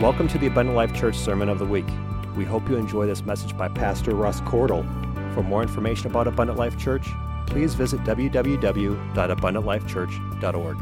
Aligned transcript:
Welcome 0.00 0.26
to 0.28 0.38
the 0.38 0.46
Abundant 0.48 0.74
Life 0.74 0.92
Church 0.92 1.16
Sermon 1.16 1.48
of 1.48 1.60
the 1.60 1.64
Week. 1.64 1.86
We 2.34 2.44
hope 2.44 2.68
you 2.68 2.74
enjoy 2.74 3.06
this 3.06 3.24
message 3.24 3.56
by 3.56 3.68
Pastor 3.68 4.16
Russ 4.16 4.40
Cordle. 4.40 4.84
For 5.34 5.44
more 5.44 5.62
information 5.62 6.08
about 6.08 6.26
Abundant 6.26 6.58
Life 6.58 6.76
Church, 6.76 7.06
please 7.46 7.74
visit 7.74 8.00
www.abundantlifechurch.org. 8.00 10.76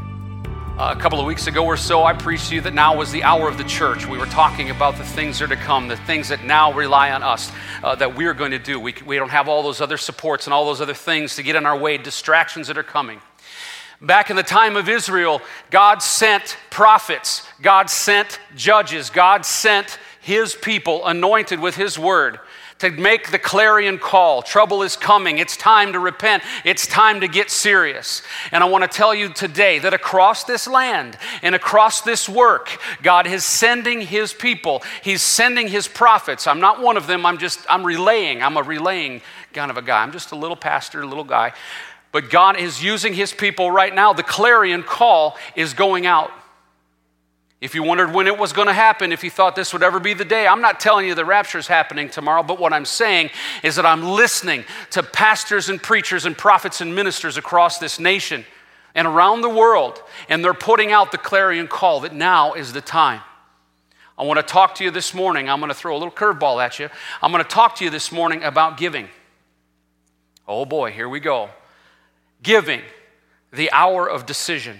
A 0.79 0.95
couple 0.95 1.19
of 1.19 1.27
weeks 1.27 1.45
ago 1.45 1.63
or 1.63 1.77
so, 1.77 2.03
I 2.03 2.13
preached 2.13 2.49
to 2.49 2.55
you 2.55 2.61
that 2.61 2.73
now 2.73 2.97
was 2.97 3.11
the 3.11 3.21
hour 3.21 3.47
of 3.47 3.59
the 3.59 3.65
church. 3.65 4.07
We 4.07 4.17
were 4.17 4.25
talking 4.25 4.71
about 4.71 4.97
the 4.97 5.03
things 5.03 5.37
that 5.37 5.51
are 5.51 5.55
to 5.55 5.61
come, 5.61 5.87
the 5.87 5.95
things 5.95 6.29
that 6.29 6.43
now 6.43 6.73
rely 6.73 7.11
on 7.11 7.21
us, 7.21 7.51
uh, 7.83 7.93
that 7.93 8.15
we're 8.15 8.33
going 8.33 8.49
to 8.49 8.57
do. 8.57 8.79
We, 8.79 8.95
we 9.05 9.17
don't 9.17 9.29
have 9.29 9.47
all 9.47 9.61
those 9.61 9.79
other 9.79 9.97
supports 9.97 10.47
and 10.47 10.55
all 10.55 10.65
those 10.65 10.81
other 10.81 10.95
things 10.95 11.35
to 11.35 11.43
get 11.43 11.55
in 11.55 11.67
our 11.67 11.77
way, 11.77 11.99
distractions 11.99 12.65
that 12.65 12.79
are 12.79 12.83
coming. 12.83 13.21
Back 14.03 14.29
in 14.29 14.35
the 14.35 14.43
time 14.43 14.75
of 14.75 14.89
Israel, 14.89 15.41
God 15.71 16.03
sent 16.03 16.57
prophets, 16.69 17.47
God 17.61 17.89
sent 17.89 18.37
judges, 18.53 19.09
God 19.09 19.45
sent 19.45 19.97
his 20.19 20.55
people 20.55 21.05
anointed 21.05 21.59
with 21.59 21.75
his 21.75 21.97
word 21.97 22.39
to 22.79 22.91
make 22.91 23.31
the 23.31 23.39
clarion 23.39 23.97
call. 23.97 24.41
Trouble 24.41 24.83
is 24.83 24.97
coming. 24.97 25.37
It's 25.37 25.55
time 25.55 25.93
to 25.93 25.99
repent. 25.99 26.43
It's 26.65 26.85
time 26.85 27.21
to 27.21 27.29
get 27.29 27.49
serious. 27.49 28.21
And 28.51 28.61
I 28.61 28.67
want 28.67 28.83
to 28.83 28.89
tell 28.89 29.15
you 29.15 29.29
today 29.29 29.79
that 29.79 29.93
across 29.93 30.43
this 30.43 30.67
land 30.67 31.17
and 31.41 31.55
across 31.55 32.01
this 32.01 32.27
work, 32.27 32.77
God 33.01 33.25
is 33.25 33.45
sending 33.45 34.01
his 34.01 34.33
people. 34.33 34.83
He's 35.01 35.21
sending 35.21 35.69
his 35.69 35.87
prophets. 35.87 36.45
I'm 36.45 36.59
not 36.59 36.81
one 36.81 36.97
of 36.97 37.07
them. 37.07 37.25
I'm 37.25 37.37
just, 37.37 37.65
I'm 37.69 37.85
relaying. 37.85 38.43
I'm 38.43 38.57
a 38.57 38.63
relaying 38.63 39.21
kind 39.53 39.71
of 39.71 39.77
a 39.77 39.81
guy. 39.81 40.03
I'm 40.03 40.11
just 40.11 40.33
a 40.33 40.35
little 40.35 40.57
pastor, 40.57 41.03
a 41.03 41.07
little 41.07 41.23
guy. 41.23 41.53
But 42.13 42.29
God 42.29 42.57
is 42.57 42.81
using 42.81 43.15
his 43.15 43.33
people 43.33 43.71
right 43.71 43.93
now. 43.93 44.13
The 44.13 44.23
clarion 44.23 44.83
call 44.83 45.35
is 45.55 45.73
going 45.73 46.05
out. 46.05 46.31
If 47.59 47.73
you 47.73 47.81
wondered 47.81 48.13
when 48.13 48.27
it 48.27 48.37
was 48.37 48.53
going 48.53 48.67
to 48.67 48.73
happen, 48.73 49.11
if 49.11 49.23
you 49.23 49.31
thought 49.31 49.55
this 49.55 49.73
would 49.73 49.81
ever 49.81 49.99
be 49.99 50.13
the 50.13 50.25
day, 50.25 50.45
I'm 50.45 50.61
not 50.61 50.79
telling 50.79 51.07
you 51.07 51.15
the 51.15 51.25
rapture 51.25 51.57
is 51.57 51.65
happening 51.65 52.09
tomorrow, 52.09 52.43
but 52.43 52.59
what 52.59 52.71
I'm 52.71 52.85
saying 52.85 53.31
is 53.63 53.77
that 53.77 53.85
I'm 53.85 54.03
listening 54.03 54.63
to 54.91 55.01
pastors 55.01 55.69
and 55.69 55.81
preachers 55.81 56.25
and 56.25 56.37
prophets 56.37 56.81
and 56.81 56.93
ministers 56.93 57.35
across 57.35 57.79
this 57.79 57.99
nation 57.99 58.45
and 58.93 59.07
around 59.07 59.41
the 59.41 59.49
world, 59.49 60.03
and 60.29 60.43
they're 60.43 60.53
putting 60.53 60.91
out 60.91 61.11
the 61.11 61.17
clarion 61.17 61.67
call 61.67 62.01
that 62.01 62.13
now 62.13 62.53
is 62.53 62.73
the 62.73 62.81
time. 62.81 63.21
I 64.19 64.23
want 64.23 64.37
to 64.39 64.45
talk 64.45 64.75
to 64.75 64.83
you 64.83 64.91
this 64.91 65.15
morning. 65.15 65.49
I'm 65.49 65.59
going 65.59 65.71
to 65.71 65.75
throw 65.75 65.95
a 65.95 65.97
little 65.97 66.11
curveball 66.11 66.63
at 66.63 66.77
you. 66.77 66.89
I'm 67.23 67.31
going 67.31 67.43
to 67.43 67.49
talk 67.49 67.77
to 67.77 67.83
you 67.83 67.89
this 67.89 68.11
morning 68.11 68.43
about 68.43 68.77
giving. 68.77 69.07
Oh 70.47 70.65
boy, 70.65 70.91
here 70.91 71.09
we 71.09 71.19
go 71.19 71.49
giving, 72.43 72.81
the 73.51 73.71
hour 73.71 74.07
of 74.07 74.25
decision. 74.25 74.79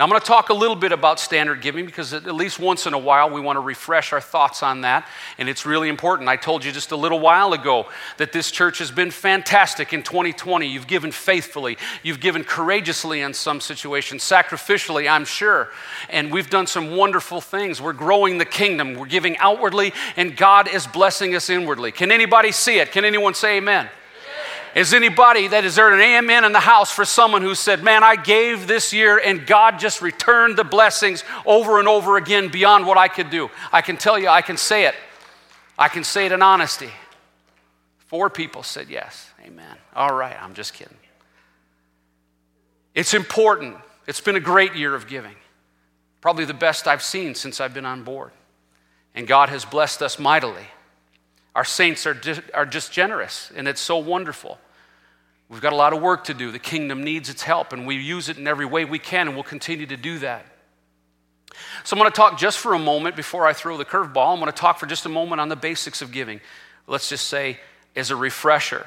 Now, 0.00 0.04
I'm 0.04 0.10
going 0.12 0.22
to 0.22 0.26
talk 0.26 0.48
a 0.48 0.54
little 0.54 0.76
bit 0.76 0.92
about 0.92 1.20
standard 1.20 1.60
giving 1.60 1.84
because 1.84 2.14
at 2.14 2.34
least 2.34 2.58
once 2.58 2.86
in 2.86 2.94
a 2.94 2.98
while 2.98 3.28
we 3.28 3.38
want 3.38 3.56
to 3.56 3.60
refresh 3.60 4.14
our 4.14 4.20
thoughts 4.22 4.62
on 4.62 4.80
that, 4.80 5.06
and 5.36 5.46
it's 5.46 5.66
really 5.66 5.90
important. 5.90 6.26
I 6.26 6.36
told 6.36 6.64
you 6.64 6.72
just 6.72 6.92
a 6.92 6.96
little 6.96 7.20
while 7.20 7.52
ago 7.52 7.86
that 8.16 8.32
this 8.32 8.50
church 8.50 8.78
has 8.78 8.90
been 8.90 9.10
fantastic 9.10 9.92
in 9.92 10.02
2020. 10.02 10.66
You've 10.66 10.86
given 10.86 11.12
faithfully, 11.12 11.76
you've 12.02 12.18
given 12.18 12.44
courageously 12.44 13.20
in 13.20 13.34
some 13.34 13.60
situations, 13.60 14.22
sacrificially, 14.22 15.06
I'm 15.06 15.26
sure, 15.26 15.68
and 16.08 16.32
we've 16.32 16.48
done 16.48 16.66
some 16.66 16.96
wonderful 16.96 17.42
things. 17.42 17.82
We're 17.82 17.92
growing 17.92 18.38
the 18.38 18.46
kingdom, 18.46 18.94
we're 18.94 19.04
giving 19.04 19.36
outwardly, 19.36 19.92
and 20.16 20.34
God 20.34 20.66
is 20.66 20.86
blessing 20.86 21.34
us 21.34 21.50
inwardly. 21.50 21.92
Can 21.92 22.10
anybody 22.10 22.52
see 22.52 22.78
it? 22.78 22.90
Can 22.90 23.04
anyone 23.04 23.34
say 23.34 23.58
amen? 23.58 23.90
Is 24.74 24.94
anybody 24.94 25.48
that 25.48 25.64
is 25.64 25.74
there 25.74 25.92
an 25.92 26.00
amen 26.00 26.44
in 26.44 26.52
the 26.52 26.60
house 26.60 26.92
for 26.92 27.04
someone 27.04 27.42
who 27.42 27.54
said, 27.54 27.82
Man, 27.82 28.04
I 28.04 28.16
gave 28.16 28.66
this 28.66 28.92
year 28.92 29.18
and 29.18 29.46
God 29.46 29.78
just 29.78 30.00
returned 30.00 30.56
the 30.56 30.64
blessings 30.64 31.24
over 31.44 31.78
and 31.80 31.88
over 31.88 32.16
again 32.16 32.48
beyond 32.48 32.86
what 32.86 32.96
I 32.96 33.08
could 33.08 33.30
do? 33.30 33.50
I 33.72 33.82
can 33.82 33.96
tell 33.96 34.18
you, 34.18 34.28
I 34.28 34.42
can 34.42 34.56
say 34.56 34.86
it. 34.86 34.94
I 35.78 35.88
can 35.88 36.04
say 36.04 36.26
it 36.26 36.32
in 36.32 36.42
honesty. 36.42 36.90
Four 37.98 38.30
people 38.30 38.62
said 38.62 38.88
yes. 38.88 39.30
Amen. 39.44 39.76
All 39.94 40.14
right, 40.14 40.36
I'm 40.40 40.54
just 40.54 40.74
kidding. 40.74 40.96
It's 42.94 43.14
important. 43.14 43.76
It's 44.06 44.20
been 44.20 44.36
a 44.36 44.40
great 44.40 44.74
year 44.74 44.94
of 44.94 45.08
giving. 45.08 45.34
Probably 46.20 46.44
the 46.44 46.54
best 46.54 46.86
I've 46.86 47.02
seen 47.02 47.34
since 47.34 47.60
I've 47.60 47.72
been 47.72 47.86
on 47.86 48.02
board. 48.02 48.30
And 49.14 49.26
God 49.26 49.48
has 49.48 49.64
blessed 49.64 50.02
us 50.02 50.18
mightily. 50.18 50.66
Our 51.54 51.64
saints 51.64 52.06
are 52.06 52.14
just, 52.14 52.42
are 52.54 52.66
just 52.66 52.92
generous, 52.92 53.50
and 53.54 53.66
it's 53.66 53.80
so 53.80 53.98
wonderful. 53.98 54.58
We've 55.48 55.60
got 55.60 55.72
a 55.72 55.76
lot 55.76 55.92
of 55.92 56.00
work 56.00 56.24
to 56.24 56.34
do. 56.34 56.52
The 56.52 56.60
kingdom 56.60 57.02
needs 57.02 57.28
its 57.28 57.42
help, 57.42 57.72
and 57.72 57.86
we 57.86 57.96
use 57.96 58.28
it 58.28 58.38
in 58.38 58.46
every 58.46 58.66
way 58.66 58.84
we 58.84 59.00
can, 59.00 59.26
and 59.26 59.36
we'll 59.36 59.42
continue 59.42 59.86
to 59.86 59.96
do 59.96 60.20
that. 60.20 60.46
So, 61.82 61.96
I'm 61.96 61.98
going 61.98 62.10
to 62.10 62.16
talk 62.16 62.38
just 62.38 62.58
for 62.58 62.74
a 62.74 62.78
moment 62.78 63.16
before 63.16 63.46
I 63.46 63.52
throw 63.52 63.76
the 63.76 63.84
curveball. 63.84 64.32
I'm 64.32 64.38
going 64.38 64.46
to 64.46 64.52
talk 64.52 64.78
for 64.78 64.86
just 64.86 65.06
a 65.06 65.08
moment 65.08 65.40
on 65.40 65.48
the 65.48 65.56
basics 65.56 66.02
of 66.02 66.12
giving. 66.12 66.40
Let's 66.86 67.08
just 67.08 67.26
say, 67.26 67.58
as 67.96 68.10
a 68.10 68.16
refresher. 68.16 68.86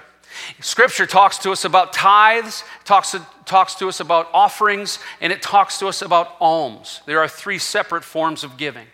Scripture 0.62 1.06
talks 1.06 1.38
to 1.40 1.52
us 1.52 1.66
about 1.66 1.94
tithes, 1.94 2.64
talks, 2.86 3.16
talks 3.46 3.76
to 3.76 3.88
us 3.88 4.00
about 4.00 4.30
offerings, 4.34 5.00
and 5.22 5.32
it 5.32 5.42
talks 5.42 5.80
to 5.80 5.88
us 5.88 6.02
about 6.02 6.36
alms. 6.40 7.02
There 7.06 7.20
are 7.20 7.28
three 7.28 7.60
separate 7.60 8.04
forms 8.04 8.44
of 8.44 8.58
giving. 8.58 8.88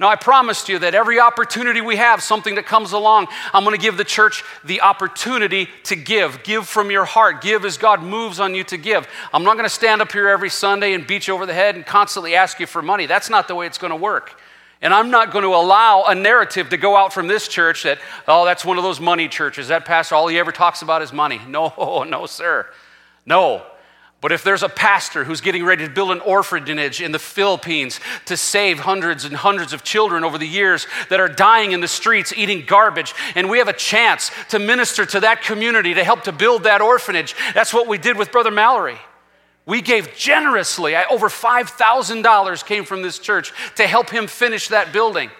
Now, 0.00 0.08
I 0.08 0.16
promised 0.16 0.68
you 0.68 0.78
that 0.80 0.94
every 0.94 1.18
opportunity 1.20 1.80
we 1.80 1.96
have, 1.96 2.22
something 2.22 2.54
that 2.56 2.66
comes 2.66 2.92
along, 2.92 3.28
I'm 3.52 3.64
going 3.64 3.76
to 3.76 3.82
give 3.82 3.96
the 3.96 4.04
church 4.04 4.44
the 4.64 4.80
opportunity 4.80 5.68
to 5.84 5.96
give. 5.96 6.42
Give 6.42 6.66
from 6.66 6.90
your 6.90 7.04
heart. 7.04 7.42
Give 7.42 7.64
as 7.64 7.78
God 7.78 8.02
moves 8.02 8.40
on 8.40 8.54
you 8.54 8.64
to 8.64 8.76
give. 8.76 9.08
I'm 9.32 9.44
not 9.44 9.54
going 9.54 9.64
to 9.64 9.74
stand 9.74 10.02
up 10.02 10.12
here 10.12 10.28
every 10.28 10.50
Sunday 10.50 10.92
and 10.94 11.06
beat 11.06 11.28
you 11.28 11.34
over 11.34 11.46
the 11.46 11.54
head 11.54 11.74
and 11.74 11.84
constantly 11.84 12.34
ask 12.34 12.60
you 12.60 12.66
for 12.66 12.82
money. 12.82 13.06
That's 13.06 13.30
not 13.30 13.48
the 13.48 13.54
way 13.54 13.66
it's 13.66 13.78
going 13.78 13.90
to 13.90 13.96
work. 13.96 14.38
And 14.82 14.92
I'm 14.92 15.10
not 15.10 15.32
going 15.32 15.44
to 15.44 15.54
allow 15.54 16.04
a 16.04 16.14
narrative 16.14 16.68
to 16.68 16.76
go 16.76 16.96
out 16.96 17.12
from 17.12 17.26
this 17.26 17.48
church 17.48 17.84
that, 17.84 17.98
oh, 18.28 18.44
that's 18.44 18.64
one 18.64 18.76
of 18.76 18.84
those 18.84 19.00
money 19.00 19.28
churches. 19.28 19.68
That 19.68 19.84
pastor, 19.84 20.14
all 20.14 20.28
he 20.28 20.38
ever 20.38 20.52
talks 20.52 20.82
about 20.82 21.02
is 21.02 21.12
money. 21.12 21.40
No, 21.48 22.04
no, 22.06 22.26
sir. 22.26 22.66
No, 23.24 23.62
but 24.22 24.32
if 24.32 24.42
there's 24.42 24.62
a 24.62 24.68
pastor 24.68 25.24
who's 25.24 25.42
getting 25.42 25.64
ready 25.64 25.86
to 25.86 25.92
build 25.92 26.10
an 26.10 26.20
orphanage 26.20 27.02
in 27.02 27.12
the 27.12 27.18
Philippines 27.18 28.00
to 28.24 28.36
save 28.36 28.78
hundreds 28.80 29.24
and 29.24 29.36
hundreds 29.36 29.72
of 29.72 29.84
children 29.84 30.24
over 30.24 30.38
the 30.38 30.48
years 30.48 30.86
that 31.10 31.20
are 31.20 31.28
dying 31.28 31.72
in 31.72 31.80
the 31.80 31.88
streets 31.88 32.32
eating 32.34 32.64
garbage, 32.66 33.14
and 33.34 33.50
we 33.50 33.58
have 33.58 33.68
a 33.68 33.74
chance 33.74 34.30
to 34.48 34.58
minister 34.58 35.04
to 35.04 35.20
that 35.20 35.42
community 35.42 35.94
to 35.94 36.02
help 36.02 36.22
to 36.22 36.32
build 36.32 36.64
that 36.64 36.80
orphanage, 36.80 37.34
that's 37.54 37.74
what 37.74 37.86
we 37.86 37.98
did 37.98 38.16
with 38.16 38.32
Brother 38.32 38.50
Mallory. 38.50 38.98
We 39.66 39.82
gave 39.82 40.14
generously. 40.16 40.96
I, 40.96 41.04
Over 41.10 41.28
$5,000 41.28 42.66
came 42.66 42.84
from 42.84 43.02
this 43.02 43.18
church 43.18 43.52
to 43.74 43.86
help 43.86 44.08
him 44.08 44.28
finish 44.28 44.68
that 44.68 44.92
building. 44.92 45.30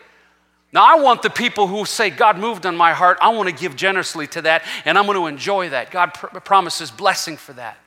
Now, 0.73 0.85
I 0.85 1.01
want 1.01 1.23
the 1.23 1.31
people 1.31 1.69
who 1.69 1.87
say, 1.87 2.11
God 2.11 2.37
moved 2.37 2.67
on 2.67 2.77
my 2.77 2.93
heart, 2.93 3.19
I 3.23 3.31
want 3.31 3.49
to 3.49 3.55
give 3.55 3.77
generously 3.77 4.27
to 4.29 4.43
that, 4.43 4.65
and 4.85 4.99
I'm 4.99 5.07
going 5.07 5.17
to 5.17 5.27
enjoy 5.27 5.71
that. 5.71 5.91
God 5.91 6.13
pr- 6.13 6.39
promises 6.41 6.91
blessing 6.91 7.37
for 7.37 7.55
that. 7.55 7.79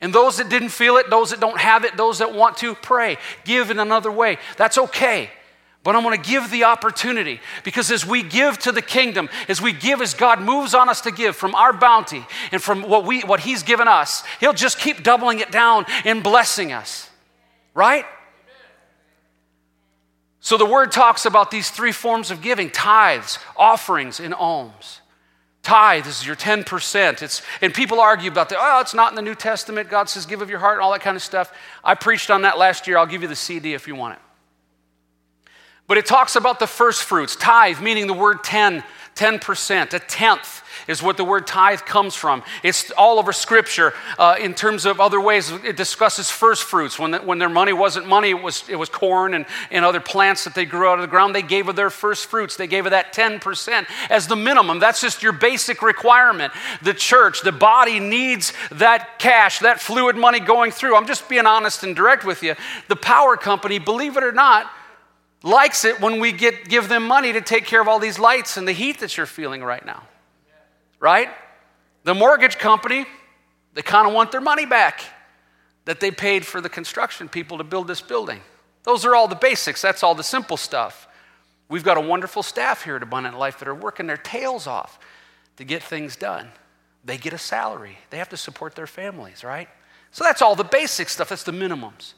And 0.00 0.12
those 0.12 0.36
that 0.36 0.48
didn't 0.48 0.68
feel 0.68 0.96
it, 0.96 1.08
those 1.08 1.30
that 1.30 1.40
don't 1.40 1.58
have 1.58 1.84
it, 1.84 1.96
those 1.96 2.18
that 2.18 2.34
want 2.34 2.58
to, 2.58 2.74
pray. 2.74 3.16
Give 3.44 3.70
in 3.70 3.78
another 3.78 4.12
way. 4.12 4.38
That's 4.56 4.76
okay. 4.78 5.30
But 5.82 5.94
I'm 5.94 6.02
to 6.02 6.18
give 6.18 6.50
the 6.50 6.64
opportunity 6.64 7.40
because 7.62 7.92
as 7.92 8.04
we 8.04 8.24
give 8.24 8.58
to 8.58 8.72
the 8.72 8.82
kingdom, 8.82 9.28
as 9.48 9.62
we 9.62 9.72
give, 9.72 10.02
as 10.02 10.14
God 10.14 10.40
moves 10.40 10.74
on 10.74 10.88
us 10.88 11.02
to 11.02 11.12
give 11.12 11.36
from 11.36 11.54
our 11.54 11.72
bounty 11.72 12.26
and 12.50 12.60
from 12.60 12.82
what, 12.82 13.04
we, 13.04 13.20
what 13.20 13.38
He's 13.38 13.62
given 13.62 13.86
us, 13.86 14.24
He'll 14.40 14.52
just 14.52 14.80
keep 14.80 15.04
doubling 15.04 15.38
it 15.38 15.52
down 15.52 15.86
and 16.04 16.24
blessing 16.24 16.72
us. 16.72 17.08
Right? 17.72 18.04
So 20.40 20.56
the 20.56 20.66
word 20.66 20.92
talks 20.92 21.24
about 21.24 21.50
these 21.50 21.70
three 21.70 21.92
forms 21.92 22.32
of 22.32 22.42
giving 22.42 22.68
tithes, 22.68 23.38
offerings, 23.56 24.18
and 24.18 24.34
alms. 24.34 25.00
Tithe 25.66 26.06
is 26.06 26.24
your 26.24 26.36
10%. 26.36 27.22
It's, 27.22 27.42
and 27.60 27.74
people 27.74 27.98
argue 27.98 28.30
about 28.30 28.50
that. 28.50 28.58
Oh, 28.60 28.80
it's 28.80 28.94
not 28.94 29.10
in 29.10 29.16
the 29.16 29.22
New 29.22 29.34
Testament. 29.34 29.90
God 29.90 30.08
says, 30.08 30.24
give 30.24 30.40
of 30.40 30.48
your 30.48 30.60
heart 30.60 30.74
and 30.74 30.82
all 30.82 30.92
that 30.92 31.00
kind 31.00 31.16
of 31.16 31.24
stuff. 31.24 31.52
I 31.82 31.96
preached 31.96 32.30
on 32.30 32.42
that 32.42 32.56
last 32.56 32.86
year. 32.86 32.98
I'll 32.98 33.04
give 33.04 33.22
you 33.22 33.26
the 33.26 33.34
CD 33.34 33.74
if 33.74 33.88
you 33.88 33.96
want 33.96 34.14
it. 34.14 34.20
But 35.88 35.98
it 35.98 36.06
talks 36.06 36.36
about 36.36 36.60
the 36.60 36.68
first 36.68 37.02
fruits. 37.02 37.34
Tithe, 37.34 37.80
meaning 37.80 38.06
the 38.06 38.14
word 38.14 38.44
10, 38.44 38.84
10%, 39.16 39.94
a 39.94 39.98
tenth 39.98 40.62
is 40.86 41.02
what 41.02 41.16
the 41.16 41.24
word 41.24 41.46
tithe 41.46 41.80
comes 41.80 42.14
from. 42.14 42.42
It's 42.62 42.90
all 42.92 43.18
over 43.18 43.32
Scripture 43.32 43.94
uh, 44.18 44.36
in 44.38 44.54
terms 44.54 44.84
of 44.84 45.00
other 45.00 45.20
ways. 45.20 45.50
It 45.50 45.76
discusses 45.76 46.30
first 46.30 46.62
fruits. 46.62 46.98
When, 46.98 47.12
the, 47.12 47.18
when 47.18 47.38
their 47.38 47.48
money 47.48 47.72
wasn't 47.72 48.06
money, 48.06 48.30
it 48.30 48.42
was, 48.42 48.68
it 48.68 48.76
was 48.76 48.88
corn 48.88 49.34
and, 49.34 49.46
and 49.70 49.84
other 49.84 50.00
plants 50.00 50.44
that 50.44 50.54
they 50.54 50.64
grew 50.64 50.88
out 50.88 50.98
of 50.98 51.02
the 51.02 51.08
ground. 51.08 51.34
They 51.34 51.42
gave 51.42 51.68
of 51.68 51.76
their 51.76 51.90
first 51.90 52.26
fruits. 52.26 52.56
They 52.56 52.66
gave 52.66 52.86
of 52.86 52.90
that 52.90 53.12
10% 53.12 53.86
as 54.10 54.26
the 54.26 54.36
minimum. 54.36 54.78
That's 54.78 55.00
just 55.00 55.22
your 55.22 55.32
basic 55.32 55.82
requirement. 55.82 56.52
The 56.82 56.94
church, 56.94 57.42
the 57.42 57.52
body 57.52 57.98
needs 57.98 58.52
that 58.72 59.18
cash, 59.18 59.60
that 59.60 59.80
fluid 59.80 60.16
money 60.16 60.40
going 60.40 60.70
through. 60.72 60.94
I'm 60.94 61.06
just 61.06 61.28
being 61.28 61.46
honest 61.46 61.82
and 61.82 61.96
direct 61.96 62.24
with 62.24 62.42
you. 62.42 62.54
The 62.88 62.96
power 62.96 63.36
company, 63.36 63.78
believe 63.78 64.16
it 64.16 64.22
or 64.22 64.32
not, 64.32 64.70
likes 65.46 65.86
it 65.86 66.00
when 66.00 66.20
we 66.20 66.32
get, 66.32 66.68
give 66.68 66.88
them 66.88 67.06
money 67.06 67.32
to 67.32 67.40
take 67.40 67.64
care 67.64 67.80
of 67.80 67.88
all 67.88 67.98
these 67.98 68.18
lights 68.18 68.58
and 68.58 68.68
the 68.68 68.72
heat 68.72 69.00
that 69.00 69.16
you're 69.16 69.24
feeling 69.24 69.64
right 69.64 69.86
now 69.86 70.02
right? 71.00 71.28
The 72.04 72.14
mortgage 72.14 72.58
company, 72.58 73.06
they 73.74 73.82
kind 73.82 74.06
of 74.06 74.14
want 74.14 74.32
their 74.32 74.40
money 74.40 74.66
back 74.66 75.02
that 75.84 76.00
they 76.00 76.10
paid 76.10 76.44
for 76.44 76.60
the 76.60 76.68
construction 76.68 77.28
people 77.28 77.58
to 77.58 77.64
build 77.64 77.86
this 77.86 78.00
building. 78.00 78.40
Those 78.82 79.04
are 79.04 79.14
all 79.14 79.28
the 79.28 79.36
basics, 79.36 79.82
that's 79.82 80.02
all 80.02 80.14
the 80.14 80.24
simple 80.24 80.56
stuff. 80.56 81.08
We've 81.68 81.84
got 81.84 81.96
a 81.96 82.00
wonderful 82.00 82.42
staff 82.42 82.84
here 82.84 82.96
at 82.96 83.02
Abundant 83.02 83.38
Life 83.38 83.58
that 83.58 83.68
are 83.68 83.74
working 83.74 84.06
their 84.06 84.16
tails 84.16 84.66
off 84.66 84.98
to 85.56 85.64
get 85.64 85.82
things 85.82 86.14
done. 86.16 86.48
They 87.04 87.18
get 87.18 87.32
a 87.32 87.38
salary, 87.38 87.98
they 88.10 88.18
have 88.18 88.28
to 88.30 88.36
support 88.36 88.74
their 88.74 88.86
families, 88.86 89.44
right? 89.44 89.68
So 90.12 90.24
that's 90.24 90.42
all 90.42 90.54
the 90.54 90.64
basic 90.64 91.08
stuff, 91.08 91.28
that's 91.28 91.42
the 91.42 91.52
minimums. 91.52 92.14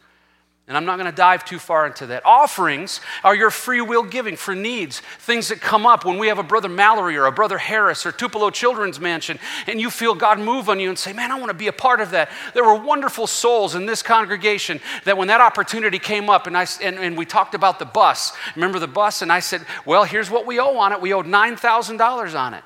And 0.69 0.76
I'm 0.76 0.85
not 0.85 0.99
going 0.99 1.11
to 1.11 1.17
dive 1.17 1.47
too 1.47 1.59
far 1.59 1.87
into 1.87 2.05
that. 2.09 2.26
Offerings 2.26 3.00
are 3.25 3.35
your 3.35 3.50
free 3.50 3.81
will 3.81 4.03
giving 4.03 4.37
for 4.37 4.55
needs, 4.55 5.00
things 5.00 5.49
that 5.49 5.62
come 5.62 5.87
up 5.87 6.05
when 6.05 6.19
we 6.19 6.29
have 6.29 6.38
a 6.38 6.43
brother 6.43 6.69
Mallory 6.69 7.17
or 7.17 7.25
a 7.25 7.32
brother 7.32 7.56
Harris 7.56 8.05
or 8.05 8.12
Tupelo 8.12 8.50
Children's 8.50 9.00
Mansion, 9.00 9.38
and 9.67 9.81
you 9.81 9.88
feel 9.88 10.15
God 10.15 10.38
move 10.38 10.69
on 10.69 10.79
you 10.79 10.91
and 10.91 10.99
say, 10.99 11.15
Man, 11.15 11.32
I 11.32 11.37
want 11.37 11.49
to 11.49 11.55
be 11.55 11.69
a 11.69 11.73
part 11.73 12.03
of 12.03 12.11
that. 12.11 12.29
There 12.53 12.65
were 12.65 12.75
wonderful 12.75 13.26
souls 13.26 13.75
in 13.75 13.87
this 13.87 14.03
congregation 14.03 14.79
that 15.05 15.17
when 15.17 15.29
that 15.29 15.41
opportunity 15.41 15.99
came 15.99 16.29
up 16.29 16.47
and, 16.47 16.55
I, 16.55 16.67
and, 16.82 16.99
and 16.99 17.17
we 17.17 17.25
talked 17.25 17.55
about 17.55 17.79
the 17.79 17.87
bus, 17.87 18.35
remember 18.55 18.79
the 18.79 18.87
bus? 18.87 19.23
And 19.23 19.32
I 19.32 19.41
said, 19.41 19.64
Well, 19.87 20.05
here's 20.05 20.31
what 20.31 20.44
we 20.44 20.61
owe 20.61 20.76
on 20.76 20.93
it. 20.93 21.00
We 21.00 21.14
owed 21.14 21.26
$9,000 21.26 22.38
on 22.38 22.53
it. 22.53 22.64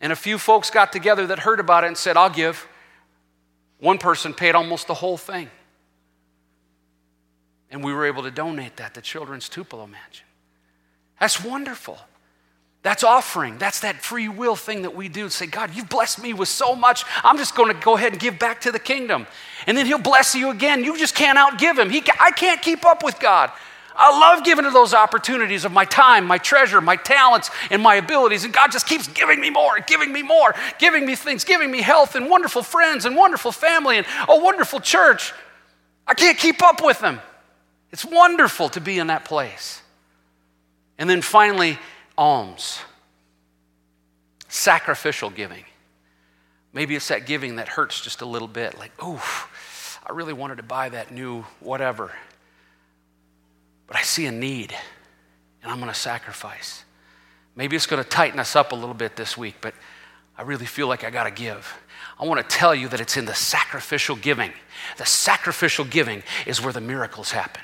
And 0.00 0.12
a 0.12 0.16
few 0.16 0.38
folks 0.38 0.70
got 0.70 0.90
together 0.90 1.28
that 1.28 1.38
heard 1.38 1.60
about 1.60 1.84
it 1.84 1.86
and 1.86 1.96
said, 1.96 2.16
I'll 2.16 2.30
give. 2.30 2.66
One 3.78 3.98
person 3.98 4.34
paid 4.34 4.56
almost 4.56 4.88
the 4.88 4.94
whole 4.94 5.16
thing. 5.16 5.48
And 7.72 7.82
we 7.82 7.92
were 7.92 8.06
able 8.06 8.22
to 8.22 8.30
donate 8.30 8.76
that 8.76 8.94
to 8.94 9.00
Children's 9.00 9.48
Tupelo 9.48 9.86
Mansion. 9.86 10.26
That's 11.18 11.42
wonderful. 11.42 11.98
That's 12.82 13.02
offering. 13.02 13.58
That's 13.58 13.80
that 13.80 14.02
free 14.02 14.28
will 14.28 14.56
thing 14.56 14.82
that 14.82 14.94
we 14.94 15.08
do. 15.08 15.28
Say, 15.28 15.46
God, 15.46 15.74
you've 15.74 15.88
blessed 15.88 16.22
me 16.22 16.34
with 16.34 16.48
so 16.48 16.74
much. 16.74 17.04
I'm 17.24 17.38
just 17.38 17.54
going 17.54 17.74
to 17.74 17.80
go 17.80 17.96
ahead 17.96 18.12
and 18.12 18.20
give 18.20 18.38
back 18.38 18.60
to 18.62 18.72
the 18.72 18.78
kingdom. 18.78 19.26
And 19.66 19.76
then 19.76 19.86
He'll 19.86 19.98
bless 19.98 20.34
you 20.34 20.50
again. 20.50 20.84
You 20.84 20.98
just 20.98 21.14
can't 21.14 21.38
outgive 21.38 21.78
Him. 21.78 21.90
He, 21.90 22.02
I 22.20 22.32
can't 22.32 22.60
keep 22.60 22.84
up 22.84 23.02
with 23.02 23.18
God. 23.20 23.50
I 23.94 24.18
love 24.18 24.44
giving 24.44 24.64
to 24.64 24.70
those 24.70 24.94
opportunities 24.94 25.64
of 25.64 25.72
my 25.72 25.84
time, 25.84 26.26
my 26.26 26.38
treasure, 26.38 26.80
my 26.80 26.96
talents, 26.96 27.50
and 27.70 27.82
my 27.82 27.96
abilities. 27.96 28.44
And 28.44 28.52
God 28.52 28.72
just 28.72 28.86
keeps 28.86 29.06
giving 29.06 29.40
me 29.40 29.50
more, 29.50 29.78
giving 29.86 30.12
me 30.12 30.22
more, 30.22 30.54
giving 30.78 31.06
me 31.06 31.14
things, 31.14 31.44
giving 31.44 31.70
me 31.70 31.82
health 31.82 32.16
and 32.16 32.28
wonderful 32.28 32.62
friends 32.62 33.04
and 33.04 33.14
wonderful 33.16 33.52
family 33.52 33.98
and 33.98 34.06
a 34.28 34.38
wonderful 34.38 34.80
church. 34.80 35.32
I 36.06 36.14
can't 36.14 36.38
keep 36.38 36.62
up 36.62 36.82
with 36.82 37.00
Him. 37.00 37.20
It's 37.92 38.04
wonderful 38.04 38.70
to 38.70 38.80
be 38.80 38.98
in 38.98 39.08
that 39.08 39.24
place. 39.24 39.82
And 40.98 41.08
then 41.08 41.20
finally, 41.20 41.78
alms, 42.16 42.80
sacrificial 44.48 45.30
giving. 45.30 45.64
Maybe 46.72 46.96
it's 46.96 47.08
that 47.08 47.26
giving 47.26 47.56
that 47.56 47.68
hurts 47.68 48.00
just 48.00 48.22
a 48.22 48.26
little 48.26 48.48
bit, 48.48 48.78
like, 48.78 49.02
oof, 49.02 50.00
I 50.06 50.12
really 50.12 50.32
wanted 50.32 50.56
to 50.56 50.62
buy 50.62 50.88
that 50.88 51.12
new 51.12 51.42
whatever, 51.60 52.12
but 53.86 53.96
I 53.96 54.02
see 54.02 54.24
a 54.26 54.32
need 54.32 54.74
and 55.62 55.70
I'm 55.70 55.78
going 55.78 55.92
to 55.92 55.98
sacrifice. 55.98 56.84
Maybe 57.54 57.76
it's 57.76 57.86
going 57.86 58.02
to 58.02 58.08
tighten 58.08 58.40
us 58.40 58.56
up 58.56 58.72
a 58.72 58.74
little 58.74 58.94
bit 58.94 59.16
this 59.16 59.36
week, 59.36 59.56
but 59.60 59.74
I 60.36 60.42
really 60.42 60.64
feel 60.64 60.86
like 60.86 61.04
I 61.04 61.10
got 61.10 61.24
to 61.24 61.30
give. 61.30 61.78
I 62.18 62.24
want 62.24 62.40
to 62.40 62.56
tell 62.56 62.74
you 62.74 62.88
that 62.88 63.00
it's 63.00 63.18
in 63.18 63.26
the 63.26 63.34
sacrificial 63.34 64.16
giving. 64.16 64.52
The 64.96 65.04
sacrificial 65.04 65.84
giving 65.84 66.22
is 66.46 66.62
where 66.62 66.72
the 66.72 66.80
miracles 66.80 67.30
happen 67.30 67.62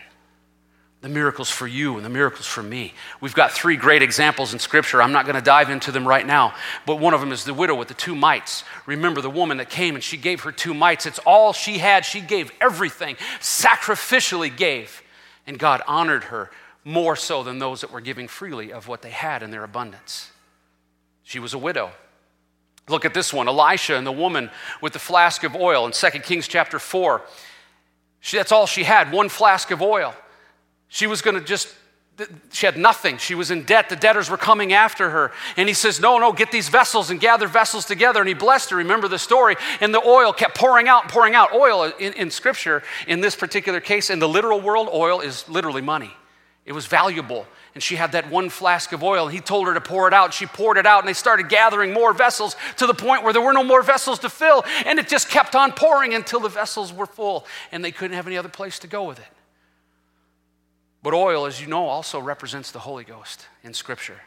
the 1.00 1.08
miracles 1.08 1.48
for 1.48 1.66
you 1.66 1.96
and 1.96 2.04
the 2.04 2.10
miracles 2.10 2.46
for 2.46 2.62
me. 2.62 2.92
We've 3.20 3.34
got 3.34 3.52
three 3.52 3.76
great 3.76 4.02
examples 4.02 4.52
in 4.52 4.58
Scripture. 4.58 5.00
I'm 5.00 5.12
not 5.12 5.26
going 5.26 5.36
to 5.36 5.42
dive 5.42 5.70
into 5.70 5.92
them 5.92 6.06
right 6.06 6.26
now, 6.26 6.54
but 6.86 6.96
one 6.96 7.14
of 7.14 7.20
them 7.20 7.30
is 7.30 7.44
the 7.44 7.54
widow 7.54 7.76
with 7.76 7.86
the 7.86 7.94
two 7.94 8.16
mites. 8.16 8.64
Remember 8.84 9.20
the 9.20 9.30
woman 9.30 9.58
that 9.58 9.70
came 9.70 9.94
and 9.94 10.02
she 10.02 10.16
gave 10.16 10.40
her 10.40 10.50
two 10.50 10.74
mites. 10.74 11.06
It's 11.06 11.20
all 11.20 11.52
she 11.52 11.78
had. 11.78 12.04
She 12.04 12.20
gave 12.20 12.50
everything, 12.60 13.14
sacrificially 13.38 14.54
gave. 14.54 15.02
And 15.46 15.56
God 15.56 15.82
honored 15.86 16.24
her 16.24 16.50
more 16.84 17.14
so 17.14 17.44
than 17.44 17.60
those 17.60 17.82
that 17.82 17.92
were 17.92 18.00
giving 18.00 18.26
freely 18.26 18.72
of 18.72 18.88
what 18.88 19.02
they 19.02 19.10
had 19.10 19.44
in 19.44 19.52
their 19.52 19.62
abundance. 19.62 20.32
She 21.22 21.38
was 21.38 21.54
a 21.54 21.58
widow. 21.58 21.92
Look 22.88 23.04
at 23.04 23.14
this 23.14 23.32
one 23.32 23.46
Elisha 23.46 23.94
and 23.94 24.06
the 24.06 24.12
woman 24.12 24.50
with 24.80 24.94
the 24.94 24.98
flask 24.98 25.44
of 25.44 25.54
oil 25.54 25.86
in 25.86 25.92
2 25.92 26.08
Kings 26.20 26.48
chapter 26.48 26.78
4. 26.78 27.22
She, 28.20 28.36
that's 28.36 28.50
all 28.50 28.66
she 28.66 28.82
had, 28.82 29.12
one 29.12 29.28
flask 29.28 29.70
of 29.70 29.80
oil. 29.80 30.14
She 30.88 31.06
was 31.06 31.22
going 31.22 31.34
to 31.34 31.44
just, 31.44 31.74
she 32.50 32.66
had 32.66 32.76
nothing. 32.76 33.18
She 33.18 33.34
was 33.34 33.50
in 33.50 33.64
debt. 33.64 33.88
The 33.88 33.96
debtors 33.96 34.30
were 34.30 34.36
coming 34.36 34.72
after 34.72 35.10
her. 35.10 35.32
And 35.56 35.68
he 35.68 35.74
says, 35.74 36.00
No, 36.00 36.18
no, 36.18 36.32
get 36.32 36.50
these 36.50 36.68
vessels 36.68 37.10
and 37.10 37.20
gather 37.20 37.46
vessels 37.46 37.84
together. 37.84 38.20
And 38.20 38.28
he 38.28 38.34
blessed 38.34 38.70
her. 38.70 38.76
Remember 38.76 39.08
the 39.08 39.18
story. 39.18 39.56
And 39.80 39.94
the 39.94 40.02
oil 40.02 40.32
kept 40.32 40.56
pouring 40.56 40.88
out, 40.88 41.08
pouring 41.08 41.34
out. 41.34 41.52
Oil 41.52 41.92
in, 41.98 42.12
in 42.14 42.30
scripture, 42.30 42.82
in 43.06 43.20
this 43.20 43.36
particular 43.36 43.80
case, 43.80 44.10
in 44.10 44.18
the 44.18 44.28
literal 44.28 44.60
world, 44.60 44.88
oil 44.92 45.20
is 45.20 45.48
literally 45.48 45.82
money. 45.82 46.10
It 46.64 46.72
was 46.72 46.86
valuable. 46.86 47.46
And 47.74 47.82
she 47.82 47.96
had 47.96 48.12
that 48.12 48.30
one 48.30 48.50
flask 48.50 48.92
of 48.92 49.02
oil. 49.02 49.28
He 49.28 49.40
told 49.40 49.68
her 49.68 49.74
to 49.74 49.80
pour 49.80 50.08
it 50.08 50.12
out. 50.12 50.34
She 50.34 50.46
poured 50.46 50.78
it 50.78 50.86
out, 50.86 51.00
and 51.00 51.08
they 51.08 51.14
started 51.14 51.48
gathering 51.48 51.92
more 51.92 52.12
vessels 52.12 52.56
to 52.76 52.86
the 52.86 52.94
point 52.94 53.22
where 53.22 53.32
there 53.32 53.40
were 53.40 53.52
no 53.52 53.62
more 53.62 53.82
vessels 53.82 54.18
to 54.20 54.28
fill. 54.28 54.64
And 54.84 54.98
it 54.98 55.08
just 55.08 55.30
kept 55.30 55.54
on 55.54 55.72
pouring 55.72 56.12
until 56.12 56.40
the 56.40 56.48
vessels 56.48 56.92
were 56.92 57.06
full, 57.06 57.46
and 57.70 57.84
they 57.84 57.92
couldn't 57.92 58.16
have 58.16 58.26
any 58.26 58.36
other 58.36 58.48
place 58.48 58.78
to 58.80 58.86
go 58.86 59.04
with 59.04 59.18
it. 59.18 59.26
But 61.02 61.14
oil, 61.14 61.46
as 61.46 61.60
you 61.60 61.68
know, 61.68 61.86
also 61.86 62.18
represents 62.18 62.72
the 62.72 62.80
Holy 62.80 63.04
Ghost 63.04 63.46
in 63.62 63.72
Scripture. 63.72 64.20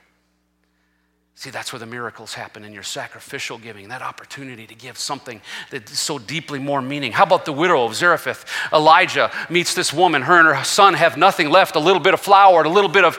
See, 1.36 1.50
that's 1.50 1.74
where 1.74 1.80
the 1.80 1.86
miracles 1.86 2.34
happen 2.34 2.64
in 2.64 2.72
your 2.72 2.84
sacrificial 2.84 3.58
giving, 3.58 3.88
that 3.88 4.02
opportunity 4.02 4.68
to 4.68 4.76
give 4.76 4.98
something 4.98 5.42
that's 5.72 6.00
so 6.00 6.20
deeply 6.20 6.60
more 6.60 6.82
meaning. 6.82 7.12
How 7.12 7.24
about 7.24 7.46
the 7.46 7.54
widow 7.54 7.84
of 7.84 7.96
Zarephath? 7.96 8.46
Elijah 8.72 9.32
meets 9.50 9.74
this 9.74 9.92
woman. 9.92 10.22
Her 10.22 10.40
and 10.40 10.56
her 10.56 10.64
son 10.64 10.94
have 10.94 11.18
nothing 11.18 11.50
left 11.50 11.76
a 11.76 11.80
little 11.80 12.02
bit 12.02 12.14
of 12.14 12.20
flour 12.20 12.60
and 12.60 12.68
a 12.68 12.70
little 12.70 12.92
bit 12.92 13.04
of 13.04 13.18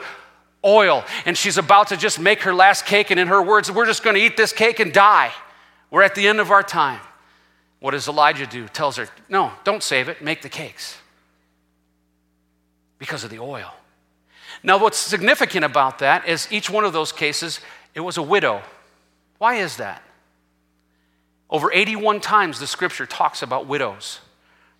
oil. 0.65 1.05
And 1.27 1.37
she's 1.37 1.59
about 1.59 1.89
to 1.89 1.97
just 1.97 2.21
make 2.21 2.43
her 2.43 2.55
last 2.55 2.87
cake. 2.87 3.11
And 3.11 3.19
in 3.19 3.27
her 3.27 3.43
words, 3.43 3.73
we're 3.73 3.87
just 3.87 4.05
going 4.05 4.15
to 4.15 4.23
eat 4.23 4.37
this 4.37 4.53
cake 4.53 4.79
and 4.79 4.93
die. 4.93 5.33
We're 5.91 6.03
at 6.03 6.15
the 6.15 6.29
end 6.29 6.39
of 6.39 6.51
our 6.51 6.63
time. 6.63 7.01
What 7.81 7.91
does 7.91 8.07
Elijah 8.07 8.47
do? 8.47 8.69
Tells 8.69 8.97
her, 8.97 9.09
no, 9.29 9.51
don't 9.65 9.83
save 9.83 10.09
it, 10.09 10.23
make 10.23 10.43
the 10.43 10.49
cakes 10.49 11.02
because 13.03 13.25
of 13.25 13.31
the 13.31 13.41
oil. 13.41 13.75
Now, 14.63 14.79
what's 14.79 14.97
significant 14.97 15.65
about 15.65 15.99
that 15.99 16.29
is 16.29 16.47
each 16.53 16.71
one 16.71 16.85
of 16.85 16.93
those 16.93 17.11
cases, 17.11 17.59
it 17.97 18.01
was 18.01 18.17
a 18.17 18.23
widow. 18.23 18.63
Why 19.39 19.57
is 19.57 19.79
that? 19.79 20.05
Over 21.51 21.73
81 21.73 22.21
times 22.21 22.61
the 22.61 22.67
scripture 22.69 23.05
talks 23.05 23.43
about 23.43 23.67
widows. 23.67 24.21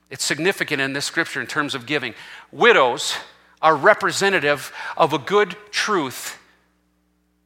It's 0.09 0.23
significant 0.23 0.81
in 0.81 0.93
this 0.93 1.05
scripture 1.05 1.41
in 1.41 1.49
terms 1.49 1.75
of 1.75 1.85
giving. 1.85 2.15
Widows 2.53 3.17
are 3.61 3.75
representative 3.75 4.73
of 4.97 5.13
a 5.13 5.19
good 5.19 5.57
truth 5.73 6.39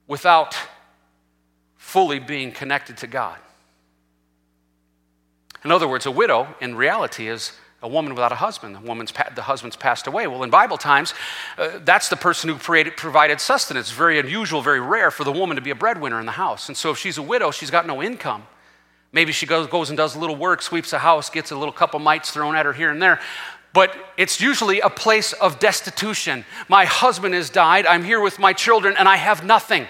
without 0.07 0.59
fully 1.79 2.19
being 2.19 2.53
connected 2.53 2.99
to 2.99 3.07
God. 3.07 3.39
In 5.65 5.73
other 5.73 5.89
words, 5.89 6.05
a 6.05 6.11
widow 6.11 6.55
in 6.61 6.75
reality 6.75 7.29
is 7.29 7.53
a 7.87 7.89
woman 7.89 8.13
without 8.15 8.33
a 8.33 8.37
husband. 8.37 8.75
The, 8.75 8.81
woman's, 8.81 9.13
the 9.35 9.43
husband's 9.43 9.77
passed 9.77 10.07
away. 10.07 10.27
Well, 10.27 10.43
in 10.43 10.51
Bible 10.51 10.77
times, 10.77 11.15
uh, 11.57 11.79
that's 11.85 12.09
the 12.09 12.17
person 12.17 12.51
who 12.51 12.57
created, 12.57 12.97
provided 12.97 13.41
sustenance. 13.41 13.91
Very 13.91 14.19
unusual, 14.19 14.61
very 14.61 14.81
rare 14.81 15.11
for 15.11 15.25
the 15.25 15.33
woman 15.33 15.57
to 15.57 15.63
be 15.63 15.71
a 15.71 15.75
breadwinner 15.75 16.21
in 16.21 16.27
the 16.27 16.33
house. 16.33 16.69
And 16.69 16.77
so 16.77 16.91
if 16.91 16.99
she's 16.99 17.17
a 17.17 17.23
widow, 17.23 17.51
she's 17.51 17.71
got 17.71 17.87
no 17.87 18.03
income. 18.03 18.43
Maybe 19.13 19.33
she 19.33 19.47
goes, 19.47 19.67
goes 19.69 19.89
and 19.89 19.97
does 19.97 20.17
a 20.17 20.19
little 20.19 20.37
work, 20.37 20.61
sweeps 20.61 20.91
the 20.91 20.99
house, 20.99 21.31
gets 21.31 21.51
a 21.53 21.57
little 21.57 21.73
couple 21.73 22.01
mites 22.01 22.33
thrown 22.33 22.57
at 22.57 22.67
her 22.67 22.73
here 22.73 22.91
and 22.91 23.01
there. 23.01 23.21
But 23.73 23.95
it's 24.17 24.41
usually 24.41 24.81
a 24.81 24.91
place 24.91 25.33
of 25.35 25.59
destitution. 25.59 26.45
My 26.69 26.87
husband 26.87 27.35
has 27.35 27.51
died. 27.51 27.87
I'm 27.87 28.05
here 28.05 28.21
with 28.21 28.39
my 28.39 28.53
children, 28.53 28.95
and 28.99 29.09
I 29.09 29.17
have 29.17 29.45
nothing. 29.45 29.87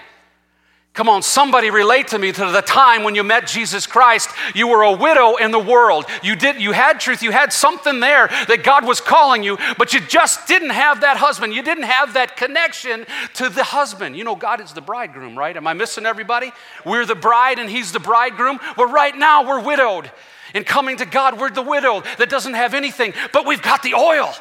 Come 0.97 1.09
on, 1.09 1.21
somebody 1.21 1.69
relate 1.69 2.07
to 2.07 2.17
me 2.17 2.31
to 2.31 2.49
the 2.49 2.63
time 2.63 3.03
when 3.03 3.13
you 3.13 3.23
met 3.23 3.45
Jesus 3.45 3.85
Christ. 3.85 4.31
You 4.55 4.67
were 4.67 4.81
a 4.81 4.91
widow 4.91 5.35
in 5.35 5.51
the 5.51 5.59
world. 5.59 6.05
You 6.23 6.35
did 6.35 6.59
you 6.59 6.71
had 6.71 6.99
truth, 6.99 7.21
you 7.21 7.29
had 7.29 7.53
something 7.53 7.99
there 7.99 8.29
that 8.47 8.63
God 8.63 8.83
was 8.83 8.99
calling 8.99 9.43
you, 9.43 9.59
but 9.77 9.93
you 9.93 9.99
just 9.99 10.47
didn't 10.47 10.71
have 10.71 11.01
that 11.01 11.17
husband. 11.17 11.53
You 11.53 11.61
didn't 11.61 11.83
have 11.83 12.15
that 12.15 12.35
connection 12.35 13.05
to 13.35 13.47
the 13.47 13.63
husband. 13.63 14.17
You 14.17 14.23
know 14.23 14.35
God 14.35 14.59
is 14.59 14.73
the 14.73 14.81
bridegroom, 14.81 15.37
right? 15.37 15.55
Am 15.55 15.67
I 15.67 15.73
missing 15.73 16.07
everybody? 16.07 16.51
We're 16.83 17.05
the 17.05 17.13
bride 17.13 17.59
and 17.59 17.69
he's 17.69 17.91
the 17.91 17.99
bridegroom. 17.99 18.59
Well, 18.75 18.91
right 18.91 19.15
now 19.15 19.47
we're 19.47 19.61
widowed. 19.61 20.09
And 20.55 20.65
coming 20.65 20.97
to 20.97 21.05
God, 21.05 21.39
we're 21.39 21.51
the 21.51 21.61
widow 21.61 22.01
that 22.17 22.31
doesn't 22.31 22.55
have 22.55 22.73
anything, 22.73 23.13
but 23.33 23.45
we've 23.45 23.61
got 23.61 23.83
the 23.83 23.93
oil. 23.93 24.33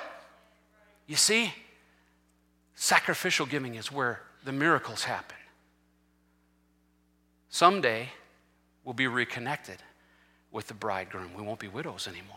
You 1.06 1.16
see? 1.16 1.52
Sacrificial 2.76 3.44
giving 3.44 3.74
is 3.74 3.92
where 3.92 4.22
the 4.42 4.52
miracles 4.52 5.04
happen 5.04 5.36
someday 7.56 8.10
we'll 8.84 8.92
be 8.94 9.06
reconnected 9.06 9.78
with 10.52 10.68
the 10.68 10.74
bridegroom. 10.74 11.30
We 11.34 11.42
won't 11.42 11.58
be 11.58 11.68
widows 11.68 12.06
anymore. 12.06 12.36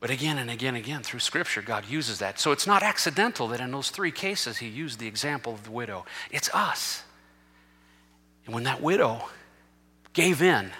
But 0.00 0.10
again 0.10 0.38
and 0.38 0.50
again 0.50 0.74
and 0.74 0.84
again, 0.84 1.02
through 1.02 1.20
Scripture, 1.20 1.62
God 1.62 1.86
uses 1.88 2.18
that. 2.18 2.38
So 2.40 2.52
it's 2.52 2.66
not 2.66 2.82
accidental 2.82 3.48
that 3.48 3.60
in 3.60 3.70
those 3.70 3.90
three 3.90 4.10
cases, 4.10 4.58
He 4.58 4.68
used 4.68 4.98
the 4.98 5.06
example 5.06 5.52
of 5.52 5.64
the 5.64 5.70
widow. 5.70 6.04
It's 6.30 6.50
us. 6.54 7.02
And 8.44 8.54
when 8.54 8.64
that 8.64 8.80
widow 8.80 9.22
gave 10.12 10.42
in 10.42 10.70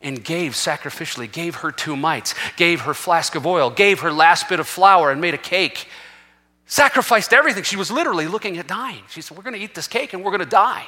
and 0.00 0.22
gave 0.22 0.52
sacrificially, 0.52 1.30
gave 1.30 1.56
her 1.56 1.72
two 1.72 1.96
mites, 1.96 2.34
gave 2.56 2.82
her 2.82 2.94
flask 2.94 3.34
of 3.34 3.46
oil, 3.46 3.70
gave 3.70 4.00
her 4.00 4.12
last 4.12 4.48
bit 4.48 4.60
of 4.60 4.68
flour, 4.68 5.10
and 5.10 5.20
made 5.20 5.34
a 5.34 5.38
cake, 5.38 5.88
sacrificed 6.66 7.32
everything. 7.32 7.62
She 7.62 7.76
was 7.76 7.90
literally 7.90 8.26
looking 8.26 8.58
at 8.58 8.66
dying. 8.66 9.02
She 9.08 9.20
said, 9.20 9.36
We're 9.36 9.44
going 9.44 9.56
to 9.56 9.62
eat 9.62 9.74
this 9.74 9.88
cake 9.88 10.12
and 10.12 10.24
we're 10.24 10.30
going 10.30 10.40
to 10.40 10.46
die. 10.46 10.86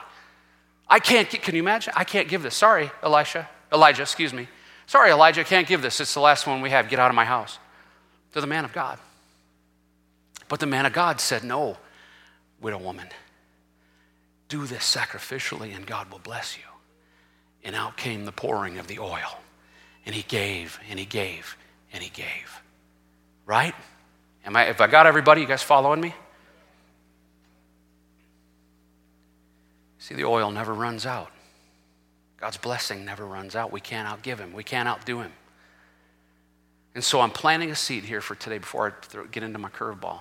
I 0.88 1.00
can't, 1.00 1.28
can 1.28 1.54
you 1.54 1.62
imagine? 1.62 1.92
I 1.96 2.04
can't 2.04 2.28
give 2.28 2.42
this. 2.42 2.54
Sorry, 2.54 2.90
Elisha, 3.02 3.48
Elijah, 3.72 4.02
excuse 4.02 4.32
me. 4.32 4.48
Sorry, 4.86 5.10
Elijah, 5.10 5.40
I 5.40 5.44
can't 5.44 5.66
give 5.66 5.82
this. 5.82 6.00
It's 6.00 6.14
the 6.14 6.20
last 6.20 6.46
one 6.46 6.60
we 6.60 6.70
have. 6.70 6.88
Get 6.88 6.98
out 6.98 7.10
of 7.10 7.16
my 7.16 7.24
house. 7.24 7.58
To 8.34 8.40
the 8.40 8.46
man 8.46 8.64
of 8.64 8.72
God. 8.72 8.98
But 10.48 10.60
the 10.60 10.66
man 10.66 10.86
of 10.86 10.92
God 10.92 11.20
said, 11.20 11.42
No, 11.42 11.76
widow 12.60 12.78
woman, 12.78 13.08
do 14.48 14.64
this 14.66 14.82
sacrificially 14.82 15.74
and 15.74 15.86
God 15.86 16.10
will 16.10 16.20
bless 16.20 16.56
you. 16.56 16.62
And 17.64 17.74
out 17.74 17.96
came 17.96 18.24
the 18.24 18.32
pouring 18.32 18.78
of 18.78 18.86
the 18.86 19.00
oil. 19.00 19.40
And 20.04 20.14
he 20.14 20.22
gave 20.22 20.78
and 20.88 21.00
he 21.00 21.04
gave 21.04 21.56
and 21.92 22.02
he 22.02 22.10
gave. 22.10 22.62
Right? 23.44 23.74
Am 24.44 24.54
I, 24.54 24.66
if 24.66 24.80
I 24.80 24.86
got 24.86 25.06
everybody, 25.06 25.40
you 25.40 25.48
guys 25.48 25.64
following 25.64 26.00
me? 26.00 26.14
See, 30.06 30.14
the 30.14 30.25
oil 30.25 30.52
never 30.52 30.72
runs 30.72 31.04
out. 31.04 31.32
God's 32.36 32.58
blessing 32.58 33.04
never 33.04 33.26
runs 33.26 33.56
out. 33.56 33.72
We 33.72 33.80
can't 33.80 34.06
outgive 34.06 34.38
him, 34.38 34.52
we 34.52 34.62
can't 34.62 34.88
outdo 34.88 35.18
him. 35.18 35.32
And 36.94 37.02
so 37.02 37.20
I'm 37.20 37.32
planting 37.32 37.72
a 37.72 37.75
seed 37.75 38.04
here 38.04 38.20
for 38.20 38.36
today 38.36 38.58
before 38.58 38.94
I 39.12 39.26
get 39.32 39.42
into 39.42 39.58
my 39.58 39.68
curveball. 39.68 40.20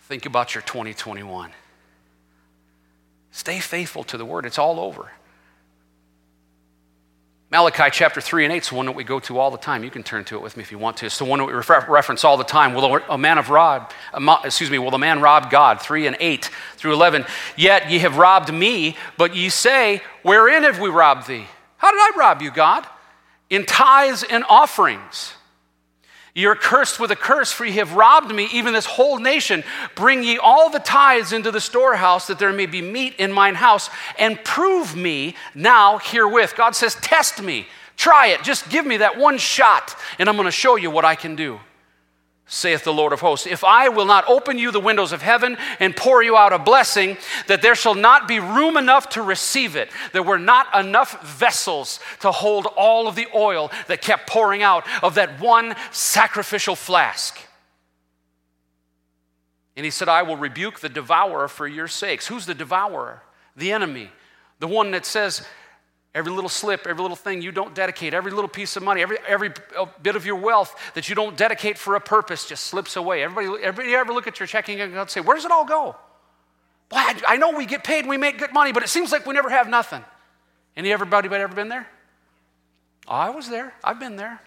Think 0.00 0.26
about 0.26 0.54
your 0.54 0.60
2021. 0.60 1.50
Stay 3.30 3.58
faithful 3.58 4.04
to 4.04 4.18
the 4.18 4.26
word, 4.26 4.44
it's 4.44 4.58
all 4.58 4.78
over. 4.78 5.10
Malachi 7.52 7.90
chapter 7.90 8.20
3 8.20 8.44
and 8.44 8.52
8 8.54 8.62
is 8.62 8.70
one 8.70 8.86
that 8.86 8.92
we 8.92 9.02
go 9.02 9.18
to 9.18 9.38
all 9.40 9.50
the 9.50 9.58
time. 9.58 9.82
You 9.82 9.90
can 9.90 10.04
turn 10.04 10.24
to 10.26 10.36
it 10.36 10.42
with 10.42 10.56
me 10.56 10.62
if 10.62 10.70
you 10.70 10.78
want 10.78 10.98
to. 10.98 11.06
It's 11.06 11.18
the 11.18 11.24
one 11.24 11.40
that 11.40 11.46
we 11.46 11.52
refer- 11.52 11.84
reference 11.88 12.24
all 12.24 12.36
the 12.36 12.44
time. 12.44 12.74
Will 12.74 12.94
a 13.08 13.18
man 13.18 13.38
of 13.38 13.50
rob, 13.50 13.90
excuse 14.44 14.70
me, 14.70 14.78
will 14.78 14.92
the 14.92 14.98
man 14.98 15.20
rob 15.20 15.50
God? 15.50 15.82
3 15.82 16.06
and 16.06 16.16
8 16.20 16.48
through 16.76 16.92
11. 16.92 17.24
Yet 17.56 17.90
ye 17.90 17.98
have 18.00 18.18
robbed 18.18 18.54
me, 18.54 18.96
but 19.16 19.34
ye 19.34 19.48
say, 19.48 20.00
Wherein 20.22 20.62
have 20.62 20.78
we 20.78 20.90
robbed 20.90 21.26
thee? 21.26 21.44
How 21.76 21.90
did 21.90 21.98
I 21.98 22.12
rob 22.16 22.40
you, 22.40 22.52
God? 22.52 22.86
In 23.48 23.66
tithes 23.66 24.22
and 24.22 24.44
offerings. 24.48 25.34
You're 26.34 26.54
cursed 26.54 27.00
with 27.00 27.10
a 27.10 27.16
curse, 27.16 27.50
for 27.50 27.64
ye 27.64 27.72
have 27.72 27.94
robbed 27.94 28.34
me, 28.34 28.48
even 28.52 28.72
this 28.72 28.86
whole 28.86 29.18
nation. 29.18 29.64
Bring 29.94 30.22
ye 30.22 30.38
all 30.38 30.70
the 30.70 30.78
tithes 30.78 31.32
into 31.32 31.50
the 31.50 31.60
storehouse, 31.60 32.26
that 32.28 32.38
there 32.38 32.52
may 32.52 32.66
be 32.66 32.82
meat 32.82 33.16
in 33.18 33.32
mine 33.32 33.56
house, 33.56 33.90
and 34.18 34.42
prove 34.44 34.94
me 34.94 35.34
now 35.54 35.98
herewith. 35.98 36.54
God 36.56 36.76
says, 36.76 36.94
Test 36.96 37.42
me, 37.42 37.66
try 37.96 38.28
it, 38.28 38.42
just 38.42 38.68
give 38.70 38.86
me 38.86 38.98
that 38.98 39.18
one 39.18 39.38
shot, 39.38 39.96
and 40.18 40.28
I'm 40.28 40.36
going 40.36 40.46
to 40.46 40.52
show 40.52 40.76
you 40.76 40.90
what 40.90 41.04
I 41.04 41.14
can 41.14 41.34
do 41.36 41.58
saith 42.50 42.82
the 42.82 42.92
Lord 42.92 43.12
of 43.12 43.20
hosts. 43.20 43.46
If 43.46 43.62
I 43.62 43.88
will 43.88 44.04
not 44.04 44.28
open 44.28 44.58
you 44.58 44.72
the 44.72 44.80
windows 44.80 45.12
of 45.12 45.22
heaven 45.22 45.56
and 45.78 45.96
pour 45.96 46.20
you 46.20 46.36
out 46.36 46.52
a 46.52 46.58
blessing, 46.58 47.16
that 47.46 47.62
there 47.62 47.76
shall 47.76 47.94
not 47.94 48.26
be 48.26 48.40
room 48.40 48.76
enough 48.76 49.08
to 49.10 49.22
receive 49.22 49.76
it. 49.76 49.88
There 50.12 50.22
were 50.22 50.38
not 50.38 50.66
enough 50.78 51.22
vessels 51.22 52.00
to 52.20 52.32
hold 52.32 52.66
all 52.76 53.06
of 53.06 53.14
the 53.14 53.28
oil 53.32 53.70
that 53.86 54.02
kept 54.02 54.28
pouring 54.28 54.64
out 54.64 54.84
of 55.02 55.14
that 55.14 55.40
one 55.40 55.76
sacrificial 55.92 56.74
flask. 56.74 57.38
And 59.76 59.84
he 59.84 59.90
said, 59.92 60.08
I 60.08 60.22
will 60.22 60.36
rebuke 60.36 60.80
the 60.80 60.88
devourer 60.88 61.46
for 61.46 61.68
your 61.68 61.86
sakes. 61.86 62.26
Who's 62.26 62.46
the 62.46 62.54
devourer? 62.54 63.22
The 63.56 63.70
enemy. 63.70 64.10
The 64.58 64.66
one 64.66 64.90
that 64.90 65.06
says, 65.06 65.46
Every 66.12 66.32
little 66.32 66.50
slip, 66.50 66.86
every 66.88 67.02
little 67.02 67.16
thing 67.16 67.40
you 67.40 67.52
don't 67.52 67.72
dedicate, 67.72 68.14
every 68.14 68.32
little 68.32 68.48
piece 68.48 68.76
of 68.76 68.82
money, 68.82 69.00
every, 69.00 69.18
every 69.28 69.52
uh, 69.78 69.86
bit 70.02 70.16
of 70.16 70.26
your 70.26 70.36
wealth 70.36 70.74
that 70.94 71.08
you 71.08 71.14
don't 71.14 71.36
dedicate 71.36 71.78
for 71.78 71.94
a 71.94 72.00
purpose 72.00 72.48
just 72.48 72.64
slips 72.66 72.96
away. 72.96 73.22
Everybody, 73.22 73.62
everybody 73.62 73.94
ever 73.94 74.12
look 74.12 74.26
at 74.26 74.40
your 74.40 74.48
checking 74.48 74.80
account 74.80 74.98
and 74.98 75.10
say, 75.10 75.20
Where 75.20 75.36
does 75.36 75.44
it 75.44 75.52
all 75.52 75.64
go? 75.64 75.94
Boy, 76.88 76.96
I, 76.96 77.20
I 77.28 77.36
know 77.36 77.52
we 77.56 77.64
get 77.64 77.84
paid, 77.84 78.00
and 78.00 78.08
we 78.08 78.16
make 78.16 78.38
good 78.38 78.52
money, 78.52 78.72
but 78.72 78.82
it 78.82 78.88
seems 78.88 79.12
like 79.12 79.24
we 79.24 79.34
never 79.34 79.50
have 79.50 79.68
nothing. 79.68 80.04
Any 80.76 80.92
everybody 80.92 81.28
ever 81.28 81.54
been 81.54 81.68
there? 81.68 81.86
I 83.06 83.30
was 83.30 83.48
there. 83.48 83.72
I've 83.84 84.00
been 84.00 84.16
there. 84.16 84.40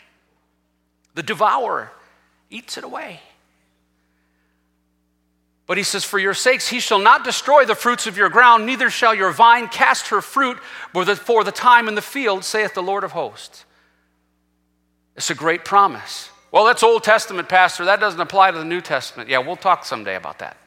The 1.15 1.23
devourer 1.23 1.91
eats 2.49 2.77
it 2.77 2.83
away. 2.83 3.21
But 5.65 5.77
he 5.77 5.83
says, 5.83 6.03
For 6.03 6.19
your 6.19 6.33
sakes, 6.33 6.67
he 6.67 6.79
shall 6.79 6.99
not 6.99 7.23
destroy 7.23 7.65
the 7.65 7.75
fruits 7.75 8.07
of 8.07 8.17
your 8.17 8.29
ground, 8.29 8.65
neither 8.65 8.89
shall 8.89 9.15
your 9.15 9.31
vine 9.31 9.67
cast 9.67 10.09
her 10.09 10.21
fruit 10.21 10.57
for 10.59 11.43
the 11.43 11.51
time 11.51 11.87
in 11.87 11.95
the 11.95 12.01
field, 12.01 12.43
saith 12.43 12.73
the 12.73 12.83
Lord 12.83 13.03
of 13.03 13.13
hosts. 13.13 13.65
It's 15.15 15.29
a 15.29 15.35
great 15.35 15.63
promise. 15.63 16.29
Well, 16.51 16.65
that's 16.65 16.83
Old 16.83 17.03
Testament, 17.03 17.49
Pastor. 17.49 17.85
That 17.85 17.99
doesn't 17.99 18.19
apply 18.19 18.51
to 18.51 18.57
the 18.57 18.65
New 18.65 18.81
Testament. 18.81 19.29
Yeah, 19.29 19.39
we'll 19.39 19.55
talk 19.55 19.85
someday 19.85 20.15
about 20.15 20.39
that. 20.39 20.57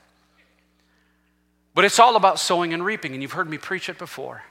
But 1.75 1.85
it's 1.85 1.99
all 1.99 2.17
about 2.17 2.39
sowing 2.39 2.73
and 2.73 2.85
reaping, 2.85 3.13
and 3.13 3.23
you've 3.23 3.33
heard 3.33 3.51
me 3.51 3.59
preach 3.59 3.89
it 3.89 3.99
before. 3.99 4.45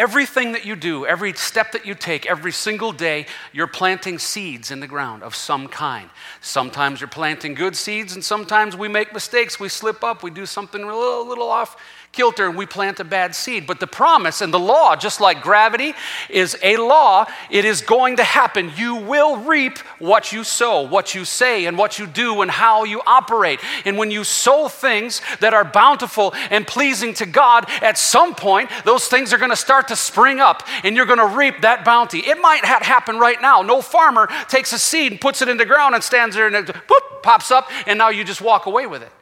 Everything 0.00 0.52
that 0.52 0.64
you 0.64 0.76
do, 0.76 1.04
every 1.04 1.34
step 1.34 1.72
that 1.72 1.84
you 1.84 1.94
take, 1.94 2.24
every 2.24 2.52
single 2.52 2.90
day, 2.90 3.26
you're 3.52 3.66
planting 3.66 4.18
seeds 4.18 4.70
in 4.70 4.80
the 4.80 4.86
ground 4.86 5.22
of 5.22 5.34
some 5.34 5.68
kind. 5.68 6.08
Sometimes 6.40 7.02
you're 7.02 7.08
planting 7.08 7.52
good 7.52 7.76
seeds, 7.76 8.14
and 8.14 8.24
sometimes 8.24 8.74
we 8.74 8.88
make 8.88 9.12
mistakes. 9.12 9.60
We 9.60 9.68
slip 9.68 10.02
up, 10.02 10.22
we 10.22 10.30
do 10.30 10.46
something 10.46 10.82
a 10.82 10.86
little, 10.86 11.28
little 11.28 11.50
off 11.50 11.76
kilter 12.12 12.48
and 12.48 12.56
we 12.56 12.66
plant 12.66 12.98
a 13.00 13.04
bad 13.04 13.34
seed. 13.34 13.66
But 13.66 13.80
the 13.80 13.86
promise 13.86 14.40
and 14.40 14.52
the 14.52 14.58
law, 14.58 14.96
just 14.96 15.20
like 15.20 15.42
gravity 15.42 15.94
is 16.28 16.56
a 16.62 16.76
law, 16.76 17.26
it 17.50 17.64
is 17.64 17.80
going 17.80 18.16
to 18.16 18.24
happen. 18.24 18.72
You 18.76 18.96
will 18.96 19.36
reap 19.36 19.78
what 19.98 20.32
you 20.32 20.42
sow, 20.44 20.82
what 20.82 21.14
you 21.14 21.24
say, 21.24 21.66
and 21.66 21.78
what 21.78 21.98
you 21.98 22.06
do, 22.06 22.42
and 22.42 22.50
how 22.50 22.84
you 22.84 23.00
operate. 23.06 23.60
And 23.84 23.96
when 23.96 24.10
you 24.10 24.24
sow 24.24 24.68
things 24.68 25.20
that 25.40 25.54
are 25.54 25.64
bountiful 25.64 26.34
and 26.50 26.66
pleasing 26.66 27.14
to 27.14 27.26
God, 27.26 27.66
at 27.80 27.96
some 27.96 28.34
point, 28.34 28.70
those 28.84 29.06
things 29.06 29.32
are 29.32 29.38
going 29.38 29.50
to 29.50 29.56
start 29.56 29.88
to 29.88 29.96
spring 29.96 30.40
up 30.40 30.66
and 30.82 30.96
you're 30.96 31.06
going 31.06 31.18
to 31.18 31.26
reap 31.26 31.60
that 31.62 31.84
bounty. 31.84 32.18
It 32.18 32.40
might 32.40 32.64
happen 32.64 33.18
right 33.18 33.40
now. 33.40 33.62
No 33.62 33.80
farmer 33.80 34.28
takes 34.48 34.72
a 34.72 34.78
seed 34.78 35.12
and 35.12 35.20
puts 35.20 35.42
it 35.42 35.48
in 35.48 35.56
the 35.56 35.66
ground 35.66 35.94
and 35.94 36.02
stands 36.02 36.34
there 36.34 36.46
and 36.46 36.56
it 36.56 36.76
whoop, 36.88 37.22
pops 37.22 37.50
up, 37.50 37.70
and 37.86 37.98
now 37.98 38.08
you 38.08 38.24
just 38.24 38.40
walk 38.40 38.66
away 38.66 38.86
with 38.86 39.02
it. 39.02 39.12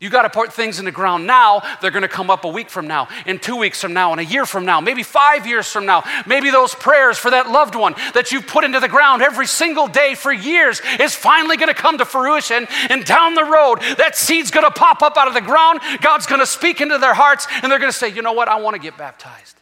You 0.00 0.10
got 0.10 0.22
to 0.22 0.30
put 0.30 0.52
things 0.52 0.78
in 0.78 0.84
the 0.84 0.92
ground 0.92 1.26
now. 1.26 1.60
They're 1.80 1.90
going 1.90 2.02
to 2.02 2.08
come 2.08 2.30
up 2.30 2.44
a 2.44 2.48
week 2.48 2.70
from 2.70 2.86
now, 2.86 3.08
in 3.26 3.40
two 3.40 3.56
weeks 3.56 3.80
from 3.80 3.92
now, 3.92 4.12
and 4.12 4.20
a 4.20 4.24
year 4.24 4.46
from 4.46 4.64
now, 4.64 4.80
maybe 4.80 5.02
five 5.02 5.44
years 5.44 5.66
from 5.66 5.86
now. 5.86 6.04
Maybe 6.24 6.50
those 6.50 6.72
prayers 6.72 7.18
for 7.18 7.32
that 7.32 7.50
loved 7.50 7.74
one 7.74 7.94
that 8.14 8.30
you've 8.30 8.46
put 8.46 8.62
into 8.62 8.78
the 8.78 8.88
ground 8.88 9.22
every 9.22 9.46
single 9.46 9.88
day 9.88 10.14
for 10.14 10.32
years 10.32 10.80
is 11.00 11.16
finally 11.16 11.56
going 11.56 11.68
to 11.68 11.74
come 11.74 11.98
to 11.98 12.04
fruition. 12.04 12.68
And 12.90 13.04
down 13.04 13.34
the 13.34 13.44
road, 13.44 13.80
that 13.98 14.16
seed's 14.16 14.52
going 14.52 14.66
to 14.66 14.70
pop 14.70 15.02
up 15.02 15.16
out 15.16 15.26
of 15.26 15.34
the 15.34 15.40
ground. 15.40 15.80
God's 16.00 16.26
going 16.26 16.40
to 16.40 16.46
speak 16.46 16.80
into 16.80 16.98
their 16.98 17.14
hearts, 17.14 17.48
and 17.62 17.72
they're 17.72 17.80
going 17.80 17.92
to 17.92 17.98
say, 17.98 18.08
You 18.08 18.22
know 18.22 18.32
what? 18.32 18.46
I 18.46 18.60
want 18.60 18.76
to 18.76 18.80
get 18.80 18.96
baptized. 18.96 19.56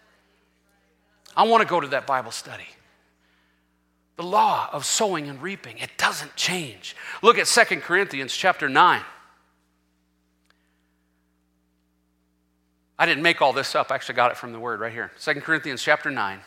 I 1.35 1.45
want 1.45 1.63
to 1.63 1.69
go 1.69 1.81
to 1.81 1.89
that 1.89 2.07
Bible 2.07 2.31
study. 2.31 2.67
The 4.17 4.23
law 4.23 4.69
of 4.73 4.85
sowing 4.85 5.29
and 5.29 5.41
reaping, 5.41 5.79
it 5.79 5.91
doesn't 5.97 6.37
change. 6.37 6.95
Look 7.23 7.39
at 7.39 7.47
Second 7.47 7.83
Corinthians 7.83 8.35
chapter 8.35 8.69
9. 8.69 9.03
I 12.99 13.07
didn't 13.07 13.23
make 13.23 13.43
all 13.43 13.53
this 13.53 13.75
up. 13.75 13.91
I 13.91 13.95
actually 13.95 14.15
got 14.15 14.31
it 14.31 14.37
from 14.37 14.53
the 14.53 14.61
word 14.61 14.81
right 14.81 14.93
here. 14.93 15.13
2 15.21 15.35
Corinthians 15.41 15.83
chapter 15.83 16.11
9. 16.11 16.41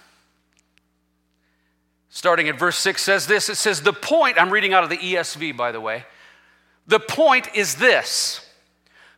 Starting 2.10 2.50
at 2.50 2.58
verse 2.58 2.78
6 2.78 3.02
says 3.02 3.28
this. 3.28 3.50
It 3.50 3.56
says, 3.56 3.82
The 3.82 3.94
point, 3.94 4.42
I'm 4.42 4.50
reading 4.50 4.74
out 4.74 4.84
of 4.84 4.90
the 4.90 4.98
ESV, 4.98 5.56
by 5.56 5.72
the 5.72 5.80
way. 5.80 6.06
The 6.88 7.00
point 7.00 7.50
is 7.54 7.76
this 7.76 8.46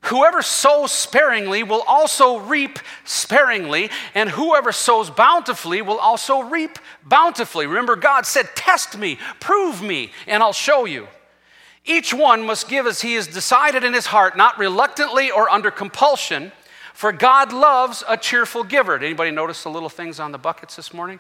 Whoever 0.05 0.41
sows 0.41 0.91
sparingly 0.91 1.63
will 1.63 1.83
also 1.83 2.39
reap 2.39 2.79
sparingly, 3.05 3.89
and 4.15 4.29
whoever 4.29 4.71
sows 4.71 5.09
bountifully 5.09 5.81
will 5.81 5.99
also 5.99 6.41
reap 6.41 6.79
bountifully. 7.03 7.67
Remember, 7.67 7.95
God 7.95 8.25
said, 8.25 8.49
Test 8.55 8.97
me, 8.97 9.19
prove 9.39 9.81
me, 9.81 10.11
and 10.27 10.43
I'll 10.43 10.53
show 10.53 10.85
you. 10.85 11.07
Each 11.85 12.13
one 12.13 12.45
must 12.45 12.67
give 12.67 12.85
as 12.85 13.01
he 13.01 13.13
has 13.13 13.27
decided 13.27 13.83
in 13.83 13.93
his 13.93 14.07
heart, 14.07 14.35
not 14.35 14.57
reluctantly 14.57 15.31
or 15.31 15.49
under 15.49 15.71
compulsion 15.71 16.51
for 17.01 17.11
God 17.11 17.51
loves 17.51 18.03
a 18.07 18.15
cheerful 18.15 18.63
giver. 18.63 18.99
Did 18.99 19.07
anybody 19.07 19.31
notice 19.31 19.63
the 19.63 19.71
little 19.71 19.89
things 19.89 20.19
on 20.19 20.31
the 20.31 20.37
buckets 20.37 20.75
this 20.75 20.93
morning? 20.93 21.19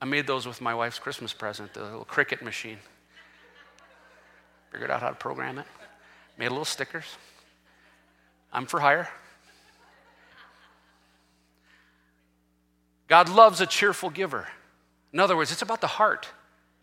I 0.00 0.04
made 0.04 0.24
those 0.24 0.46
with 0.46 0.60
my 0.60 0.72
wife's 0.72 1.00
Christmas 1.00 1.32
present, 1.32 1.74
the 1.74 1.82
little 1.82 2.04
Cricut 2.04 2.42
machine. 2.42 2.78
Figured 4.70 4.88
out 4.88 5.00
how 5.00 5.08
to 5.08 5.16
program 5.16 5.58
it. 5.58 5.66
Made 6.38 6.50
little 6.50 6.64
stickers. 6.64 7.06
I'm 8.52 8.66
for 8.66 8.78
hire. 8.78 9.08
God 13.08 13.28
loves 13.28 13.60
a 13.60 13.66
cheerful 13.66 14.10
giver. 14.10 14.46
In 15.12 15.18
other 15.18 15.36
words, 15.36 15.50
it's 15.50 15.62
about 15.62 15.80
the 15.80 15.88
heart. 15.88 16.28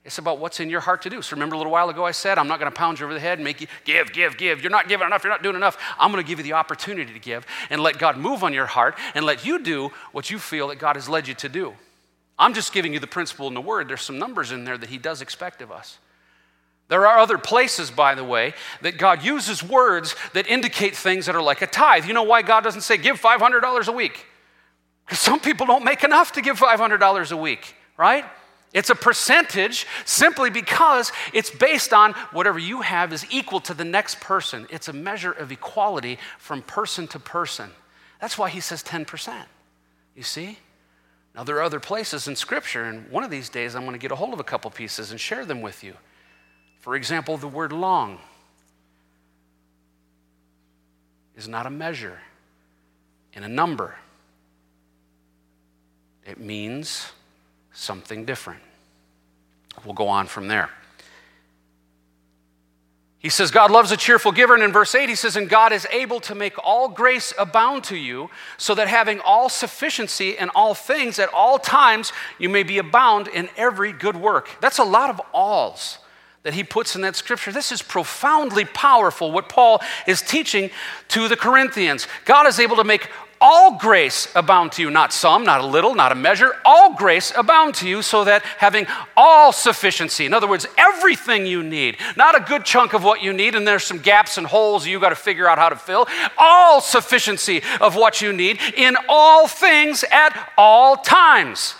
It's 0.07 0.19
about 0.19 0.39
what's 0.39 0.61
in 0.61 0.69
your 0.69 0.79
heart 0.79 1.01
to 1.01 1.09
do. 1.09 1.21
So 1.21 1.35
remember 1.35 1.55
a 1.55 1.57
little 1.57 1.73
while 1.73 1.89
ago 1.89 2.05
I 2.05 2.11
said, 2.11 2.37
I'm 2.37 2.47
not 2.47 2.59
going 2.59 2.71
to 2.71 2.75
pound 2.75 2.97
you 2.97 3.05
over 3.05 3.13
the 3.13 3.19
head 3.19 3.39
and 3.39 3.43
make 3.43 3.59
you 3.59 3.67
give, 3.83 4.13
give, 4.13 4.37
give. 4.37 4.61
You're 4.61 4.71
not 4.71 4.87
giving 4.87 5.05
enough. 5.05 5.21
You're 5.21 5.33
not 5.33 5.43
doing 5.43 5.57
enough. 5.57 5.77
I'm 5.99 6.13
going 6.13 6.23
to 6.23 6.27
give 6.27 6.39
you 6.39 6.43
the 6.43 6.53
opportunity 6.53 7.11
to 7.11 7.19
give 7.19 7.45
and 7.69 7.81
let 7.81 7.99
God 7.99 8.17
move 8.17 8.41
on 8.41 8.53
your 8.53 8.67
heart 8.67 8.97
and 9.15 9.25
let 9.25 9.45
you 9.45 9.59
do 9.59 9.91
what 10.13 10.29
you 10.29 10.39
feel 10.39 10.69
that 10.69 10.79
God 10.79 10.95
has 10.95 11.09
led 11.09 11.27
you 11.27 11.33
to 11.33 11.49
do. 11.49 11.75
I'm 12.39 12.53
just 12.53 12.71
giving 12.71 12.93
you 12.93 12.99
the 12.99 13.07
principle 13.07 13.49
in 13.49 13.53
the 13.53 13.59
Word. 13.59 13.89
There's 13.89 14.01
some 14.01 14.17
numbers 14.17 14.53
in 14.53 14.63
there 14.63 14.77
that 14.77 14.89
He 14.89 14.97
does 14.97 15.21
expect 15.21 15.61
of 15.61 15.73
us. 15.73 15.97
There 16.87 17.05
are 17.05 17.19
other 17.19 17.37
places, 17.37 17.91
by 17.91 18.15
the 18.15 18.23
way, 18.23 18.53
that 18.81 18.97
God 18.97 19.25
uses 19.25 19.61
words 19.61 20.15
that 20.31 20.47
indicate 20.47 20.95
things 20.95 21.25
that 21.25 21.35
are 21.35 21.41
like 21.41 21.61
a 21.61 21.67
tithe. 21.67 22.05
You 22.05 22.13
know 22.13 22.23
why 22.23 22.43
God 22.43 22.63
doesn't 22.63 22.81
say, 22.81 22.95
give 22.95 23.19
$500 23.19 23.87
a 23.87 23.91
week? 23.91 24.25
Because 25.05 25.19
some 25.19 25.41
people 25.41 25.65
don't 25.65 25.83
make 25.83 26.05
enough 26.05 26.31
to 26.33 26.41
give 26.41 26.57
$500 26.57 27.31
a 27.31 27.37
week, 27.37 27.75
right? 27.97 28.23
It's 28.73 28.89
a 28.89 28.95
percentage 28.95 29.87
simply 30.05 30.49
because 30.49 31.11
it's 31.33 31.49
based 31.49 31.93
on 31.93 32.13
whatever 32.31 32.59
you 32.59 32.81
have 32.81 33.13
is 33.13 33.25
equal 33.29 33.59
to 33.61 33.73
the 33.73 33.85
next 33.85 34.19
person. 34.19 34.67
It's 34.69 34.87
a 34.87 34.93
measure 34.93 35.31
of 35.31 35.51
equality 35.51 36.19
from 36.37 36.61
person 36.61 37.07
to 37.09 37.19
person. 37.19 37.71
That's 38.19 38.37
why 38.37 38.49
he 38.49 38.59
says 38.59 38.83
10%. 38.83 39.45
You 40.15 40.23
see? 40.23 40.57
Now, 41.35 41.43
there 41.43 41.55
are 41.57 41.61
other 41.61 41.79
places 41.79 42.27
in 42.27 42.35
Scripture, 42.35 42.83
and 42.83 43.09
one 43.11 43.23
of 43.23 43.29
these 43.29 43.47
days 43.47 43.75
I'm 43.75 43.83
going 43.83 43.93
to 43.93 43.99
get 43.99 44.11
a 44.11 44.15
hold 44.15 44.33
of 44.33 44.39
a 44.39 44.43
couple 44.43 44.71
pieces 44.71 45.11
and 45.11 45.19
share 45.19 45.45
them 45.45 45.61
with 45.61 45.83
you. 45.83 45.93
For 46.79 46.95
example, 46.95 47.37
the 47.37 47.47
word 47.47 47.71
long 47.71 48.19
is 51.35 51.47
not 51.47 51.67
a 51.67 51.69
measure 51.69 52.19
and 53.33 53.45
a 53.45 53.47
number, 53.47 53.95
it 56.25 56.39
means 56.39 57.11
something 57.77 58.25
different. 58.25 58.61
We'll 59.85 59.93
go 59.93 60.07
on 60.07 60.27
from 60.27 60.47
there. 60.47 60.69
He 63.19 63.29
says, 63.29 63.51
God 63.51 63.71
loves 63.71 63.91
a 63.91 63.97
cheerful 63.97 64.31
giver. 64.31 64.53
And 64.53 64.63
in 64.63 64.71
verse 64.71 64.93
8, 64.93 65.09
he 65.09 65.15
says, 65.15 65.35
And 65.35 65.49
God 65.49 65.73
is 65.73 65.87
able 65.91 66.19
to 66.21 66.35
make 66.35 66.53
all 66.63 66.87
grace 66.87 67.33
abound 67.37 67.83
to 67.85 67.97
you, 67.97 68.29
so 68.57 68.75
that 68.75 68.87
having 68.87 69.19
all 69.21 69.49
sufficiency 69.49 70.37
in 70.37 70.49
all 70.49 70.73
things 70.73 71.19
at 71.19 71.33
all 71.33 71.59
times, 71.59 72.11
you 72.39 72.49
may 72.49 72.63
be 72.63 72.77
abound 72.77 73.27
in 73.27 73.49
every 73.57 73.91
good 73.91 74.15
work. 74.15 74.49
That's 74.61 74.77
a 74.77 74.83
lot 74.83 75.09
of 75.09 75.21
alls 75.33 75.99
that 76.43 76.53
he 76.53 76.63
puts 76.63 76.95
in 76.95 77.01
that 77.01 77.15
scripture. 77.15 77.51
This 77.51 77.71
is 77.71 77.81
profoundly 77.81 78.65
powerful, 78.65 79.31
what 79.31 79.49
Paul 79.49 79.81
is 80.07 80.21
teaching 80.21 80.69
to 81.09 81.27
the 81.27 81.35
Corinthians. 81.35 82.07
God 82.23 82.47
is 82.47 82.59
able 82.59 82.77
to 82.77 82.83
make 82.83 83.09
all 83.39 83.77
grace 83.77 84.27
abound 84.35 84.71
to 84.73 84.81
you, 84.81 84.89
not 84.89 85.13
some, 85.13 85.43
not 85.43 85.61
a 85.61 85.65
little, 85.65 85.95
not 85.95 86.11
a 86.11 86.15
measure, 86.15 86.53
all 86.65 86.93
grace 86.95 87.31
abound 87.35 87.75
to 87.75 87.87
you, 87.87 88.01
so 88.01 88.23
that 88.23 88.43
having 88.57 88.85
all 89.15 89.51
sufficiency, 89.51 90.25
in 90.25 90.33
other 90.33 90.47
words, 90.47 90.65
everything 90.77 91.45
you 91.45 91.63
need, 91.63 91.97
not 92.15 92.35
a 92.35 92.39
good 92.39 92.65
chunk 92.65 92.93
of 92.93 93.03
what 93.03 93.21
you 93.21 93.33
need, 93.33 93.55
and 93.55 93.67
there's 93.67 93.83
some 93.83 93.99
gaps 93.99 94.37
and 94.37 94.47
holes 94.47 94.87
you 94.87 94.99
got 94.99 95.09
to 95.09 95.15
figure 95.15 95.47
out 95.47 95.57
how 95.57 95.69
to 95.69 95.75
fill, 95.75 96.07
all 96.37 96.81
sufficiency 96.81 97.61
of 97.81 97.95
what 97.95 98.21
you 98.21 98.33
need 98.33 98.59
in 98.75 98.95
all 99.07 99.47
things 99.47 100.03
at 100.11 100.51
all 100.57 100.97
times. 100.97 101.75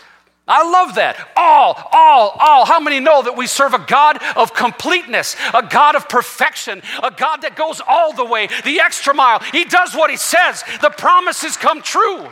I 0.48 0.70
love 0.70 0.96
that. 0.96 1.18
All, 1.36 1.76
all, 1.92 2.30
all. 2.40 2.66
How 2.66 2.80
many 2.80 3.02
know 3.02 3.22
that 3.22 3.36
we 3.36 3.48
serve 3.48 3.74
a 3.74 3.80
God 3.80 4.22
of 4.38 4.54
completeness, 4.54 5.36
a 5.54 5.62
God 5.62 5.96
of 5.96 6.08
perfection, 6.08 6.82
a 7.04 7.12
God 7.12 7.42
that 7.42 7.58
goes 7.58 7.82
all 7.86 8.14
the 8.14 8.24
way, 8.24 8.48
the 8.64 8.80
extra 8.80 9.14
mile? 9.14 9.40
He 9.52 9.66
does 9.66 9.94
what 9.94 10.10
He 10.10 10.16
says. 10.16 10.64
The 10.82 10.90
promises 10.90 11.58
come 11.58 11.82
true. 11.82 12.30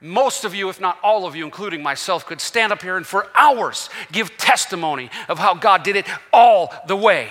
Most 0.00 0.44
of 0.44 0.54
you, 0.54 0.68
if 0.68 0.80
not 0.80 0.98
all 1.02 1.26
of 1.26 1.34
you, 1.34 1.44
including 1.44 1.82
myself, 1.82 2.26
could 2.26 2.40
stand 2.40 2.72
up 2.72 2.82
here 2.82 2.96
and 2.96 3.06
for 3.06 3.28
hours 3.36 3.90
give 4.10 4.36
testimony 4.36 5.10
of 5.28 5.38
how 5.38 5.54
God 5.54 5.82
did 5.82 5.96
it 5.96 6.06
all 6.32 6.72
the 6.86 6.96
way. 6.96 7.30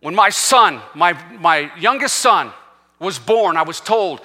When 0.00 0.14
my 0.14 0.30
son, 0.30 0.80
my, 0.94 1.12
my 1.38 1.70
youngest 1.78 2.16
son, 2.16 2.52
was 2.98 3.18
born, 3.18 3.56
I 3.56 3.62
was 3.62 3.80
told 3.80 4.20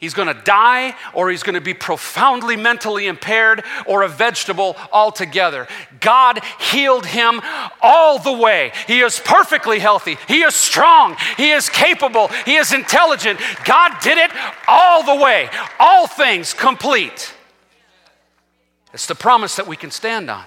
He's 0.00 0.14
going 0.14 0.28
to 0.28 0.42
die, 0.44 0.96
or 1.12 1.30
he's 1.30 1.42
going 1.42 1.56
to 1.56 1.60
be 1.60 1.74
profoundly 1.74 2.56
mentally 2.56 3.06
impaired, 3.06 3.62
or 3.84 4.00
a 4.00 4.08
vegetable 4.08 4.74
altogether. 4.90 5.68
God 6.00 6.40
healed 6.58 7.04
him 7.04 7.42
all 7.82 8.18
the 8.18 8.32
way. 8.32 8.72
He 8.86 9.00
is 9.00 9.20
perfectly 9.20 9.78
healthy. 9.78 10.16
He 10.26 10.40
is 10.40 10.54
strong. 10.54 11.18
He 11.36 11.50
is 11.50 11.68
capable. 11.68 12.28
He 12.46 12.56
is 12.56 12.72
intelligent. 12.72 13.40
God 13.66 13.92
did 14.02 14.16
it 14.16 14.30
all 14.66 15.04
the 15.04 15.22
way. 15.22 15.50
All 15.78 16.06
things 16.06 16.54
complete. 16.54 17.34
It's 18.94 19.06
the 19.06 19.14
promise 19.14 19.56
that 19.56 19.66
we 19.66 19.76
can 19.76 19.90
stand 19.90 20.30
on. 20.30 20.44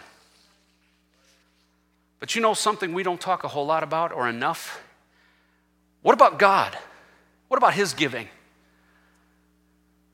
But 2.19 2.33
you 2.33 2.41
know 2.41 2.55
something 2.55 2.91
we 2.91 3.03
don't 3.03 3.21
talk 3.21 3.43
a 3.43 3.47
whole 3.47 3.67
lot 3.67 3.83
about 3.83 4.11
or 4.11 4.27
enough? 4.27 4.81
What 6.01 6.13
about 6.13 6.39
God? 6.39 6.75
What 7.49 7.57
about 7.57 7.75
His 7.75 7.93
giving? 7.93 8.29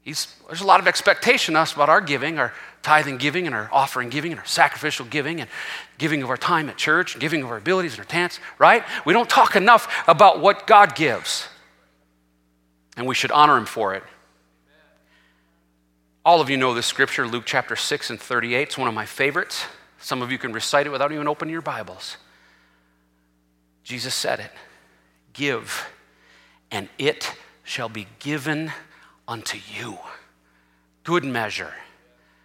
He's, 0.09 0.25
there's 0.47 0.61
a 0.61 0.65
lot 0.65 0.79
of 0.79 0.87
expectation 0.87 1.55
us 1.55 1.73
about 1.73 1.87
our 1.87 2.01
giving, 2.01 2.39
our 2.39 2.51
tithing 2.81 3.17
giving, 3.17 3.45
and 3.45 3.53
our 3.53 3.69
offering 3.71 4.09
giving, 4.09 4.31
and 4.31 4.39
our 4.39 4.45
sacrificial 4.47 5.05
giving, 5.05 5.39
and 5.39 5.47
giving 5.99 6.23
of 6.23 6.31
our 6.31 6.37
time 6.37 6.67
at 6.67 6.77
church, 6.77 7.13
and 7.13 7.21
giving 7.21 7.43
of 7.43 7.51
our 7.51 7.57
abilities 7.57 7.91
and 7.91 7.99
our 7.99 8.05
talents, 8.05 8.39
right? 8.57 8.83
We 9.05 9.13
don't 9.13 9.29
talk 9.29 9.55
enough 9.55 10.03
about 10.07 10.39
what 10.39 10.65
God 10.65 10.95
gives. 10.95 11.47
And 12.97 13.05
we 13.05 13.13
should 13.13 13.29
honor 13.29 13.55
Him 13.55 13.67
for 13.67 13.93
it. 13.93 14.01
All 16.25 16.41
of 16.41 16.49
you 16.49 16.57
know 16.57 16.73
this 16.73 16.87
scripture, 16.87 17.27
Luke 17.27 17.43
chapter 17.45 17.75
6 17.75 18.09
and 18.09 18.19
38. 18.19 18.63
It's 18.63 18.79
one 18.79 18.87
of 18.87 18.95
my 18.95 19.05
favorites. 19.05 19.63
Some 19.99 20.23
of 20.23 20.31
you 20.31 20.39
can 20.39 20.53
recite 20.53 20.87
it 20.87 20.89
without 20.89 21.11
even 21.11 21.27
opening 21.27 21.51
your 21.51 21.61
Bibles. 21.61 22.17
Jesus 23.83 24.15
said 24.15 24.39
it 24.39 24.51
Give, 25.33 25.87
and 26.71 26.89
it 26.97 27.31
shall 27.63 27.89
be 27.89 28.07
given 28.17 28.71
unto 29.29 29.59
you. 29.71 29.99
Good 31.03 31.23
measure 31.23 31.75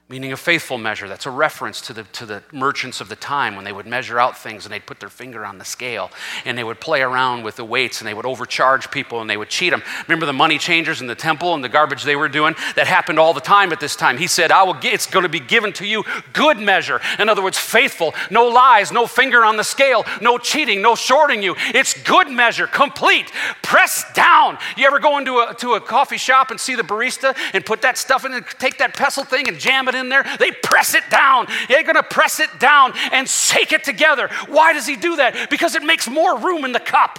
meaning 0.06 0.32
a 0.32 0.36
faithful 0.36 0.76
measure. 0.76 1.08
That's 1.08 1.24
a 1.24 1.30
reference 1.30 1.80
to 1.82 1.94
the, 1.94 2.02
to 2.02 2.26
the 2.26 2.42
merchants 2.52 3.00
of 3.00 3.08
the 3.08 3.16
time 3.16 3.56
when 3.56 3.64
they 3.64 3.72
would 3.72 3.86
measure 3.86 4.20
out 4.20 4.36
things 4.36 4.66
and 4.66 4.72
they'd 4.72 4.84
put 4.84 5.00
their 5.00 5.08
finger 5.08 5.46
on 5.46 5.56
the 5.56 5.64
scale 5.64 6.10
and 6.44 6.58
they 6.58 6.64
would 6.64 6.78
play 6.78 7.00
around 7.00 7.42
with 7.42 7.56
the 7.56 7.64
weights 7.64 8.02
and 8.02 8.08
they 8.08 8.12
would 8.12 8.26
overcharge 8.26 8.90
people 8.90 9.22
and 9.22 9.30
they 9.30 9.38
would 9.38 9.48
cheat 9.48 9.70
them. 9.70 9.82
Remember 10.06 10.26
the 10.26 10.32
money 10.34 10.58
changers 10.58 11.00
in 11.00 11.06
the 11.06 11.14
temple 11.14 11.54
and 11.54 11.64
the 11.64 11.70
garbage 11.70 12.02
they 12.02 12.16
were 12.16 12.28
doing? 12.28 12.54
That 12.76 12.86
happened 12.86 13.18
all 13.18 13.32
the 13.32 13.40
time 13.40 13.72
at 13.72 13.80
this 13.80 13.96
time. 13.96 14.18
He 14.18 14.26
said, 14.26 14.50
I 14.50 14.62
will 14.64 14.74
get, 14.74 14.92
it's 14.92 15.06
going 15.06 15.22
to 15.22 15.28
be 15.30 15.40
given 15.40 15.72
to 15.74 15.86
you 15.86 16.04
good 16.34 16.58
measure. 16.58 17.00
In 17.18 17.30
other 17.30 17.42
words, 17.42 17.56
faithful, 17.56 18.12
no 18.30 18.46
lies, 18.48 18.92
no 18.92 19.06
finger 19.06 19.42
on 19.42 19.56
the 19.56 19.64
scale, 19.64 20.04
no 20.20 20.36
cheating, 20.36 20.82
no 20.82 20.96
shorting 20.96 21.42
you. 21.42 21.56
It's 21.68 21.94
good 22.02 22.28
measure, 22.28 22.66
complete, 22.66 23.32
pressed 23.62 24.14
down. 24.14 24.58
You 24.76 24.86
ever 24.86 24.98
go 24.98 25.16
into 25.16 25.38
a, 25.38 25.54
to 25.60 25.72
a 25.74 25.80
coffee 25.80 26.18
shop 26.18 26.50
and 26.50 26.60
see 26.60 26.74
the 26.74 26.82
barista 26.82 27.34
and 27.54 27.64
put 27.64 27.80
that 27.80 27.96
stuff 27.96 28.26
in 28.26 28.34
and 28.34 28.44
take 28.58 28.76
that 28.78 28.94
pestle 28.94 29.24
thing 29.24 29.48
and 29.48 29.58
jam 29.58 29.88
it 29.88 29.93
in 29.94 30.08
there, 30.08 30.24
they 30.38 30.50
press 30.50 30.94
it 30.94 31.04
down. 31.10 31.46
They're 31.68 31.82
going 31.82 31.94
to 31.96 32.02
press 32.02 32.40
it 32.40 32.50
down 32.58 32.92
and 33.12 33.28
shake 33.28 33.72
it 33.72 33.84
together. 33.84 34.28
Why 34.48 34.72
does 34.72 34.86
he 34.86 34.96
do 34.96 35.16
that? 35.16 35.50
Because 35.50 35.74
it 35.74 35.82
makes 35.82 36.08
more 36.08 36.38
room 36.38 36.64
in 36.64 36.72
the 36.72 36.80
cup. 36.80 37.18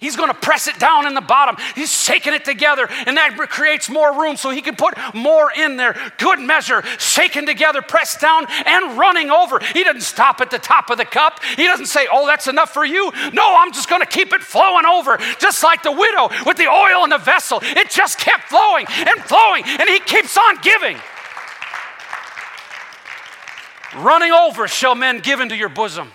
He's 0.00 0.16
going 0.16 0.30
to 0.30 0.34
press 0.34 0.66
it 0.66 0.78
down 0.78 1.06
in 1.06 1.12
the 1.12 1.20
bottom. 1.20 1.56
He's 1.74 1.92
shaking 1.92 2.32
it 2.32 2.42
together, 2.42 2.88
and 3.06 3.18
that 3.18 3.36
creates 3.50 3.90
more 3.90 4.18
room 4.18 4.36
so 4.36 4.48
he 4.48 4.62
can 4.62 4.74
put 4.74 4.94
more 5.14 5.52
in 5.52 5.76
there. 5.76 5.94
Good 6.16 6.40
measure, 6.40 6.82
shaken 6.98 7.44
together, 7.44 7.82
pressed 7.82 8.18
down, 8.18 8.46
and 8.64 8.98
running 8.98 9.30
over. 9.30 9.60
He 9.74 9.84
doesn't 9.84 10.00
stop 10.00 10.40
at 10.40 10.50
the 10.50 10.58
top 10.58 10.88
of 10.88 10.96
the 10.96 11.04
cup. 11.04 11.40
He 11.54 11.64
doesn't 11.64 11.86
say, 11.86 12.08
Oh, 12.10 12.26
that's 12.26 12.46
enough 12.46 12.72
for 12.72 12.84
you. 12.84 13.12
No, 13.34 13.54
I'm 13.58 13.72
just 13.72 13.90
going 13.90 14.00
to 14.00 14.06
keep 14.06 14.32
it 14.32 14.40
flowing 14.40 14.86
over, 14.86 15.18
just 15.38 15.62
like 15.62 15.82
the 15.82 15.92
widow 15.92 16.30
with 16.46 16.56
the 16.56 16.68
oil 16.68 17.04
in 17.04 17.10
the 17.10 17.18
vessel. 17.18 17.58
It 17.62 17.90
just 17.90 18.18
kept 18.18 18.44
flowing 18.44 18.86
and 18.88 19.20
flowing, 19.24 19.64
and 19.66 19.86
he 19.86 20.00
keeps 20.00 20.38
on 20.38 20.56
giving. 20.62 20.96
Running 23.96 24.32
over 24.32 24.68
shall 24.68 24.94
men 24.94 25.18
give 25.18 25.40
into 25.40 25.56
your 25.56 25.68
bosom. 25.68 26.12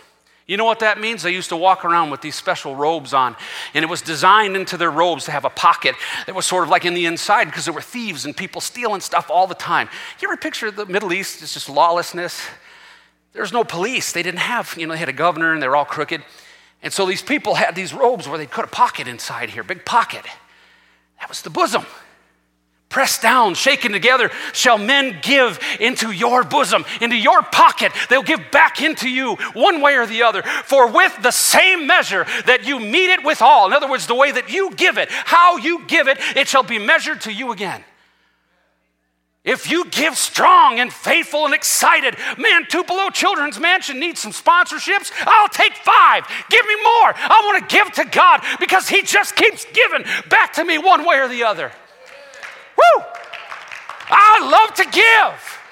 You 0.48 0.58
know 0.58 0.66
what 0.66 0.80
that 0.80 1.00
means? 1.00 1.24
They 1.24 1.34
used 1.34 1.50
to 1.50 1.58
walk 1.58 1.84
around 1.84 2.12
with 2.12 2.22
these 2.22 2.36
special 2.36 2.76
robes 2.76 3.14
on, 3.14 3.36
and 3.74 3.84
it 3.84 3.88
was 3.88 4.02
designed 4.02 4.56
into 4.56 4.78
their 4.78 4.92
robes 4.92 5.26
to 5.26 5.32
have 5.32 5.44
a 5.44 5.50
pocket 5.50 5.96
that 6.28 6.36
was 6.36 6.46
sort 6.46 6.64
of 6.64 6.70
like 6.70 6.86
in 6.86 6.94
the 6.94 7.08
inside 7.08 7.46
because 7.46 7.66
there 7.66 7.74
were 7.74 7.82
thieves 7.82 8.26
and 8.26 8.38
people 8.38 8.62
stealing 8.62 9.02
stuff 9.02 9.32
all 9.32 9.48
the 9.48 9.56
time. 9.56 9.90
You 10.22 10.28
ever 10.28 10.38
picture 10.38 10.70
the 10.70 10.86
Middle 10.86 11.14
East? 11.14 11.42
It's 11.42 11.56
just 11.56 11.68
lawlessness. 11.68 12.40
There's 13.34 13.52
no 13.52 13.64
police. 13.64 14.12
They 14.12 14.22
didn't 14.22 14.40
have, 14.40 14.76
you 14.78 14.86
know, 14.86 14.94
they 14.94 15.00
had 15.00 15.10
a 15.10 15.14
governor 15.14 15.52
and 15.52 15.62
they're 15.62 15.76
all 15.76 15.84
crooked. 15.84 16.24
And 16.84 16.94
so 16.94 17.08
these 17.08 17.24
people 17.24 17.56
had 17.56 17.74
these 17.74 17.94
robes 17.94 18.30
where 18.30 18.38
they'd 18.38 18.52
put 18.52 18.66
a 18.66 18.70
pocket 18.70 19.08
inside 19.08 19.50
here, 19.50 19.64
big 19.64 19.84
pocket. 19.84 20.26
That 21.20 21.28
was 21.28 21.42
the 21.42 21.50
bosom. 21.50 21.86
Pressed 22.96 23.22
down, 23.22 23.56
shaken 23.56 23.92
together, 23.92 24.32
shall 24.54 24.78
men 24.78 25.20
give 25.22 25.60
into 25.82 26.12
your 26.12 26.46
bosom, 26.46 26.86
into 27.02 27.18
your 27.18 27.42
pocket. 27.42 27.92
They'll 28.08 28.24
give 28.24 28.52
back 28.52 28.82
into 28.82 29.10
you 29.10 29.36
one 29.52 29.82
way 29.82 29.98
or 29.98 30.06
the 30.06 30.24
other. 30.24 30.44
For 30.44 30.90
with 30.90 31.14
the 31.22 31.32
same 31.32 31.88
measure 31.88 32.26
that 32.46 32.66
you 32.66 32.80
meet 32.80 33.12
it 33.12 33.26
withal, 33.26 33.68
in 33.68 33.74
other 33.74 33.90
words, 33.90 34.08
the 34.08 34.16
way 34.16 34.32
that 34.32 34.50
you 34.50 34.72
give 34.76 34.98
it, 34.98 35.10
how 35.12 35.58
you 35.58 35.84
give 35.88 36.08
it, 36.08 36.20
it 36.38 36.48
shall 36.48 36.64
be 36.64 36.80
measured 36.80 37.20
to 37.24 37.34
you 37.34 37.52
again. 37.52 37.84
If 39.44 39.70
you 39.70 39.90
give 39.90 40.16
strong 40.16 40.80
and 40.80 40.90
faithful 40.90 41.44
and 41.44 41.54
excited, 41.54 42.16
man, 42.38 42.66
Tupelo 42.70 43.10
Children's 43.10 43.60
Mansion 43.60 44.00
needs 44.00 44.22
some 44.22 44.32
sponsorships. 44.32 45.12
I'll 45.28 45.50
take 45.50 45.76
five. 45.76 46.26
Give 46.50 46.66
me 46.66 46.76
more. 46.76 47.14
I 47.14 47.42
want 47.44 47.70
to 47.70 47.76
give 47.76 47.92
to 47.92 48.06
God 48.06 48.42
because 48.58 48.88
He 48.88 49.02
just 49.02 49.36
keeps 49.36 49.66
giving 49.74 50.06
back 50.30 50.54
to 50.54 50.64
me 50.64 50.78
one 50.78 51.06
way 51.06 51.20
or 51.20 51.28
the 51.28 51.44
other. 51.44 51.74
Woo! 52.78 53.04
I 54.10 54.48
love 54.50 54.74
to 54.76 54.86
give. 54.86 55.65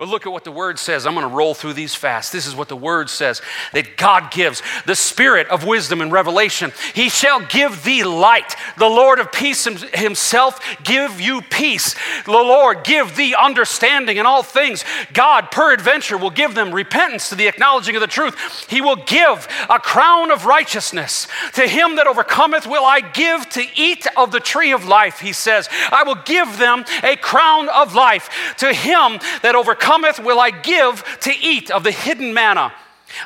But 0.00 0.08
look 0.08 0.24
at 0.24 0.32
what 0.32 0.44
the 0.44 0.50
word 0.50 0.78
says. 0.78 1.06
I'm 1.06 1.12
going 1.12 1.28
to 1.28 1.36
roll 1.36 1.52
through 1.52 1.74
these 1.74 1.94
fast. 1.94 2.32
This 2.32 2.46
is 2.46 2.56
what 2.56 2.68
the 2.68 2.76
word 2.76 3.10
says 3.10 3.42
that 3.74 3.98
God 3.98 4.30
gives 4.30 4.62
the 4.86 4.96
spirit 4.96 5.46
of 5.48 5.66
wisdom 5.66 6.00
and 6.00 6.10
revelation. 6.10 6.72
He 6.94 7.10
shall 7.10 7.44
give 7.44 7.84
thee 7.84 8.02
light. 8.02 8.56
The 8.78 8.88
Lord 8.88 9.18
of 9.18 9.30
peace 9.30 9.66
himself 9.66 10.58
give 10.84 11.20
you 11.20 11.42
peace. 11.42 11.94
The 12.24 12.32
Lord 12.32 12.82
give 12.82 13.14
thee 13.14 13.34
understanding 13.38 14.16
in 14.16 14.24
all 14.24 14.42
things. 14.42 14.86
God, 15.12 15.50
peradventure, 15.50 16.16
will 16.16 16.30
give 16.30 16.54
them 16.54 16.74
repentance 16.74 17.28
to 17.28 17.34
the 17.34 17.46
acknowledging 17.46 17.94
of 17.94 18.00
the 18.00 18.06
truth. 18.06 18.70
He 18.70 18.80
will 18.80 18.96
give 18.96 19.46
a 19.68 19.78
crown 19.78 20.30
of 20.30 20.46
righteousness. 20.46 21.28
To 21.56 21.68
him 21.68 21.96
that 21.96 22.06
overcometh 22.06 22.66
will 22.66 22.86
I 22.86 23.00
give 23.02 23.50
to 23.50 23.66
eat 23.76 24.06
of 24.16 24.32
the 24.32 24.40
tree 24.40 24.72
of 24.72 24.86
life, 24.86 25.20
he 25.20 25.34
says. 25.34 25.68
I 25.92 26.04
will 26.04 26.14
give 26.24 26.56
them 26.56 26.86
a 27.02 27.16
crown 27.16 27.68
of 27.68 27.94
life. 27.94 28.54
To 28.60 28.72
him 28.72 29.18
that 29.42 29.54
overcometh 29.54 29.89
cometh 29.90 30.20
will 30.20 30.38
I 30.38 30.50
give 30.50 31.02
to 31.22 31.32
eat 31.36 31.68
of 31.68 31.82
the 31.82 31.90
hidden 31.90 32.32
manna, 32.32 32.72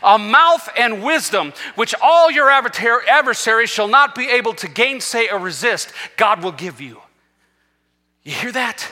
a 0.03 0.19
mouth 0.19 0.67
and 0.79 1.03
wisdom 1.03 1.53
which 1.75 1.95
all 2.01 2.31
your 2.31 2.51
adversaries 2.51 3.69
shall 3.69 3.87
not 3.87 4.15
be 4.15 4.31
able 4.31 4.55
to 4.55 4.69
gainsay 4.69 5.29
or 5.29 5.39
resist, 5.39 5.93
God 6.17 6.43
will 6.43 6.53
give 6.53 6.81
you. 6.81 7.03
You 8.23 8.33
hear 8.33 8.53
that? 8.53 8.91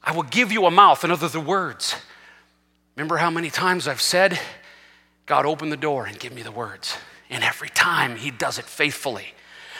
I 0.00 0.12
will 0.12 0.22
give 0.22 0.52
you 0.52 0.64
a 0.66 0.70
mouth, 0.70 1.02
in 1.02 1.10
other 1.10 1.28
the 1.28 1.40
words. 1.40 1.96
Remember 2.94 3.16
how 3.16 3.30
many 3.30 3.50
times 3.50 3.88
I've 3.88 4.00
said, 4.00 4.38
God, 5.26 5.46
open 5.46 5.70
the 5.70 5.76
door 5.76 6.06
and 6.06 6.20
give 6.20 6.32
me 6.32 6.42
the 6.42 6.52
words. 6.52 6.96
And 7.28 7.42
every 7.42 7.70
time 7.70 8.14
He 8.14 8.30
does 8.30 8.60
it 8.60 8.64
faithfully. 8.64 9.34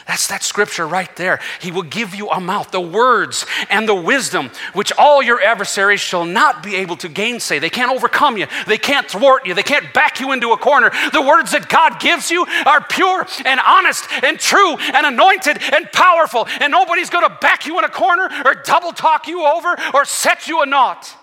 That's 0.07 0.27
that 0.27 0.43
scripture 0.43 0.87
right 0.87 1.13
there. 1.15 1.39
He 1.59 1.71
will 1.71 1.83
give 1.83 2.15
you 2.15 2.29
a 2.29 2.39
mouth, 2.39 2.71
the 2.71 2.81
words 2.81 3.45
and 3.69 3.87
the 3.87 3.95
wisdom, 3.95 4.49
which 4.73 4.91
all 4.97 5.21
your 5.21 5.41
adversaries 5.41 5.99
shall 5.99 6.25
not 6.25 6.63
be 6.63 6.75
able 6.75 6.97
to 6.97 7.09
gainsay. 7.09 7.59
They 7.59 7.69
can't 7.69 7.91
overcome 7.91 8.37
you, 8.37 8.47
they 8.67 8.77
can't 8.77 9.09
thwart 9.09 9.45
you, 9.45 9.53
they 9.53 9.63
can't 9.63 9.93
back 9.93 10.19
you 10.19 10.31
into 10.31 10.51
a 10.51 10.57
corner. 10.57 10.91
The 11.13 11.21
words 11.21 11.51
that 11.51 11.69
God 11.69 11.99
gives 11.99 12.31
you 12.31 12.45
are 12.65 12.83
pure 12.83 13.25
and 13.45 13.59
honest 13.59 14.05
and 14.23 14.39
true 14.39 14.77
and 14.77 15.05
anointed 15.05 15.61
and 15.61 15.91
powerful, 15.91 16.47
and 16.59 16.71
nobody's 16.71 17.09
going 17.09 17.27
to 17.27 17.37
back 17.41 17.65
you 17.65 17.77
in 17.77 17.85
a 17.85 17.89
corner 17.89 18.29
or 18.45 18.55
double 18.55 18.91
talk 18.91 19.27
you 19.27 19.45
over 19.45 19.75
or 19.93 20.05
set 20.05 20.47
you 20.47 20.61
a 20.61 20.65
knot 20.65 21.15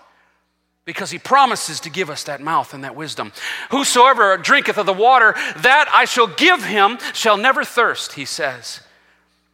because 0.89 1.11
he 1.11 1.19
promises 1.19 1.79
to 1.79 1.87
give 1.87 2.09
us 2.09 2.23
that 2.23 2.41
mouth 2.41 2.73
and 2.73 2.83
that 2.83 2.95
wisdom. 2.95 3.31
Whosoever 3.69 4.37
drinketh 4.37 4.75
of 4.75 4.87
the 4.87 4.91
water 4.91 5.35
that 5.57 5.87
I 5.93 6.05
shall 6.05 6.25
give 6.25 6.63
him 6.63 6.97
shall 7.13 7.37
never 7.37 7.63
thirst, 7.63 8.13
he 8.13 8.25
says. 8.25 8.81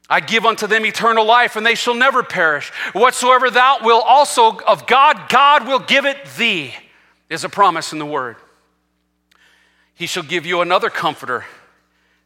I 0.09 0.21
give 0.21 0.45
unto 0.45 0.65
them 0.65 0.85
eternal 0.85 1.25
life, 1.25 1.57
and 1.57 1.65
they 1.65 1.75
shall 1.75 1.93
never 1.93 2.23
perish. 2.23 2.69
Whatsoever 2.93 3.49
thou 3.49 3.79
wilt 3.83 4.05
also 4.07 4.57
of 4.59 4.87
God, 4.87 5.27
God 5.27 5.67
will 5.67 5.79
give 5.79 6.05
it 6.05 6.15
thee, 6.37 6.73
is 7.29 7.43
a 7.43 7.49
promise 7.49 7.91
in 7.91 7.99
the 7.99 8.05
word. 8.05 8.37
He 9.93 10.05
shall 10.05 10.23
give 10.23 10.45
you 10.45 10.61
another 10.61 10.89
comforter 10.89 11.43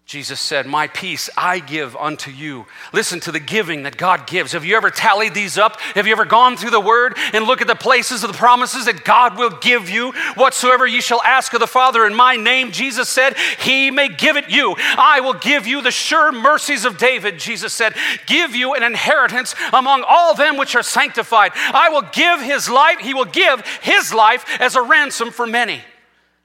Jesus 0.09 0.41
said, 0.41 0.65
My 0.65 0.87
peace 0.87 1.29
I 1.37 1.59
give 1.59 1.95
unto 1.95 2.31
you. 2.31 2.65
Listen 2.91 3.19
to 3.19 3.31
the 3.31 3.39
giving 3.39 3.83
that 3.83 3.95
God 3.95 4.25
gives. 4.25 4.53
Have 4.53 4.65
you 4.65 4.75
ever 4.75 4.89
tallied 4.89 5.35
these 5.35 5.55
up? 5.55 5.79
Have 5.79 6.07
you 6.07 6.13
ever 6.13 6.25
gone 6.25 6.57
through 6.57 6.71
the 6.71 6.79
word 6.79 7.15
and 7.31 7.45
look 7.45 7.61
at 7.61 7.67
the 7.67 7.75
places 7.75 8.23
of 8.23 8.31
the 8.31 8.37
promises 8.37 8.85
that 8.85 9.03
God 9.03 9.37
will 9.37 9.51
give 9.51 9.87
you? 9.87 10.11
Whatsoever 10.33 10.87
ye 10.87 10.99
shall 10.99 11.21
ask 11.21 11.53
of 11.53 11.59
the 11.59 11.67
Father 11.67 12.07
in 12.07 12.15
my 12.15 12.37
name, 12.37 12.71
Jesus 12.71 13.07
said, 13.07 13.37
He 13.59 13.91
may 13.91 14.09
give 14.09 14.35
it 14.35 14.49
you. 14.49 14.73
I 14.79 15.19
will 15.19 15.35
give 15.35 15.67
you 15.67 15.79
the 15.83 15.91
sure 15.91 16.31
mercies 16.31 16.85
of 16.85 16.97
David, 16.97 17.37
Jesus 17.37 17.71
said, 17.71 17.93
give 18.25 18.55
you 18.55 18.73
an 18.73 18.81
inheritance 18.81 19.53
among 19.71 20.03
all 20.07 20.33
them 20.33 20.57
which 20.57 20.75
are 20.75 20.81
sanctified. 20.81 21.51
I 21.53 21.89
will 21.89 22.09
give 22.13 22.41
his 22.41 22.67
life, 22.67 22.97
he 22.97 23.13
will 23.13 23.25
give 23.25 23.63
his 23.83 24.11
life 24.11 24.43
as 24.59 24.75
a 24.75 24.81
ransom 24.81 25.29
for 25.29 25.45
many. 25.45 25.81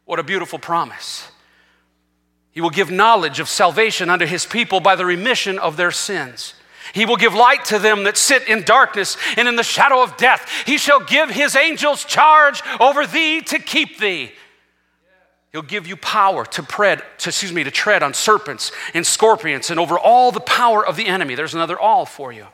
What 0.05 0.19
a 0.19 0.23
beautiful 0.23 0.59
promise. 0.59 1.31
He 2.55 2.61
will 2.61 2.71
give 2.71 2.91
knowledge 2.91 3.41
of 3.41 3.49
salvation 3.49 4.09
unto 4.09 4.27
his 4.27 4.47
people 4.47 4.79
by 4.79 4.95
the 4.95 5.05
remission 5.05 5.59
of 5.59 5.77
their 5.77 5.91
sins. 5.91 6.55
He 6.93 7.05
will 7.05 7.17
give 7.17 7.35
light 7.35 7.65
to 7.67 7.81
them 7.81 8.05
that 8.05 8.17
sit 8.17 8.49
in 8.49 8.63
darkness 8.63 9.17
and 9.37 9.49
in 9.49 9.57
the 9.57 9.65
shadow 9.65 10.03
of 10.03 10.17
death. 10.17 10.49
He 10.65 10.79
shall 10.79 11.01
give 11.01 11.31
his 11.31 11.57
angels 11.57 12.05
charge 12.05 12.63
over 12.79 13.07
thee 13.07 13.41
to 13.43 13.59
keep 13.59 13.99
thee. 13.99 14.31
He'll 15.51 15.63
give 15.63 15.87
you 15.87 15.97
power 15.97 16.45
to 16.45 16.63
tread, 16.63 17.03
to, 17.19 17.31
excuse 17.31 17.53
me, 17.53 17.65
to 17.65 17.71
tread 17.71 18.03
on 18.03 18.15
serpents 18.15 18.71
and 18.93 19.05
scorpions 19.05 19.71
and 19.71 19.81
over 19.81 19.99
all 19.99 20.31
the 20.31 20.41
power 20.41 20.87
of 20.87 20.97
the 20.97 21.07
enemy. 21.07 21.35
There's 21.35 21.55
another 21.55 21.79
all 21.79 22.07
for 22.07 22.33
you. 22.33 22.47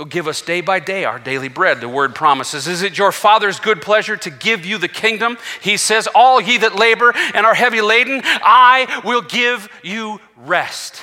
He'll 0.00 0.06
give 0.06 0.28
us 0.28 0.40
day 0.40 0.62
by 0.62 0.80
day 0.80 1.04
our 1.04 1.18
daily 1.18 1.50
bread, 1.50 1.82
the 1.82 1.86
word 1.86 2.14
promises. 2.14 2.66
Is 2.66 2.80
it 2.80 2.96
your 2.96 3.12
Father's 3.12 3.60
good 3.60 3.82
pleasure 3.82 4.16
to 4.16 4.30
give 4.30 4.64
you 4.64 4.78
the 4.78 4.88
kingdom? 4.88 5.36
He 5.60 5.76
says, 5.76 6.08
All 6.14 6.40
ye 6.40 6.56
that 6.56 6.74
labor 6.74 7.12
and 7.34 7.44
are 7.44 7.52
heavy 7.52 7.82
laden, 7.82 8.22
I 8.24 9.02
will 9.04 9.20
give 9.20 9.68
you 9.82 10.18
rest. 10.38 11.02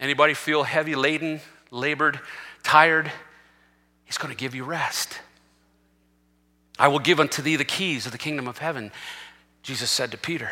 Anybody 0.00 0.34
feel 0.34 0.64
heavy 0.64 0.96
laden, 0.96 1.40
labored, 1.70 2.18
tired? 2.64 3.12
He's 4.06 4.18
going 4.18 4.34
to 4.34 4.36
give 4.36 4.56
you 4.56 4.64
rest. 4.64 5.20
I 6.80 6.88
will 6.88 6.98
give 6.98 7.20
unto 7.20 7.42
thee 7.42 7.54
the 7.54 7.64
keys 7.64 8.06
of 8.06 8.10
the 8.10 8.18
kingdom 8.18 8.48
of 8.48 8.58
heaven, 8.58 8.90
Jesus 9.62 9.88
said 9.88 10.10
to 10.10 10.18
Peter. 10.18 10.50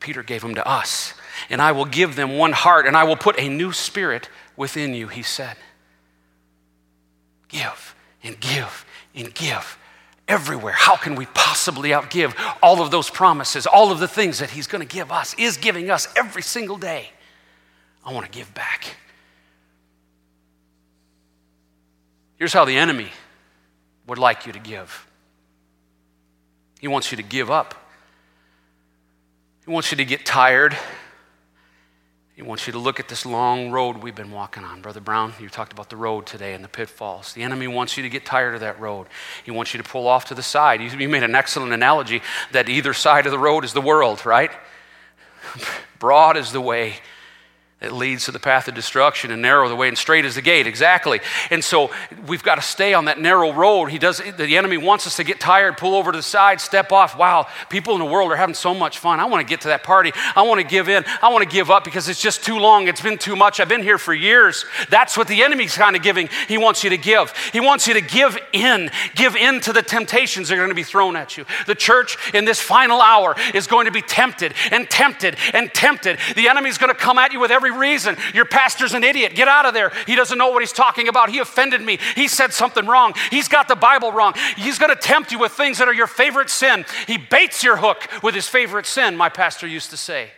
Peter 0.00 0.22
gave 0.22 0.42
them 0.42 0.54
to 0.56 0.68
us. 0.68 1.14
And 1.48 1.62
I 1.62 1.72
will 1.72 1.86
give 1.86 2.14
them 2.14 2.36
one 2.36 2.52
heart, 2.52 2.86
and 2.86 2.94
I 2.94 3.04
will 3.04 3.16
put 3.16 3.40
a 3.40 3.48
new 3.48 3.72
spirit 3.72 4.28
within 4.54 4.92
you, 4.92 5.08
he 5.08 5.22
said 5.22 5.56
give 7.52 7.94
and 8.24 8.38
give 8.40 8.84
and 9.14 9.32
give 9.32 9.78
everywhere. 10.26 10.72
How 10.72 10.96
can 10.96 11.14
we 11.14 11.26
possibly 11.26 11.90
outgive 11.90 12.34
all 12.62 12.82
of 12.82 12.90
those 12.90 13.10
promises, 13.10 13.66
all 13.66 13.92
of 13.92 14.00
the 14.00 14.08
things 14.08 14.40
that 14.40 14.50
He's 14.50 14.66
going 14.66 14.86
to 14.86 14.92
give 14.92 15.12
us, 15.12 15.34
is 15.38 15.56
giving 15.56 15.90
us 15.90 16.08
every 16.16 16.42
single 16.42 16.78
day? 16.78 17.10
I 18.04 18.12
want 18.12 18.26
to 18.26 18.32
give 18.32 18.52
back. 18.54 18.96
Here's 22.36 22.52
how 22.52 22.64
the 22.64 22.76
enemy 22.76 23.08
would 24.08 24.18
like 24.18 24.46
you 24.46 24.52
to 24.52 24.58
give 24.58 25.06
he 26.82 26.88
wants 26.88 27.12
you 27.12 27.16
to 27.16 27.22
give 27.22 27.48
up, 27.48 27.76
he 29.64 29.70
wants 29.70 29.92
you 29.92 29.96
to 29.98 30.04
get 30.04 30.26
tired. 30.26 30.76
He 32.42 32.48
wants 32.48 32.66
you 32.66 32.72
to 32.72 32.78
look 32.80 32.98
at 32.98 33.06
this 33.06 33.24
long 33.24 33.70
road 33.70 33.98
we've 33.98 34.16
been 34.16 34.32
walking 34.32 34.64
on. 34.64 34.80
Brother 34.82 34.98
Brown, 34.98 35.32
you 35.38 35.48
talked 35.48 35.72
about 35.72 35.90
the 35.90 35.96
road 35.96 36.26
today 36.26 36.54
and 36.54 36.64
the 36.64 36.68
pitfalls. 36.68 37.34
The 37.34 37.44
enemy 37.44 37.68
wants 37.68 37.96
you 37.96 38.02
to 38.02 38.08
get 38.08 38.26
tired 38.26 38.54
of 38.54 38.60
that 38.62 38.80
road. 38.80 39.06
He 39.44 39.52
wants 39.52 39.72
you 39.72 39.80
to 39.80 39.88
pull 39.88 40.08
off 40.08 40.24
to 40.24 40.34
the 40.34 40.42
side. 40.42 40.80
You 40.80 41.08
made 41.08 41.22
an 41.22 41.36
excellent 41.36 41.72
analogy 41.72 42.20
that 42.50 42.68
either 42.68 42.94
side 42.94 43.26
of 43.26 43.30
the 43.30 43.38
road 43.38 43.64
is 43.64 43.74
the 43.74 43.80
world, 43.80 44.26
right? 44.26 44.50
Broad 46.00 46.36
is 46.36 46.50
the 46.50 46.60
way, 46.60 46.94
it 47.82 47.92
leads 47.92 48.24
to 48.26 48.32
the 48.32 48.40
path 48.40 48.68
of 48.68 48.74
destruction 48.74 49.30
and 49.30 49.42
narrow 49.42 49.68
the 49.68 49.76
way 49.76 49.88
and 49.88 49.98
straight 49.98 50.24
is 50.24 50.34
the 50.36 50.42
gate. 50.42 50.66
Exactly. 50.66 51.20
And 51.50 51.64
so 51.64 51.90
we've 52.26 52.42
got 52.42 52.56
to 52.56 52.62
stay 52.62 52.94
on 52.94 53.06
that 53.06 53.18
narrow 53.18 53.52
road. 53.52 53.86
He 53.86 53.98
does 53.98 54.18
the 54.18 54.56
enemy 54.56 54.76
wants 54.76 55.06
us 55.06 55.16
to 55.16 55.24
get 55.24 55.40
tired 55.40 55.76
pull 55.76 55.94
over 55.94 56.12
to 56.12 56.18
the 56.18 56.22
side 56.22 56.60
step 56.60 56.92
off. 56.92 57.16
Wow 57.16 57.46
people 57.72 57.94
in 57.94 57.98
the 57.98 58.06
world 58.06 58.30
are 58.30 58.36
having 58.36 58.54
so 58.54 58.74
much 58.74 58.98
fun. 58.98 59.18
I 59.18 59.24
want 59.24 59.46
to 59.46 59.50
get 59.50 59.62
to 59.62 59.68
that 59.68 59.82
party. 59.82 60.12
I 60.36 60.42
want 60.42 60.60
to 60.60 60.66
give 60.66 60.88
in. 60.88 61.04
I 61.20 61.32
want 61.32 61.42
to 61.42 61.48
give 61.48 61.70
up 61.70 61.84
because 61.84 62.08
it's 62.08 62.20
just 62.20 62.44
too 62.44 62.58
long. 62.58 62.86
It's 62.86 63.00
been 63.00 63.18
too 63.18 63.34
much. 63.34 63.58
I've 63.58 63.68
been 63.68 63.82
here 63.82 63.98
for 63.98 64.14
years. 64.14 64.64
That's 64.90 65.16
what 65.16 65.26
the 65.26 65.42
enemy's 65.42 65.74
kind 65.74 65.96
of 65.96 66.02
giving. 66.02 66.28
He 66.48 66.58
wants 66.58 66.84
you 66.84 66.90
to 66.90 66.98
give. 66.98 67.34
He 67.52 67.60
wants 67.60 67.88
you 67.88 67.94
to 67.94 68.00
give 68.00 68.38
in. 68.52 68.90
Give 69.14 69.34
in 69.34 69.60
to 69.62 69.72
the 69.72 69.82
temptations 69.82 70.48
that 70.48 70.54
are 70.54 70.58
going 70.58 70.68
to 70.68 70.74
be 70.74 70.82
thrown 70.82 71.16
at 71.16 71.36
you. 71.36 71.44
The 71.66 71.74
church 71.74 72.16
in 72.34 72.44
this 72.44 72.60
final 72.60 73.00
hour 73.00 73.34
is 73.54 73.66
going 73.66 73.86
to 73.86 73.92
be 73.92 74.02
tempted 74.02 74.54
and 74.70 74.88
tempted 74.88 75.36
and 75.52 75.72
tempted. 75.72 76.18
The 76.36 76.48
enemy's 76.48 76.78
going 76.78 76.92
to 76.92 76.98
come 76.98 77.18
at 77.18 77.32
you 77.32 77.40
with 77.40 77.50
every 77.50 77.71
reason. 77.78 78.16
Your 78.34 78.44
pastor's 78.44 78.94
an 78.94 79.04
idiot. 79.04 79.34
Get 79.34 79.48
out 79.48 79.66
of 79.66 79.74
there. 79.74 79.92
He 80.06 80.14
doesn't 80.14 80.38
know 80.38 80.50
what 80.50 80.62
he's 80.62 80.72
talking 80.72 81.08
about. 81.08 81.30
He 81.30 81.38
offended 81.38 81.80
me. 81.80 81.98
He 82.14 82.28
said 82.28 82.52
something 82.52 82.86
wrong. 82.86 83.14
He's 83.30 83.48
got 83.48 83.68
the 83.68 83.76
Bible 83.76 84.12
wrong. 84.12 84.34
He's 84.56 84.78
going 84.78 84.94
to 84.94 85.00
tempt 85.00 85.32
you 85.32 85.38
with 85.38 85.52
things 85.52 85.78
that 85.78 85.88
are 85.88 85.94
your 85.94 86.06
favorite 86.06 86.50
sin. 86.50 86.84
He 87.06 87.18
baits 87.18 87.62
your 87.62 87.76
hook 87.76 88.08
with 88.22 88.34
his 88.34 88.48
favorite 88.48 88.86
sin, 88.86 89.16
my 89.16 89.28
pastor 89.28 89.66
used 89.66 89.90
to 89.90 89.96
say. 89.96 90.30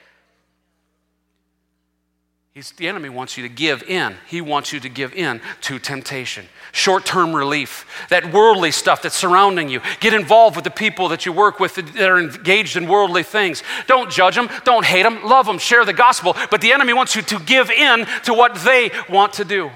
He's, 2.54 2.70
the 2.70 2.86
enemy 2.86 3.08
wants 3.08 3.36
you 3.36 3.42
to 3.42 3.52
give 3.52 3.82
in. 3.82 4.14
He 4.28 4.40
wants 4.40 4.72
you 4.72 4.78
to 4.78 4.88
give 4.88 5.12
in 5.12 5.40
to 5.62 5.80
temptation. 5.80 6.46
Short 6.70 7.04
term 7.04 7.34
relief, 7.34 7.84
that 8.10 8.32
worldly 8.32 8.70
stuff 8.70 9.02
that's 9.02 9.16
surrounding 9.16 9.68
you. 9.68 9.80
Get 9.98 10.14
involved 10.14 10.54
with 10.54 10.62
the 10.62 10.70
people 10.70 11.08
that 11.08 11.26
you 11.26 11.32
work 11.32 11.58
with 11.58 11.74
that 11.74 12.08
are 12.08 12.20
engaged 12.20 12.76
in 12.76 12.86
worldly 12.86 13.24
things. 13.24 13.64
Don't 13.88 14.08
judge 14.08 14.36
them, 14.36 14.48
don't 14.62 14.84
hate 14.84 15.02
them, 15.02 15.24
love 15.24 15.46
them, 15.46 15.58
share 15.58 15.84
the 15.84 15.92
gospel. 15.92 16.36
But 16.48 16.60
the 16.60 16.72
enemy 16.72 16.92
wants 16.92 17.16
you 17.16 17.22
to 17.22 17.40
give 17.40 17.72
in 17.72 18.06
to 18.22 18.32
what 18.32 18.54
they 18.54 18.92
want 19.08 19.32
to 19.32 19.44
do. 19.44 19.72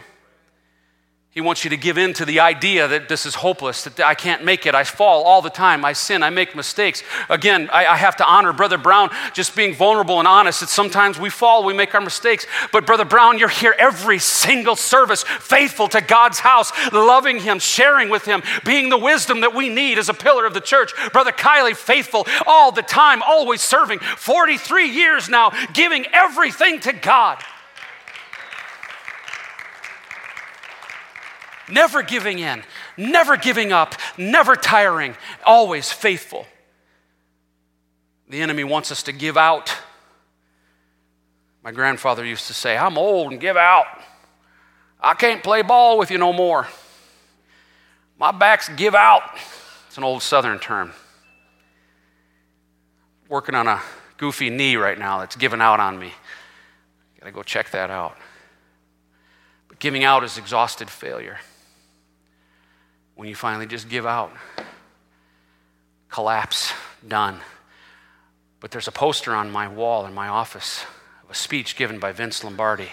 He 1.38 1.42
wants 1.42 1.62
you 1.62 1.70
to 1.70 1.76
give 1.76 1.98
in 1.98 2.14
to 2.14 2.24
the 2.24 2.40
idea 2.40 2.88
that 2.88 3.08
this 3.08 3.24
is 3.24 3.36
hopeless, 3.36 3.84
that 3.84 4.00
I 4.00 4.16
can't 4.16 4.44
make 4.44 4.66
it. 4.66 4.74
I 4.74 4.82
fall 4.82 5.22
all 5.22 5.40
the 5.40 5.50
time. 5.50 5.84
I 5.84 5.92
sin. 5.92 6.24
I 6.24 6.30
make 6.30 6.56
mistakes. 6.56 7.04
Again, 7.30 7.70
I, 7.72 7.86
I, 7.86 7.96
have 7.96 8.16
to 8.16 8.26
honor 8.26 8.52
Brother 8.52 8.76
Brown 8.76 9.10
just 9.34 9.54
being 9.54 9.72
vulnerable 9.72 10.18
and 10.18 10.26
honest 10.26 10.58
that 10.58 10.68
sometimes 10.68 11.16
we 11.16 11.30
fall, 11.30 11.62
we 11.62 11.74
make 11.74 11.94
our 11.94 12.00
mistakes. 12.00 12.44
But 12.72 12.86
Brother 12.86 13.04
Brown, 13.04 13.38
you're 13.38 13.48
here 13.48 13.72
every 13.78 14.18
single 14.18 14.74
service, 14.74 15.22
faithful 15.22 15.86
to 15.90 16.00
God's 16.00 16.40
house, 16.40 16.72
loving 16.92 17.38
Him, 17.38 17.60
sharing 17.60 18.08
with 18.08 18.24
Him, 18.24 18.42
being 18.64 18.88
the 18.88 18.98
wisdom 18.98 19.42
that 19.42 19.54
we 19.54 19.68
need 19.68 19.96
as 19.96 20.08
a 20.08 20.14
pillar 20.14 20.44
of 20.44 20.54
the 20.54 20.60
church. 20.60 20.90
Brother 21.12 21.30
Kylie, 21.30 21.76
faithful 21.76 22.26
all 22.48 22.72
the 22.72 22.82
time, 22.82 23.22
always 23.22 23.60
serving. 23.60 24.00
43 24.00 24.88
years 24.88 25.28
now, 25.28 25.52
giving 25.72 26.04
everything 26.12 26.80
to 26.80 26.92
God. 26.92 27.40
Never 31.70 32.02
giving 32.02 32.38
in, 32.38 32.62
never 32.96 33.36
giving 33.36 33.72
up, 33.72 33.94
never 34.16 34.56
tiring, 34.56 35.16
always 35.44 35.90
faithful. 35.90 36.46
The 38.28 38.40
enemy 38.42 38.64
wants 38.64 38.92
us 38.92 39.04
to 39.04 39.12
give 39.12 39.36
out. 39.36 39.74
My 41.62 41.72
grandfather 41.72 42.24
used 42.24 42.46
to 42.48 42.54
say, 42.54 42.76
I'm 42.76 42.98
old 42.98 43.32
and 43.32 43.40
give 43.40 43.56
out. 43.56 43.86
I 45.00 45.14
can't 45.14 45.42
play 45.42 45.62
ball 45.62 45.98
with 45.98 46.10
you 46.10 46.18
no 46.18 46.32
more. 46.32 46.66
My 48.18 48.32
back's 48.32 48.68
give 48.70 48.94
out. 48.94 49.22
It's 49.86 49.96
an 49.96 50.04
old 50.04 50.22
southern 50.22 50.58
term. 50.58 50.92
Working 53.28 53.54
on 53.54 53.66
a 53.66 53.80
goofy 54.16 54.50
knee 54.50 54.76
right 54.76 54.98
now 54.98 55.18
that's 55.18 55.36
giving 55.36 55.60
out 55.60 55.80
on 55.80 55.98
me. 55.98 56.12
Gotta 57.20 57.32
go 57.32 57.42
check 57.42 57.70
that 57.70 57.90
out. 57.90 58.16
But 59.68 59.78
giving 59.78 60.04
out 60.04 60.24
is 60.24 60.38
exhausted 60.38 60.90
failure 60.90 61.38
when 63.18 63.28
you 63.28 63.34
finally 63.34 63.66
just 63.66 63.88
give 63.88 64.06
out, 64.06 64.32
collapse, 66.08 66.72
done. 67.08 67.40
But 68.60 68.70
there's 68.70 68.86
a 68.86 68.92
poster 68.92 69.34
on 69.34 69.50
my 69.50 69.66
wall 69.66 70.06
in 70.06 70.14
my 70.14 70.28
office 70.28 70.84
of 71.24 71.30
a 71.32 71.34
speech 71.34 71.74
given 71.74 71.98
by 71.98 72.12
Vince 72.12 72.44
Lombardi. 72.44 72.90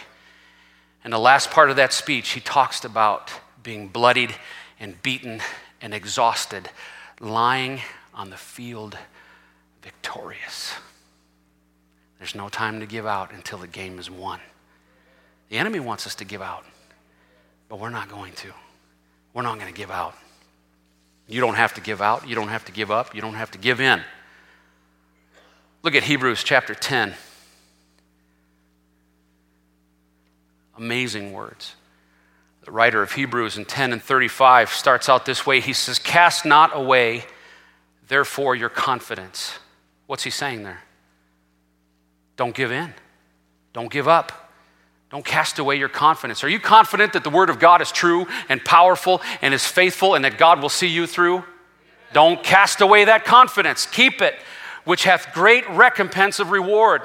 And 1.03 1.13
the 1.13 1.19
last 1.19 1.51
part 1.51 1.69
of 1.69 1.75
that 1.75 1.93
speech, 1.93 2.29
he 2.29 2.39
talks 2.39 2.83
about 2.83 3.31
being 3.61 3.87
bloodied 3.87 4.33
and 4.79 4.99
beaten 5.03 5.41
and 5.79 5.93
exhausted, 5.93 6.71
lying 7.19 7.81
on 8.11 8.31
the 8.31 8.35
field 8.35 8.97
victorious. 9.83 10.73
There's 12.17 12.33
no 12.33 12.49
time 12.49 12.79
to 12.79 12.87
give 12.87 13.05
out 13.05 13.31
until 13.31 13.59
the 13.59 13.67
game 13.67 13.99
is 13.99 14.09
won. 14.09 14.39
The 15.49 15.59
enemy 15.59 15.79
wants 15.79 16.07
us 16.07 16.15
to 16.15 16.25
give 16.25 16.41
out, 16.41 16.65
but 17.69 17.77
we're 17.77 17.91
not 17.91 18.09
going 18.09 18.33
to. 18.33 18.53
We're 19.35 19.41
not 19.41 19.59
going 19.59 19.71
to 19.71 19.77
give 19.77 19.91
out. 19.91 20.15
You 21.27 21.41
don't 21.41 21.55
have 21.55 21.73
to 21.73 21.81
give 21.81 22.01
out. 22.01 22.27
You 22.27 22.35
don't 22.35 22.47
have 22.47 22.63
to 22.65 22.71
give 22.71 22.89
up. 22.89 23.13
You 23.13 23.19
don't 23.19 23.33
have 23.33 23.51
to 23.51 23.57
give 23.57 23.81
in. 23.81 24.01
Look 25.83 25.93
at 25.93 26.03
Hebrews 26.03 26.41
chapter 26.41 26.73
10. 26.73 27.13
Amazing 30.77 31.33
words. 31.33 31.75
The 32.63 32.71
writer 32.71 33.03
of 33.03 33.11
Hebrews 33.11 33.57
in 33.57 33.65
10 33.65 33.91
and 33.91 34.01
35 34.01 34.69
starts 34.69 35.09
out 35.09 35.25
this 35.25 35.45
way. 35.45 35.59
He 35.59 35.73
says, 35.73 35.99
Cast 35.99 36.45
not 36.45 36.71
away, 36.73 37.25
therefore, 38.07 38.55
your 38.55 38.69
confidence. 38.69 39.59
What's 40.07 40.23
he 40.23 40.29
saying 40.29 40.63
there? 40.63 40.81
Don't 42.37 42.55
give 42.55 42.71
in. 42.71 42.93
Don't 43.73 43.91
give 43.91 44.07
up. 44.07 44.44
Don't 45.15 45.23
cast 45.23 45.59
away 45.59 45.77
your 45.77 45.87
confidence. 45.87 46.43
Are 46.43 46.49
you 46.49 46.59
confident 46.59 47.13
that 47.13 47.23
the 47.23 47.29
Word 47.29 47.49
of 47.49 47.57
God 47.57 47.81
is 47.81 47.89
true 47.89 48.27
and 48.49 48.61
powerful 48.65 49.21
and 49.41 49.53
is 49.53 49.65
faithful 49.65 50.13
and 50.13 50.25
that 50.25 50.37
God 50.37 50.61
will 50.61 50.67
see 50.67 50.87
you 50.87 51.07
through? 51.07 51.45
Don't 52.11 52.43
cast 52.43 52.81
away 52.81 53.05
that 53.05 53.23
confidence. 53.23 53.85
Keep 53.85 54.21
it, 54.21 54.35
which 54.83 55.05
hath 55.05 55.33
great 55.33 55.69
recompense 55.69 56.39
of 56.39 56.51
reward. 56.51 57.01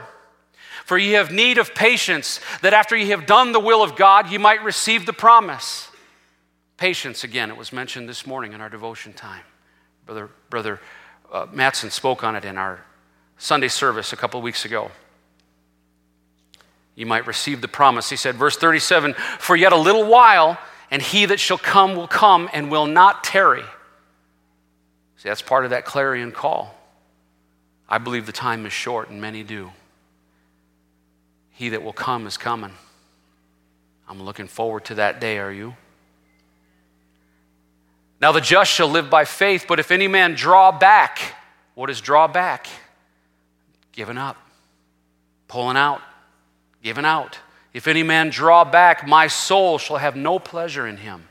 For 0.84 0.98
ye 0.98 1.12
have 1.12 1.30
need 1.30 1.56
of 1.56 1.72
patience, 1.72 2.40
that 2.62 2.74
after 2.74 2.96
ye 2.96 3.10
have 3.10 3.26
done 3.26 3.52
the 3.52 3.60
will 3.60 3.80
of 3.80 3.94
God, 3.94 4.28
ye 4.28 4.38
might 4.38 4.64
receive 4.64 5.06
the 5.06 5.12
promise. 5.12 5.88
Patience, 6.78 7.22
again, 7.22 7.48
it 7.48 7.56
was 7.56 7.72
mentioned 7.72 8.08
this 8.08 8.26
morning 8.26 8.54
in 8.54 8.60
our 8.60 8.68
devotion 8.68 9.12
time. 9.12 9.44
Brother, 10.04 10.30
Brother 10.48 10.80
uh, 11.32 11.46
Matson 11.52 11.92
spoke 11.92 12.24
on 12.24 12.34
it 12.34 12.44
in 12.44 12.58
our 12.58 12.84
Sunday 13.38 13.68
service 13.68 14.12
a 14.12 14.16
couple 14.16 14.38
of 14.38 14.42
weeks 14.42 14.64
ago 14.64 14.90
you 17.00 17.06
might 17.06 17.26
receive 17.26 17.62
the 17.62 17.68
promise. 17.68 18.10
He 18.10 18.16
said, 18.16 18.34
verse 18.34 18.58
37 18.58 19.14
For 19.14 19.56
yet 19.56 19.72
a 19.72 19.76
little 19.76 20.04
while, 20.04 20.58
and 20.90 21.00
he 21.00 21.24
that 21.24 21.40
shall 21.40 21.56
come 21.56 21.96
will 21.96 22.06
come 22.06 22.50
and 22.52 22.70
will 22.70 22.84
not 22.84 23.24
tarry. 23.24 23.64
See, 25.16 25.30
that's 25.30 25.40
part 25.40 25.64
of 25.64 25.70
that 25.70 25.86
clarion 25.86 26.30
call. 26.30 26.74
I 27.88 27.96
believe 27.96 28.26
the 28.26 28.32
time 28.32 28.66
is 28.66 28.74
short, 28.74 29.08
and 29.08 29.18
many 29.18 29.42
do. 29.42 29.70
He 31.52 31.70
that 31.70 31.82
will 31.82 31.94
come 31.94 32.26
is 32.26 32.36
coming. 32.36 32.72
I'm 34.06 34.22
looking 34.22 34.46
forward 34.46 34.84
to 34.86 34.96
that 34.96 35.22
day, 35.22 35.38
are 35.38 35.50
you? 35.50 35.74
Now 38.20 38.32
the 38.32 38.42
just 38.42 38.70
shall 38.70 38.88
live 38.88 39.08
by 39.08 39.24
faith, 39.24 39.64
but 39.66 39.80
if 39.80 39.90
any 39.90 40.06
man 40.06 40.34
draw 40.34 40.70
back, 40.70 41.34
what 41.74 41.88
is 41.88 42.02
draw 42.02 42.28
back? 42.28 42.66
Giving 43.92 44.18
up, 44.18 44.36
pulling 45.48 45.78
out, 45.78 46.02
given 46.82 47.04
out. 47.04 47.38
If 47.72 47.86
any 47.86 48.02
man 48.02 48.30
draw 48.30 48.64
back, 48.64 49.06
my 49.06 49.26
soul 49.28 49.78
shall 49.78 49.98
have 49.98 50.16
no 50.16 50.38
pleasure 50.38 50.86
in 50.86 50.96
him. 50.96 51.28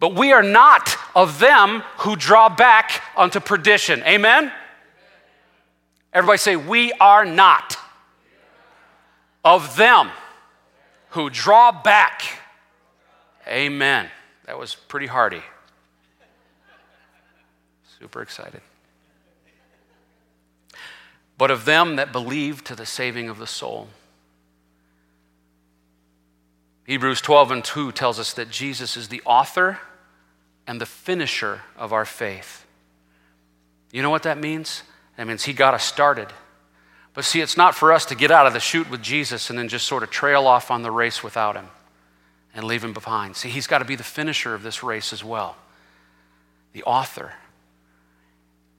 But 0.00 0.14
we 0.14 0.32
are 0.32 0.42
not 0.42 0.96
of 1.14 1.38
them 1.38 1.82
who 1.98 2.16
draw 2.16 2.48
back 2.48 3.02
unto 3.16 3.40
perdition. 3.40 4.02
Amen? 4.02 4.52
Everybody 6.12 6.38
say, 6.38 6.56
We 6.56 6.92
are 6.92 7.24
not 7.24 7.76
of 9.44 9.76
them 9.76 10.10
who 11.10 11.30
draw 11.30 11.70
back. 11.70 12.22
Amen. 13.46 14.08
That 14.46 14.58
was 14.58 14.74
pretty 14.74 15.06
hearty. 15.06 15.42
Super 17.98 18.22
excited. 18.22 18.60
But 21.38 21.50
of 21.50 21.64
them 21.64 21.96
that 21.96 22.12
believe 22.12 22.64
to 22.64 22.74
the 22.74 22.86
saving 22.86 23.28
of 23.28 23.38
the 23.38 23.46
soul. 23.46 23.88
Hebrews 26.84 27.20
12 27.22 27.50
and 27.50 27.64
2 27.64 27.92
tells 27.92 28.18
us 28.18 28.34
that 28.34 28.50
Jesus 28.50 28.96
is 28.96 29.08
the 29.08 29.22
author 29.24 29.78
and 30.66 30.80
the 30.80 30.86
finisher 30.86 31.62
of 31.76 31.92
our 31.92 32.04
faith. 32.04 32.66
You 33.92 34.02
know 34.02 34.10
what 34.10 34.24
that 34.24 34.38
means? 34.38 34.82
That 35.16 35.26
means 35.26 35.44
He 35.44 35.52
got 35.52 35.74
us 35.74 35.84
started. 35.84 36.28
But 37.14 37.24
see, 37.24 37.40
it's 37.40 37.56
not 37.56 37.74
for 37.74 37.92
us 37.92 38.04
to 38.06 38.14
get 38.14 38.30
out 38.30 38.46
of 38.46 38.52
the 38.52 38.60
chute 38.60 38.90
with 38.90 39.00
Jesus 39.00 39.48
and 39.48 39.58
then 39.58 39.68
just 39.68 39.86
sort 39.86 40.02
of 40.02 40.10
trail 40.10 40.46
off 40.46 40.70
on 40.70 40.82
the 40.82 40.90
race 40.90 41.22
without 41.22 41.56
Him 41.56 41.68
and 42.54 42.66
leave 42.66 42.84
Him 42.84 42.92
behind. 42.92 43.36
See, 43.36 43.48
He's 43.48 43.66
got 43.66 43.78
to 43.78 43.84
be 43.84 43.96
the 43.96 44.02
finisher 44.02 44.54
of 44.54 44.62
this 44.62 44.82
race 44.82 45.12
as 45.12 45.24
well, 45.24 45.56
the 46.72 46.82
author. 46.82 47.32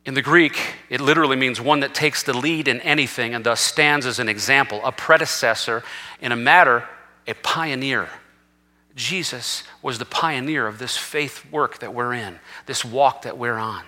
In 0.06 0.14
the 0.14 0.22
Greek, 0.22 0.60
it 0.90 1.02
literally 1.02 1.36
means 1.36 1.60
one 1.60 1.80
that 1.80 1.96
takes 1.96 2.22
the 2.22 2.38
lead 2.38 2.68
in 2.68 2.80
anything 2.82 3.34
and 3.34 3.44
thus 3.44 3.62
stands 3.62 4.06
as 4.06 4.20
an 4.20 4.30
example, 4.30 4.80
a 4.84 4.92
predecessor 4.92 5.84
in 6.22 6.32
a 6.32 6.36
matter 6.36 6.88
a 7.28 7.34
pioneer. 7.34 8.10
Jesus 8.96 9.64
was 9.82 10.00
the 10.00 10.06
pioneer 10.06 10.68
of 10.68 10.80
this 10.80 10.96
faith 10.96 11.52
work 11.52 11.80
that 11.80 11.94
we're 11.94 12.14
in, 12.14 12.40
this 12.66 12.86
walk 12.86 13.24
that 13.24 13.38
we're 13.38 13.58
on. 13.58 13.84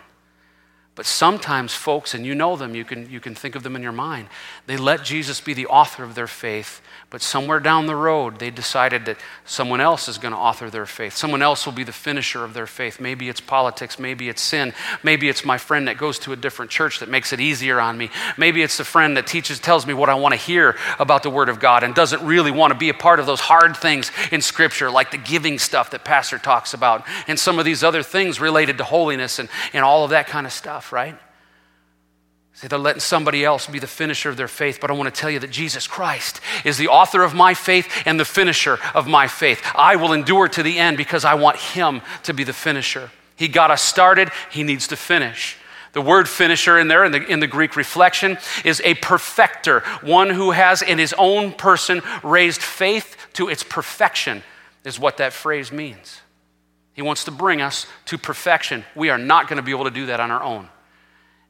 But 0.97 1.05
sometimes 1.05 1.75
folks, 1.75 2.15
and 2.15 2.25
you 2.25 2.33
know 2.33 2.55
them, 2.55 2.73
you 2.73 2.83
can, 2.83 3.07
you 3.07 3.19
can 3.19 3.35
think 3.35 3.53
of 3.53 3.61
them 3.61 3.75
in 3.75 3.83
your 3.83 3.91
mind, 3.91 4.29
they 4.65 4.77
let 4.77 5.03
Jesus 5.03 5.39
be 5.39 5.53
the 5.53 5.67
author 5.67 6.03
of 6.03 6.15
their 6.15 6.25
faith, 6.25 6.81
but 7.11 7.21
somewhere 7.21 7.59
down 7.59 7.85
the 7.85 7.95
road, 7.95 8.39
they 8.39 8.49
decided 8.49 9.05
that 9.05 9.17
someone 9.45 9.79
else 9.79 10.09
is 10.09 10.17
going 10.17 10.33
to 10.33 10.37
author 10.37 10.71
their 10.71 10.87
faith. 10.87 11.15
Someone 11.15 11.43
else 11.43 11.67
will 11.67 11.73
be 11.73 11.83
the 11.83 11.93
finisher 11.93 12.43
of 12.43 12.55
their 12.55 12.65
faith. 12.65 12.99
Maybe 12.99 13.29
it's 13.29 13.39
politics, 13.39 13.99
maybe 13.99 14.27
it's 14.27 14.41
sin, 14.41 14.73
maybe 15.03 15.29
it's 15.29 15.45
my 15.45 15.59
friend 15.59 15.87
that 15.87 15.99
goes 15.99 16.17
to 16.19 16.33
a 16.33 16.35
different 16.35 16.71
church 16.71 16.99
that 16.99 17.09
makes 17.09 17.31
it 17.31 17.39
easier 17.39 17.79
on 17.79 17.95
me. 17.95 18.09
Maybe 18.35 18.63
it's 18.63 18.77
the 18.77 18.83
friend 18.83 19.15
that 19.17 19.27
teaches, 19.27 19.59
tells 19.59 19.85
me 19.85 19.93
what 19.93 20.09
I 20.09 20.15
want 20.15 20.33
to 20.33 20.39
hear 20.39 20.75
about 20.97 21.21
the 21.21 21.29
Word 21.29 21.49
of 21.49 21.59
God 21.59 21.83
and 21.83 21.93
doesn't 21.93 22.25
really 22.25 22.51
want 22.51 22.73
to 22.73 22.77
be 22.77 22.89
a 22.89 22.95
part 22.95 23.19
of 23.19 23.27
those 23.27 23.39
hard 23.39 23.77
things 23.77 24.11
in 24.31 24.41
Scripture, 24.41 24.89
like 24.89 25.11
the 25.11 25.17
giving 25.19 25.59
stuff 25.59 25.91
that 25.91 26.03
Pastor 26.03 26.39
talks 26.39 26.73
about, 26.73 27.05
and 27.27 27.39
some 27.39 27.59
of 27.59 27.65
these 27.65 27.83
other 27.83 28.01
things 28.01 28.41
related 28.41 28.79
to 28.79 28.83
holiness 28.83 29.37
and, 29.37 29.47
and 29.73 29.85
all 29.85 30.03
of 30.03 30.09
that 30.09 30.25
kind 30.25 30.47
of 30.47 30.51
stuff, 30.51 30.86
right? 30.91 31.17
See, 32.57 32.67
they're 32.67 32.79
letting 32.79 33.01
somebody 33.01 33.45
else 33.45 33.67
be 33.67 33.77
the 33.77 33.85
finisher 33.85 34.29
of 34.29 34.37
their 34.37 34.47
faith, 34.47 34.79
but 34.81 34.89
I 34.89 34.93
want 34.95 35.13
to 35.13 35.21
tell 35.21 35.29
you 35.29 35.37
that 35.39 35.51
Jesus 35.51 35.85
Christ 35.85 36.41
is 36.65 36.79
the 36.79 36.87
author 36.87 37.21
of 37.21 37.35
my 37.35 37.53
faith 37.53 37.87
and 38.05 38.19
the 38.19 38.25
finisher 38.25 38.79
of 38.95 39.07
my 39.07 39.27
faith. 39.27 39.61
I 39.75 39.95
will 39.95 40.11
endure 40.11 40.47
to 40.47 40.63
the 40.63 40.79
end 40.79 40.97
because 40.97 41.23
I 41.23 41.35
want 41.35 41.57
Him 41.57 42.01
to 42.23 42.33
be 42.33 42.43
the 42.43 42.53
finisher. 42.53 43.11
He 43.35 43.47
got 43.47 43.69
us 43.69 43.83
started, 43.83 44.31
He 44.49 44.63
needs 44.63 44.87
to 44.87 44.95
finish. 44.95 45.55
The 45.93 46.01
word 46.01 46.27
finisher 46.27 46.79
in 46.79 46.87
there, 46.87 47.05
in 47.05 47.11
the, 47.11 47.25
in 47.25 47.39
the 47.39 47.47
Greek 47.47 47.75
reflection, 47.75 48.39
is 48.65 48.81
a 48.83 48.95
perfecter, 48.95 49.81
one 50.01 50.29
who 50.29 50.49
has 50.49 50.81
in 50.81 50.97
his 50.97 51.13
own 51.17 51.51
person 51.51 52.01
raised 52.23 52.61
faith 52.61 53.17
to 53.33 53.49
its 53.49 53.63
perfection, 53.63 54.43
is 54.83 54.99
what 54.99 55.17
that 55.17 55.33
phrase 55.33 55.71
means. 55.71 56.21
He 56.93 57.01
wants 57.01 57.25
to 57.25 57.31
bring 57.31 57.61
us 57.61 57.85
to 58.05 58.17
perfection. 58.17 58.83
We 58.95 59.09
are 59.09 59.17
not 59.17 59.47
going 59.47 59.57
to 59.57 59.63
be 59.63 59.71
able 59.71 59.85
to 59.85 59.91
do 59.91 60.07
that 60.07 60.19
on 60.19 60.31
our 60.31 60.41
own. 60.41 60.69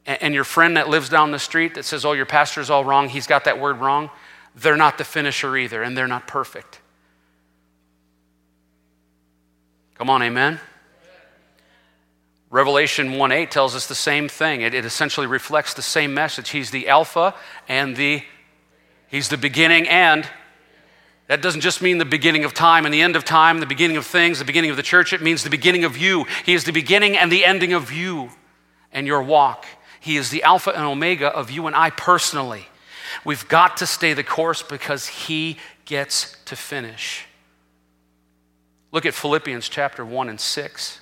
And 0.08 0.34
your 0.34 0.46
friend 0.46 0.78
that 0.78 0.88
lives 0.88 1.10
down 1.10 1.32
the 1.32 1.40
street 1.40 1.76
that 1.76 1.84
says, 1.84 2.06
Oh, 2.06 2.14
your 2.14 2.26
pastor's 2.26 2.70
all 2.70 2.86
wrong, 2.86 3.10
he's 3.10 3.28
got 3.28 3.44
that 3.44 3.60
word 3.60 3.78
wrong, 3.78 4.10
they're 4.56 4.78
not 4.78 4.98
the 4.98 5.04
finisher 5.04 5.56
either, 5.58 5.84
and 5.84 5.96
they're 5.98 6.08
not 6.08 6.28
perfect. 6.28 6.82
Come 9.96 10.10
on, 10.10 10.24
amen? 10.24 10.60
Revelation 12.50 13.18
1 13.18 13.32
8 13.32 13.52
tells 13.52 13.76
us 13.76 13.88
the 13.88 13.96
same 13.96 14.30
thing. 14.30 14.62
It, 14.62 14.74
it, 14.74 14.86
essentially 14.86 15.28
reflects 15.28 15.74
the 15.74 15.82
same 15.82 16.14
message. 16.14 16.50
He's 16.50 16.72
the 16.72 16.88
Alpha 16.88 17.36
and 17.68 17.96
the, 17.98 18.24
He's 19.10 19.28
the 19.28 19.38
beginning 19.38 19.88
and 19.90 20.28
that 21.28 21.42
doesn't 21.42 21.62
just 21.62 21.82
mean 21.82 21.98
the 21.98 22.06
beginning 22.06 22.46
of 22.46 22.54
time 22.54 22.86
and 22.86 22.94
the 22.94 23.02
end 23.02 23.18
of 23.18 23.26
time, 23.26 23.60
the 23.60 23.66
beginning 23.66 23.98
of 23.98 24.06
things, 24.06 24.40
the 24.40 24.46
beginning 24.46 24.72
of 24.72 24.78
the 24.78 24.84
church. 24.84 25.12
It 25.12 25.22
means 25.22 25.44
the 25.44 25.50
beginning 25.50 25.84
of 25.84 25.98
you. 25.98 26.26
He 26.46 26.54
is 26.54 26.64
the 26.64 26.72
beginning 26.72 27.18
and 27.18 27.30
the 27.30 27.44
ending 27.44 27.74
of 27.74 27.92
you 27.92 28.30
and 28.94 29.06
your 29.06 29.22
walk. 29.22 29.66
He 30.08 30.16
is 30.16 30.30
the 30.30 30.42
Alpha 30.44 30.70
and 30.70 30.86
Omega 30.86 31.28
of 31.28 31.52
you 31.52 31.68
and 31.68 31.76
I 31.76 31.90
personally. 31.90 32.66
We've 33.26 33.46
got 33.50 33.76
to 33.78 33.86
stay 33.86 34.14
the 34.14 34.24
course 34.24 34.64
because 34.64 35.06
He 35.06 35.58
gets 35.84 36.38
to 36.46 36.56
finish. 36.56 37.26
Look 38.94 39.06
at 39.06 39.14
Philippians 39.14 39.68
chapter 39.68 40.06
1 40.06 40.30
and 40.30 40.40
6. 40.40 41.02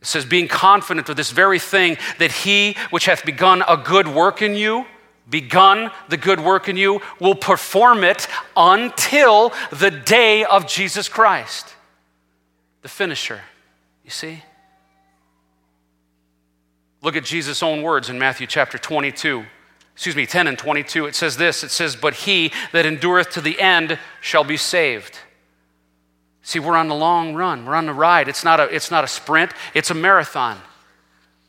It 0.00 0.06
says, 0.08 0.24
being 0.24 0.48
confident 0.48 1.08
of 1.10 1.14
this 1.14 1.30
very 1.30 1.60
thing, 1.60 1.96
that 2.18 2.32
he 2.32 2.76
which 2.90 3.04
hath 3.04 3.24
begun 3.24 3.62
a 3.68 3.76
good 3.76 4.08
work 4.08 4.42
in 4.42 4.56
you, 4.56 4.84
begun 5.30 5.92
the 6.08 6.16
good 6.16 6.40
work 6.40 6.68
in 6.68 6.76
you 6.76 7.00
will 7.20 7.36
perform 7.36 8.02
it 8.02 8.26
until 8.56 9.52
the 9.70 9.92
day 9.92 10.44
of 10.44 10.66
Jesus 10.66 11.08
Christ, 11.08 11.72
the 12.82 12.88
finisher. 12.88 13.42
You 14.02 14.10
see? 14.10 14.42
Look 17.02 17.16
at 17.16 17.24
Jesus' 17.24 17.62
own 17.62 17.82
words 17.82 18.08
in 18.08 18.18
Matthew 18.18 18.46
chapter 18.46 18.78
22. 18.78 19.44
Excuse 19.94 20.16
me, 20.16 20.24
10 20.24 20.46
and 20.46 20.58
22. 20.58 21.06
It 21.06 21.14
says 21.14 21.36
this 21.36 21.62
it 21.62 21.70
says, 21.70 21.96
But 21.96 22.14
he 22.14 22.52
that 22.72 22.86
endureth 22.86 23.30
to 23.30 23.40
the 23.40 23.60
end 23.60 23.98
shall 24.20 24.44
be 24.44 24.56
saved. 24.56 25.18
See, 26.42 26.58
we're 26.58 26.76
on 26.76 26.88
the 26.88 26.94
long 26.94 27.34
run, 27.34 27.66
we're 27.66 27.74
on 27.74 27.86
the 27.86 27.92
ride. 27.92 28.28
It's 28.28 28.42
not 28.42 28.58
a, 28.58 28.64
it's 28.64 28.90
not 28.90 29.04
a 29.04 29.08
sprint, 29.08 29.52
it's 29.74 29.90
a 29.90 29.94
marathon 29.94 30.58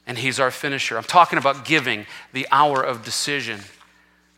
and 0.06 0.18
He's 0.18 0.40
our 0.40 0.52
finisher. 0.52 0.98
I'm 0.98 1.04
talking 1.04 1.40
about 1.40 1.66
giving, 1.66 2.06
the 2.34 2.48
hour 2.52 2.82
of 2.82 3.04
decision. 3.04 3.60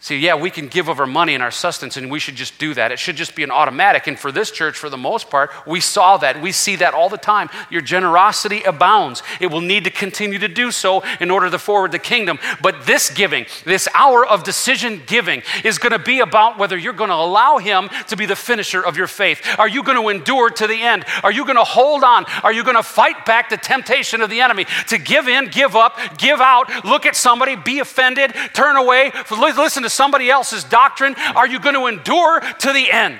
See, 0.05 0.19
yeah, 0.19 0.35
we 0.35 0.51
can 0.51 0.67
give 0.67 0.87
of 0.87 0.99
our 0.99 1.07
money 1.07 1.33
and 1.33 1.41
our 1.41 1.49
sustenance, 1.49 1.97
and 1.97 2.11
we 2.11 2.19
should 2.19 2.35
just 2.35 2.59
do 2.59 2.75
that. 2.75 2.91
It 2.91 2.99
should 2.99 3.15
just 3.15 3.35
be 3.35 3.41
an 3.41 3.49
automatic. 3.49 4.05
And 4.05 4.19
for 4.19 4.31
this 4.31 4.51
church, 4.51 4.77
for 4.77 4.87
the 4.87 4.99
most 4.99 5.31
part, 5.31 5.49
we 5.65 5.79
saw 5.79 6.17
that. 6.17 6.39
We 6.39 6.51
see 6.51 6.75
that 6.75 6.93
all 6.93 7.09
the 7.09 7.17
time. 7.17 7.49
Your 7.71 7.81
generosity 7.81 8.61
abounds. 8.61 9.23
It 9.39 9.47
will 9.47 9.61
need 9.61 9.83
to 9.85 9.89
continue 9.89 10.37
to 10.37 10.47
do 10.47 10.69
so 10.69 11.03
in 11.19 11.31
order 11.31 11.49
to 11.49 11.57
forward 11.57 11.91
the 11.91 11.97
kingdom. 11.97 12.37
But 12.61 12.85
this 12.85 13.09
giving, 13.09 13.47
this 13.63 13.87
hour 13.95 14.23
of 14.23 14.43
decision 14.43 15.01
giving, 15.07 15.41
is 15.63 15.79
going 15.79 15.91
to 15.91 15.97
be 15.97 16.19
about 16.19 16.59
whether 16.59 16.77
you're 16.77 16.93
going 16.93 17.09
to 17.09 17.15
allow 17.15 17.57
Him 17.57 17.89
to 18.09 18.15
be 18.15 18.27
the 18.27 18.35
finisher 18.35 18.85
of 18.85 18.97
your 18.97 19.07
faith. 19.07 19.41
Are 19.57 19.67
you 19.67 19.81
going 19.81 19.99
to 19.99 20.09
endure 20.09 20.51
to 20.51 20.67
the 20.67 20.83
end? 20.83 21.03
Are 21.23 21.31
you 21.31 21.45
going 21.45 21.57
to 21.57 21.63
hold 21.63 22.03
on? 22.03 22.25
Are 22.43 22.53
you 22.53 22.63
going 22.63 22.77
to 22.77 22.83
fight 22.83 23.25
back 23.25 23.49
the 23.49 23.57
temptation 23.57 24.21
of 24.21 24.29
the 24.29 24.41
enemy 24.41 24.67
to 24.89 24.99
give 24.99 25.27
in, 25.27 25.49
give 25.49 25.75
up, 25.75 25.97
give 26.19 26.41
out, 26.41 26.85
look 26.85 27.07
at 27.07 27.15
somebody, 27.15 27.55
be 27.55 27.79
offended, 27.79 28.35
turn 28.53 28.77
away, 28.77 29.11
listen 29.31 29.81
to 29.81 29.94
somebody 29.95 30.29
else's 30.29 30.63
doctrine? 30.63 31.15
Are 31.35 31.47
you 31.47 31.59
going 31.59 31.75
to 31.75 31.87
endure 31.87 32.39
to 32.39 32.73
the 32.73 32.91
end? 32.91 33.19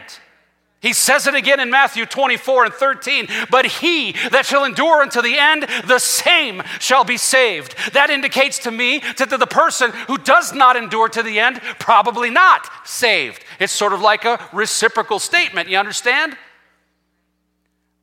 He 0.85 0.93
says 0.93 1.25
it 1.25 1.33
again 1.33 1.59
in 1.59 1.71
Matthew 1.71 2.05
24 2.05 2.65
and 2.65 2.73
13. 2.75 3.27
But 3.49 3.65
he 3.65 4.11
that 4.29 4.45
shall 4.45 4.65
endure 4.65 5.01
unto 5.01 5.19
the 5.19 5.35
end, 5.35 5.63
the 5.87 5.97
same 5.97 6.61
shall 6.79 7.03
be 7.03 7.17
saved. 7.17 7.75
That 7.93 8.11
indicates 8.11 8.59
to 8.59 8.71
me 8.71 9.01
that 9.17 9.31
the 9.31 9.47
person 9.47 9.89
who 10.05 10.19
does 10.19 10.53
not 10.53 10.75
endure 10.75 11.09
to 11.09 11.23
the 11.23 11.39
end, 11.39 11.59
probably 11.79 12.29
not 12.29 12.69
saved. 12.83 13.43
It's 13.59 13.73
sort 13.73 13.93
of 13.93 14.01
like 14.01 14.25
a 14.25 14.39
reciprocal 14.53 15.17
statement. 15.17 15.69
You 15.69 15.77
understand? 15.79 16.37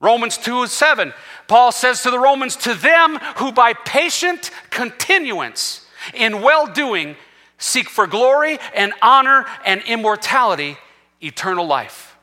Romans 0.00 0.36
2 0.36 0.66
7. 0.66 1.14
Paul 1.46 1.70
says 1.70 2.02
to 2.02 2.10
the 2.10 2.18
Romans, 2.18 2.56
To 2.56 2.74
them 2.74 3.20
who 3.36 3.52
by 3.52 3.74
patient 3.74 4.50
continuance 4.70 5.86
in 6.14 6.42
well 6.42 6.66
doing 6.66 7.14
seek 7.62 7.88
for 7.88 8.06
glory 8.06 8.58
and 8.74 8.92
honor 9.00 9.46
and 9.64 9.82
immortality, 9.82 10.76
eternal 11.20 11.66
life. 11.66 12.16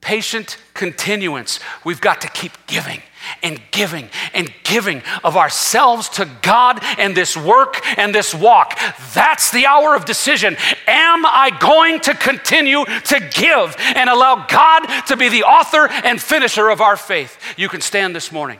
Patient 0.00 0.56
continuance. 0.72 1.60
We've 1.84 2.00
got 2.00 2.22
to 2.22 2.28
keep 2.28 2.52
giving 2.66 3.02
and 3.42 3.60
giving 3.70 4.08
and 4.32 4.50
giving 4.64 5.02
of 5.22 5.36
ourselves 5.36 6.08
to 6.10 6.28
God 6.40 6.80
and 6.98 7.14
this 7.14 7.36
work 7.36 7.86
and 7.98 8.14
this 8.14 8.34
walk. 8.34 8.78
That's 9.12 9.50
the 9.50 9.66
hour 9.66 9.94
of 9.94 10.06
decision. 10.06 10.56
Am 10.86 11.26
I 11.26 11.50
going 11.60 12.00
to 12.00 12.14
continue 12.14 12.86
to 12.86 13.30
give 13.34 13.76
and 13.78 14.08
allow 14.08 14.46
God 14.46 14.86
to 15.08 15.16
be 15.18 15.28
the 15.28 15.42
author 15.42 15.88
and 15.88 16.20
finisher 16.20 16.70
of 16.70 16.80
our 16.80 16.96
faith? 16.96 17.38
You 17.58 17.68
can 17.68 17.82
stand 17.82 18.16
this 18.16 18.32
morning. 18.32 18.58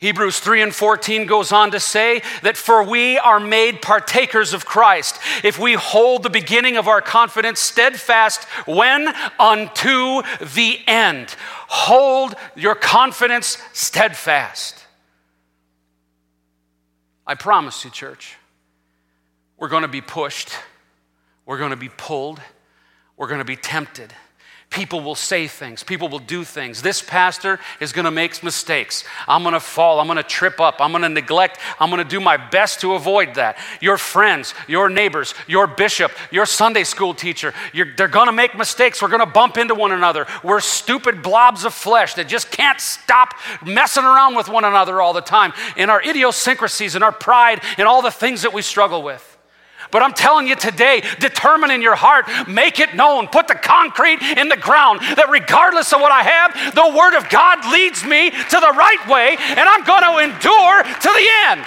Hebrews 0.00 0.40
3 0.40 0.62
and 0.62 0.74
14 0.74 1.26
goes 1.26 1.52
on 1.52 1.72
to 1.72 1.80
say 1.80 2.22
that 2.42 2.56
for 2.56 2.82
we 2.82 3.18
are 3.18 3.38
made 3.38 3.82
partakers 3.82 4.54
of 4.54 4.64
Christ 4.64 5.18
if 5.44 5.58
we 5.58 5.74
hold 5.74 6.22
the 6.22 6.30
beginning 6.30 6.78
of 6.78 6.88
our 6.88 7.02
confidence 7.02 7.60
steadfast 7.60 8.44
when 8.66 9.14
unto 9.38 10.22
the 10.54 10.78
end. 10.86 11.36
Hold 11.68 12.34
your 12.56 12.74
confidence 12.74 13.58
steadfast. 13.74 14.76
I 17.26 17.34
promise 17.34 17.84
you, 17.84 17.90
church, 17.90 18.36
we're 19.58 19.68
going 19.68 19.82
to 19.82 19.88
be 19.88 20.00
pushed, 20.00 20.50
we're 21.44 21.58
going 21.58 21.70
to 21.70 21.76
be 21.76 21.90
pulled, 21.90 22.40
we're 23.18 23.28
going 23.28 23.40
to 23.40 23.44
be 23.44 23.56
tempted. 23.56 24.14
People 24.70 25.00
will 25.00 25.16
say 25.16 25.48
things, 25.48 25.82
people 25.82 26.08
will 26.08 26.20
do 26.20 26.44
things. 26.44 26.80
This 26.80 27.02
pastor 27.02 27.58
is 27.80 27.92
going 27.92 28.04
to 28.04 28.12
make 28.12 28.40
mistakes. 28.44 29.02
I'm 29.26 29.42
going 29.42 29.52
to 29.52 29.60
fall, 29.60 29.98
I'm 29.98 30.06
going 30.06 30.16
to 30.16 30.22
trip 30.22 30.60
up, 30.60 30.76
I'm 30.78 30.92
going 30.92 31.02
to 31.02 31.08
neglect, 31.08 31.58
I'm 31.80 31.90
going 31.90 32.02
to 32.02 32.08
do 32.08 32.20
my 32.20 32.36
best 32.36 32.80
to 32.82 32.94
avoid 32.94 33.34
that. 33.34 33.58
Your 33.80 33.98
friends, 33.98 34.54
your 34.68 34.88
neighbors, 34.88 35.34
your 35.48 35.66
bishop, 35.66 36.12
your 36.30 36.46
Sunday 36.46 36.84
school 36.84 37.14
teacher, 37.14 37.52
they're 37.96 38.06
going 38.06 38.26
to 38.26 38.32
make 38.32 38.56
mistakes. 38.56 39.02
We're 39.02 39.08
going 39.08 39.18
to 39.18 39.26
bump 39.26 39.58
into 39.58 39.74
one 39.74 39.90
another. 39.90 40.28
We're 40.44 40.60
stupid 40.60 41.20
blobs 41.20 41.64
of 41.64 41.74
flesh 41.74 42.14
that 42.14 42.28
just 42.28 42.52
can't 42.52 42.80
stop 42.80 43.34
messing 43.66 44.04
around 44.04 44.36
with 44.36 44.48
one 44.48 44.64
another 44.64 45.00
all 45.00 45.12
the 45.12 45.20
time 45.20 45.52
in 45.76 45.90
our 45.90 46.00
idiosyncrasies 46.00 46.94
and 46.94 47.02
our 47.02 47.12
pride 47.12 47.60
and 47.76 47.88
all 47.88 48.02
the 48.02 48.10
things 48.12 48.42
that 48.42 48.52
we 48.52 48.62
struggle 48.62 49.02
with. 49.02 49.29
But 49.90 50.02
I'm 50.02 50.12
telling 50.12 50.46
you 50.46 50.54
today, 50.54 51.02
determine 51.18 51.70
in 51.70 51.82
your 51.82 51.96
heart, 51.96 52.26
make 52.48 52.78
it 52.78 52.94
known, 52.94 53.26
put 53.28 53.48
the 53.48 53.54
concrete 53.54 54.22
in 54.22 54.48
the 54.48 54.56
ground 54.56 55.00
that 55.00 55.28
regardless 55.30 55.92
of 55.92 56.00
what 56.00 56.12
I 56.12 56.22
have, 56.22 56.74
the 56.74 56.96
Word 56.96 57.16
of 57.16 57.28
God 57.28 57.70
leads 57.72 58.04
me 58.04 58.30
to 58.30 58.60
the 58.60 58.74
right 58.76 59.08
way, 59.08 59.36
and 59.38 59.60
I'm 59.60 59.84
going 59.84 60.02
to 60.02 60.18
endure 60.22 60.82
to 60.82 61.08
the 61.08 61.28
end. 61.48 61.64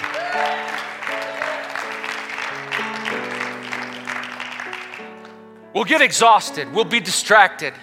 We'll 5.74 5.84
get 5.84 6.00
exhausted, 6.00 6.72
we'll 6.72 6.84
be 6.84 7.00
distracted, 7.00 7.74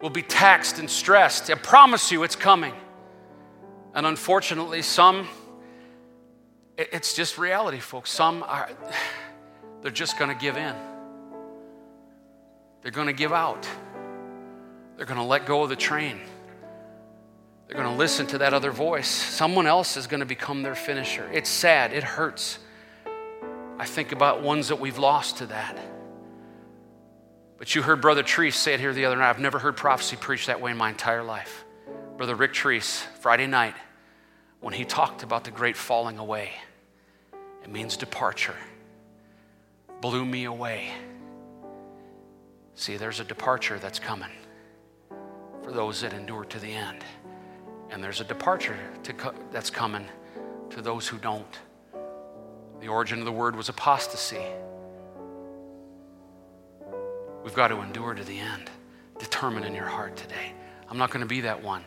we'll 0.00 0.10
be 0.10 0.22
taxed 0.22 0.78
and 0.78 0.88
stressed. 0.88 1.50
I 1.50 1.54
promise 1.54 2.12
you 2.12 2.22
it's 2.22 2.36
coming. 2.36 2.72
And 3.92 4.06
unfortunately, 4.06 4.82
some, 4.82 5.28
it's 6.78 7.12
just 7.12 7.36
reality, 7.36 7.80
folks. 7.80 8.12
Some 8.12 8.44
are 8.44 8.70
they're 9.82 9.90
just 9.90 10.18
going 10.18 10.30
to 10.30 10.40
give 10.40 10.56
in. 10.56 10.74
They're 12.82 12.92
going 12.92 13.06
to 13.06 13.12
give 13.12 13.32
out. 13.32 13.68
They're 14.96 15.06
going 15.06 15.18
to 15.18 15.24
let 15.24 15.46
go 15.46 15.62
of 15.62 15.68
the 15.68 15.76
train. 15.76 16.20
They're 17.66 17.76
going 17.76 17.90
to 17.90 17.98
listen 17.98 18.26
to 18.28 18.38
that 18.38 18.52
other 18.52 18.70
voice. 18.70 19.08
Someone 19.08 19.66
else 19.66 19.96
is 19.96 20.06
going 20.06 20.20
to 20.20 20.26
become 20.26 20.62
their 20.62 20.74
finisher. 20.74 21.28
It's 21.32 21.48
sad, 21.48 21.92
it 21.92 22.02
hurts. 22.02 22.58
I 23.78 23.86
think 23.86 24.12
about 24.12 24.42
ones 24.42 24.68
that 24.68 24.80
we've 24.80 24.98
lost 24.98 25.38
to 25.38 25.46
that. 25.46 25.78
But 27.56 27.74
you 27.74 27.82
heard 27.82 28.00
Brother 28.00 28.22
Treese 28.22 28.54
say 28.54 28.74
it 28.74 28.80
here 28.80 28.92
the 28.92 29.04
other 29.04 29.16
night. 29.16 29.30
I've 29.30 29.38
never 29.38 29.58
heard 29.58 29.76
prophecy 29.76 30.16
preached 30.16 30.48
that 30.48 30.60
way 30.60 30.70
in 30.70 30.76
my 30.76 30.90
entire 30.90 31.22
life. 31.22 31.64
Brother 32.16 32.34
Rick 32.34 32.52
Treese, 32.52 33.02
Friday 33.20 33.46
night, 33.46 33.74
when 34.60 34.74
he 34.74 34.84
talked 34.84 35.22
about 35.22 35.44
the 35.44 35.50
great 35.50 35.76
falling 35.76 36.18
away, 36.18 36.50
it 37.62 37.70
means 37.70 37.96
departure 37.96 38.56
blew 40.00 40.24
me 40.24 40.44
away. 40.44 40.90
See, 42.74 42.96
there's 42.96 43.20
a 43.20 43.24
departure 43.24 43.78
that's 43.78 43.98
coming 43.98 44.30
for 45.62 45.72
those 45.72 46.00
that 46.00 46.12
endure 46.12 46.44
to 46.46 46.58
the 46.58 46.72
end. 46.72 47.04
And 47.90 48.02
there's 48.02 48.20
a 48.20 48.24
departure 48.24 48.78
co- 49.18 49.34
that's 49.50 49.70
coming 49.70 50.06
to 50.70 50.80
those 50.80 51.06
who 51.06 51.18
don't. 51.18 51.58
The 52.80 52.88
origin 52.88 53.18
of 53.18 53.24
the 53.24 53.32
word 53.32 53.56
was 53.56 53.68
apostasy. 53.68 54.44
We've 57.44 57.54
got 57.54 57.68
to 57.68 57.80
endure 57.80 58.14
to 58.14 58.24
the 58.24 58.38
end. 58.38 58.70
determine 59.18 59.64
in 59.64 59.74
your 59.74 59.86
heart 59.86 60.16
today. 60.16 60.54
I'm 60.88 60.96
not 60.96 61.10
going 61.10 61.20
to 61.20 61.26
be 61.26 61.42
that 61.42 61.62
one. 61.62 61.84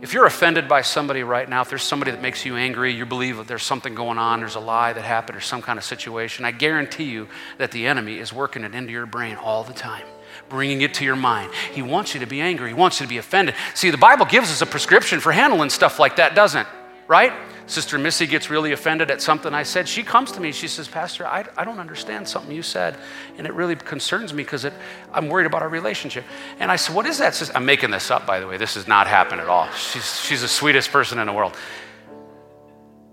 If 0.00 0.12
you're 0.12 0.26
offended 0.26 0.68
by 0.68 0.82
somebody 0.82 1.24
right 1.24 1.48
now, 1.48 1.62
if 1.62 1.70
there's 1.70 1.82
somebody 1.82 2.12
that 2.12 2.22
makes 2.22 2.46
you 2.46 2.54
angry, 2.54 2.92
you 2.92 3.04
believe 3.04 3.38
that 3.38 3.48
there's 3.48 3.64
something 3.64 3.96
going 3.96 4.16
on, 4.16 4.38
there's 4.38 4.54
a 4.54 4.60
lie 4.60 4.92
that 4.92 5.02
happened, 5.02 5.36
or 5.36 5.40
some 5.40 5.60
kind 5.60 5.76
of 5.76 5.84
situation, 5.84 6.44
I 6.44 6.52
guarantee 6.52 7.04
you 7.04 7.26
that 7.58 7.72
the 7.72 7.84
enemy 7.84 8.18
is 8.18 8.32
working 8.32 8.62
it 8.62 8.76
into 8.76 8.92
your 8.92 9.06
brain 9.06 9.34
all 9.34 9.64
the 9.64 9.72
time, 9.72 10.06
bringing 10.48 10.82
it 10.82 10.94
to 10.94 11.04
your 11.04 11.16
mind. 11.16 11.52
He 11.72 11.82
wants 11.82 12.14
you 12.14 12.20
to 12.20 12.26
be 12.26 12.40
angry, 12.40 12.68
he 12.68 12.74
wants 12.74 13.00
you 13.00 13.06
to 13.06 13.10
be 13.10 13.18
offended. 13.18 13.56
See, 13.74 13.90
the 13.90 13.98
Bible 13.98 14.24
gives 14.24 14.50
us 14.52 14.62
a 14.62 14.66
prescription 14.66 15.18
for 15.18 15.32
handling 15.32 15.68
stuff 15.68 15.98
like 15.98 16.14
that, 16.16 16.36
doesn't 16.36 16.60
it? 16.60 16.66
Right? 17.08 17.32
Sister 17.68 17.98
Missy 17.98 18.26
gets 18.26 18.48
really 18.48 18.72
offended 18.72 19.10
at 19.10 19.20
something 19.20 19.52
I 19.52 19.62
said. 19.62 19.86
She 19.86 20.02
comes 20.02 20.32
to 20.32 20.40
me, 20.40 20.52
she 20.52 20.66
says, 20.66 20.88
Pastor, 20.88 21.26
I, 21.26 21.44
I 21.56 21.64
don't 21.64 21.78
understand 21.78 22.26
something 22.26 22.50
you 22.50 22.62
said, 22.62 22.96
and 23.36 23.46
it 23.46 23.52
really 23.52 23.76
concerns 23.76 24.32
me 24.32 24.42
because 24.42 24.66
I'm 25.12 25.28
worried 25.28 25.46
about 25.46 25.60
our 25.60 25.68
relationship. 25.68 26.24
And 26.58 26.70
I 26.72 26.76
said, 26.76 26.96
What 26.96 27.06
is 27.06 27.18
that? 27.18 27.34
Says, 27.34 27.52
I'm 27.54 27.66
making 27.66 27.90
this 27.90 28.10
up, 28.10 28.26
by 28.26 28.40
the 28.40 28.46
way. 28.46 28.56
This 28.56 28.74
has 28.74 28.88
not 28.88 29.06
happened 29.06 29.42
at 29.42 29.48
all. 29.48 29.70
She's, 29.72 30.20
she's 30.20 30.40
the 30.40 30.48
sweetest 30.48 30.90
person 30.90 31.18
in 31.18 31.26
the 31.26 31.32
world. 31.32 31.56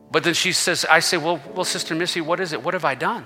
But 0.09 0.23
then 0.23 0.33
she 0.33 0.53
says, 0.53 0.85
I 0.89 1.01
say, 1.01 1.17
well, 1.17 1.41
well, 1.53 1.65
Sister 1.65 1.93
Missy, 1.93 2.21
what 2.21 2.39
is 2.39 2.53
it? 2.53 2.63
What 2.63 2.73
have 2.73 2.85
I 2.85 2.95
done? 2.95 3.25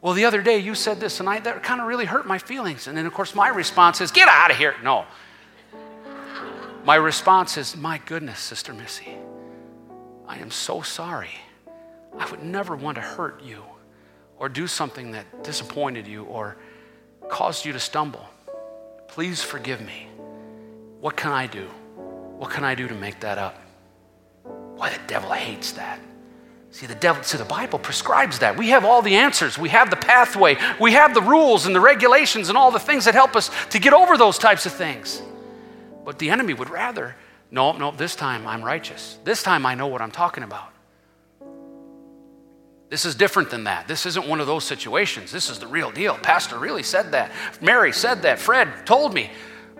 Well, 0.00 0.14
the 0.14 0.24
other 0.24 0.40
day 0.40 0.56
you 0.56 0.74
said 0.74 0.98
this, 0.98 1.20
and 1.20 1.28
I, 1.28 1.40
that 1.40 1.62
kind 1.62 1.78
of 1.78 1.86
really 1.86 2.06
hurt 2.06 2.26
my 2.26 2.38
feelings. 2.38 2.86
And 2.86 2.96
then, 2.96 3.04
of 3.04 3.12
course, 3.12 3.34
my 3.34 3.48
response 3.48 4.00
is, 4.00 4.10
Get 4.10 4.28
out 4.28 4.50
of 4.50 4.56
here. 4.56 4.74
No. 4.82 5.04
My 6.86 6.94
response 6.94 7.58
is, 7.58 7.76
My 7.76 7.98
goodness, 8.06 8.38
Sister 8.38 8.72
Missy. 8.72 9.18
I 10.26 10.38
am 10.38 10.50
so 10.50 10.82
sorry. 10.82 11.30
I 12.18 12.30
would 12.30 12.42
never 12.42 12.76
want 12.76 12.96
to 12.96 13.00
hurt 13.00 13.42
you 13.42 13.62
or 14.38 14.48
do 14.48 14.66
something 14.66 15.12
that 15.12 15.44
disappointed 15.44 16.06
you 16.06 16.24
or 16.24 16.56
caused 17.28 17.64
you 17.64 17.72
to 17.72 17.80
stumble. 17.80 18.26
Please 19.08 19.42
forgive 19.42 19.80
me. 19.80 20.08
What 21.00 21.16
can 21.16 21.32
I 21.32 21.46
do? 21.46 21.66
What 22.38 22.50
can 22.50 22.64
I 22.64 22.74
do 22.74 22.88
to 22.88 22.94
make 22.94 23.20
that 23.20 23.38
up? 23.38 23.58
Why 24.44 24.90
the 24.90 25.00
devil 25.06 25.30
hates 25.30 25.72
that. 25.72 26.00
See, 26.70 26.86
the 26.86 26.94
devil, 26.94 27.22
see, 27.22 27.36
the 27.36 27.44
Bible 27.44 27.78
prescribes 27.78 28.38
that. 28.38 28.56
We 28.56 28.70
have 28.70 28.84
all 28.84 29.02
the 29.02 29.16
answers. 29.16 29.58
We 29.58 29.68
have 29.68 29.90
the 29.90 29.96
pathway. 29.96 30.56
We 30.80 30.92
have 30.92 31.12
the 31.12 31.20
rules 31.20 31.66
and 31.66 31.74
the 31.76 31.80
regulations 31.80 32.48
and 32.48 32.56
all 32.56 32.70
the 32.70 32.78
things 32.78 33.04
that 33.04 33.14
help 33.14 33.36
us 33.36 33.50
to 33.70 33.78
get 33.78 33.92
over 33.92 34.16
those 34.16 34.38
types 34.38 34.64
of 34.64 34.72
things. 34.72 35.20
But 36.04 36.18
the 36.18 36.30
enemy 36.30 36.54
would 36.54 36.70
rather 36.70 37.14
no, 37.52 37.72
no, 37.72 37.90
this 37.90 38.16
time 38.16 38.46
I'm 38.46 38.64
righteous. 38.64 39.18
This 39.24 39.42
time 39.42 39.66
I 39.66 39.74
know 39.74 39.86
what 39.86 40.00
I'm 40.00 40.10
talking 40.10 40.42
about. 40.42 40.72
This 42.88 43.04
is 43.04 43.14
different 43.14 43.50
than 43.50 43.64
that. 43.64 43.86
This 43.86 44.06
isn't 44.06 44.26
one 44.26 44.40
of 44.40 44.46
those 44.46 44.64
situations. 44.64 45.30
This 45.30 45.50
is 45.50 45.58
the 45.58 45.66
real 45.66 45.90
deal. 45.90 46.14
Pastor 46.14 46.58
really 46.58 46.82
said 46.82 47.12
that. 47.12 47.30
Mary 47.60 47.92
said 47.92 48.22
that. 48.22 48.38
Fred 48.38 48.86
told 48.86 49.12
me. 49.12 49.30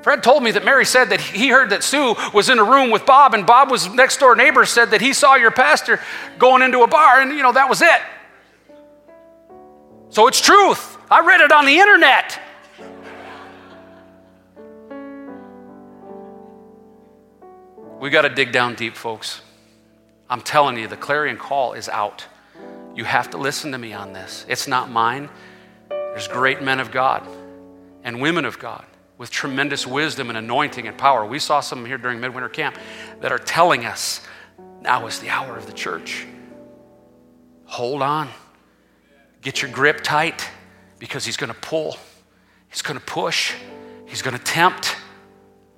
Fred 0.02 0.22
told 0.22 0.42
me 0.42 0.50
that 0.50 0.64
Mary 0.66 0.84
said 0.84 1.06
that 1.10 1.20
he 1.20 1.48
heard 1.48 1.70
that 1.70 1.82
Sue 1.82 2.14
was 2.34 2.50
in 2.50 2.58
a 2.58 2.64
room 2.64 2.90
with 2.90 3.06
Bob, 3.06 3.32
and 3.32 3.46
Bob 3.46 3.70
was 3.70 3.88
next 3.88 4.18
door 4.18 4.36
neighbor 4.36 4.66
said 4.66 4.90
that 4.90 5.00
he 5.00 5.14
saw 5.14 5.36
your 5.36 5.50
pastor 5.50 5.98
going 6.38 6.60
into 6.60 6.82
a 6.82 6.88
bar, 6.88 7.20
and 7.20 7.32
you 7.32 7.42
know, 7.42 7.52
that 7.52 7.70
was 7.70 7.80
it. 7.80 8.02
So 10.10 10.26
it's 10.26 10.42
truth. 10.42 10.98
I 11.10 11.24
read 11.24 11.40
it 11.40 11.52
on 11.52 11.64
the 11.64 11.78
internet. 11.78 12.38
We 18.02 18.10
got 18.10 18.22
to 18.22 18.30
dig 18.30 18.50
down 18.50 18.74
deep, 18.74 18.96
folks. 18.96 19.42
I'm 20.28 20.40
telling 20.40 20.76
you, 20.76 20.88
the 20.88 20.96
clarion 20.96 21.36
call 21.36 21.74
is 21.74 21.88
out. 21.88 22.26
You 22.96 23.04
have 23.04 23.30
to 23.30 23.38
listen 23.38 23.70
to 23.70 23.78
me 23.78 23.92
on 23.92 24.12
this. 24.12 24.44
It's 24.48 24.66
not 24.66 24.90
mine. 24.90 25.30
There's 25.88 26.26
great 26.26 26.60
men 26.60 26.80
of 26.80 26.90
God 26.90 27.24
and 28.02 28.20
women 28.20 28.44
of 28.44 28.58
God 28.58 28.84
with 29.18 29.30
tremendous 29.30 29.86
wisdom 29.86 30.30
and 30.30 30.36
anointing 30.36 30.88
and 30.88 30.98
power. 30.98 31.24
We 31.24 31.38
saw 31.38 31.60
some 31.60 31.86
here 31.86 31.96
during 31.96 32.18
midwinter 32.18 32.48
camp 32.48 32.76
that 33.20 33.30
are 33.30 33.38
telling 33.38 33.84
us 33.84 34.26
now 34.80 35.06
is 35.06 35.20
the 35.20 35.28
hour 35.28 35.56
of 35.56 35.66
the 35.66 35.72
church. 35.72 36.26
Hold 37.66 38.02
on. 38.02 38.28
Get 39.42 39.62
your 39.62 39.70
grip 39.70 40.02
tight 40.02 40.50
because 40.98 41.24
he's 41.24 41.36
going 41.36 41.52
to 41.52 41.60
pull, 41.60 41.96
he's 42.68 42.82
going 42.82 42.98
to 42.98 43.06
push, 43.06 43.54
he's 44.06 44.22
going 44.22 44.36
to 44.36 44.42
tempt. 44.42 44.96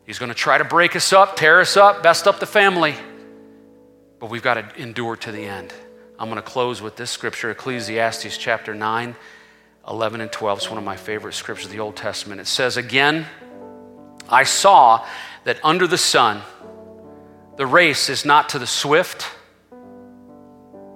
He's 0.07 0.19
going 0.19 0.29
to 0.29 0.35
try 0.35 0.59
to 0.59 0.65
break 0.65 0.95
us 0.97 1.13
up, 1.13 1.37
tear 1.37 1.61
us 1.61 1.77
up, 1.77 2.03
best 2.03 2.27
up 2.27 2.39
the 2.39 2.47
family. 2.47 2.95
But 4.19 4.31
we've 4.31 4.43
got 4.43 4.55
to 4.55 4.81
endure 4.81 5.17
to 5.17 5.33
the 5.33 5.45
end. 5.45 5.73
I'm 6.19 6.29
going 6.29 6.41
to 6.41 6.43
close 6.43 6.83
with 6.83 6.97
this 6.97 7.11
scripture 7.11 7.51
Ecclesiastes 7.51 8.37
chapter 8.37 8.75
9, 8.75 9.17
11, 9.89 10.21
and 10.21 10.31
12. 10.31 10.59
It's 10.59 10.69
one 10.69 10.79
of 10.79 10.85
my 10.85 10.97
favorite 10.97 11.33
scriptures 11.33 11.67
of 11.67 11.73
the 11.73 11.81
Old 11.81 11.97
Testament. 11.97 12.41
It 12.41 12.47
says, 12.47 12.77
Again, 12.77 13.27
I 14.29 14.45
saw 14.45 15.05
that 15.45 15.59
under 15.65 15.87
the 15.87 15.99
sun, 15.99 16.43
the 17.57 17.67
race 17.67 18.09
is 18.09 18.25
not 18.25 18.51
to 18.51 18.59
the 18.59 18.67
swift. 18.67 19.27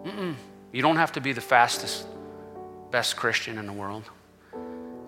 Mm-mm. 0.04 0.34
You 0.72 0.82
don't 0.82 0.96
have 0.96 1.12
to 1.12 1.20
be 1.20 1.32
the 1.32 1.40
fastest, 1.40 2.06
best 2.90 3.16
Christian 3.16 3.58
in 3.58 3.66
the 3.66 3.72
world. 3.72 4.04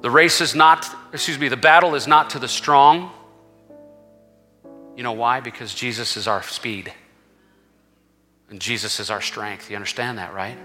The 0.00 0.10
race 0.10 0.40
is 0.40 0.54
not, 0.54 0.86
excuse 1.12 1.38
me, 1.38 1.48
the 1.48 1.56
battle 1.56 1.94
is 1.94 2.06
not 2.06 2.30
to 2.30 2.38
the 2.38 2.48
strong 2.48 3.10
you 5.00 5.04
know 5.04 5.12
why? 5.12 5.40
Because 5.40 5.72
Jesus 5.72 6.18
is 6.18 6.28
our 6.28 6.42
speed. 6.42 6.92
And 8.50 8.60
Jesus 8.60 9.00
is 9.00 9.08
our 9.08 9.22
strength. 9.22 9.70
You 9.70 9.76
understand 9.76 10.18
that, 10.18 10.34
right? 10.34 10.58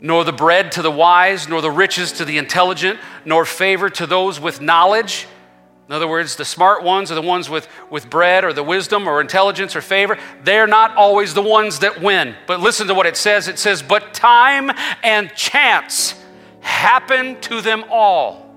Nor 0.00 0.22
the 0.22 0.32
bread 0.32 0.70
to 0.70 0.82
the 0.82 0.90
wise, 0.92 1.48
nor 1.48 1.60
the 1.60 1.72
riches 1.72 2.12
to 2.12 2.24
the 2.24 2.38
intelligent, 2.38 3.00
nor 3.24 3.44
favor 3.44 3.90
to 3.90 4.06
those 4.06 4.38
with 4.38 4.60
knowledge. 4.60 5.26
In 5.88 5.92
other 5.92 6.06
words, 6.06 6.36
the 6.36 6.44
smart 6.44 6.84
ones 6.84 7.10
are 7.10 7.16
the 7.16 7.20
ones 7.20 7.50
with, 7.50 7.66
with 7.90 8.08
bread 8.08 8.44
or 8.44 8.52
the 8.52 8.62
wisdom 8.62 9.08
or 9.08 9.20
intelligence 9.20 9.74
or 9.74 9.80
favor. 9.80 10.16
They're 10.44 10.68
not 10.68 10.94
always 10.94 11.34
the 11.34 11.42
ones 11.42 11.80
that 11.80 12.00
win. 12.00 12.36
But 12.46 12.60
listen 12.60 12.86
to 12.86 12.94
what 12.94 13.06
it 13.06 13.16
says 13.16 13.48
it 13.48 13.58
says, 13.58 13.82
But 13.82 14.14
time 14.14 14.70
and 15.02 15.34
chance 15.34 16.14
happen 16.60 17.40
to 17.40 17.60
them 17.60 17.86
all. 17.90 18.47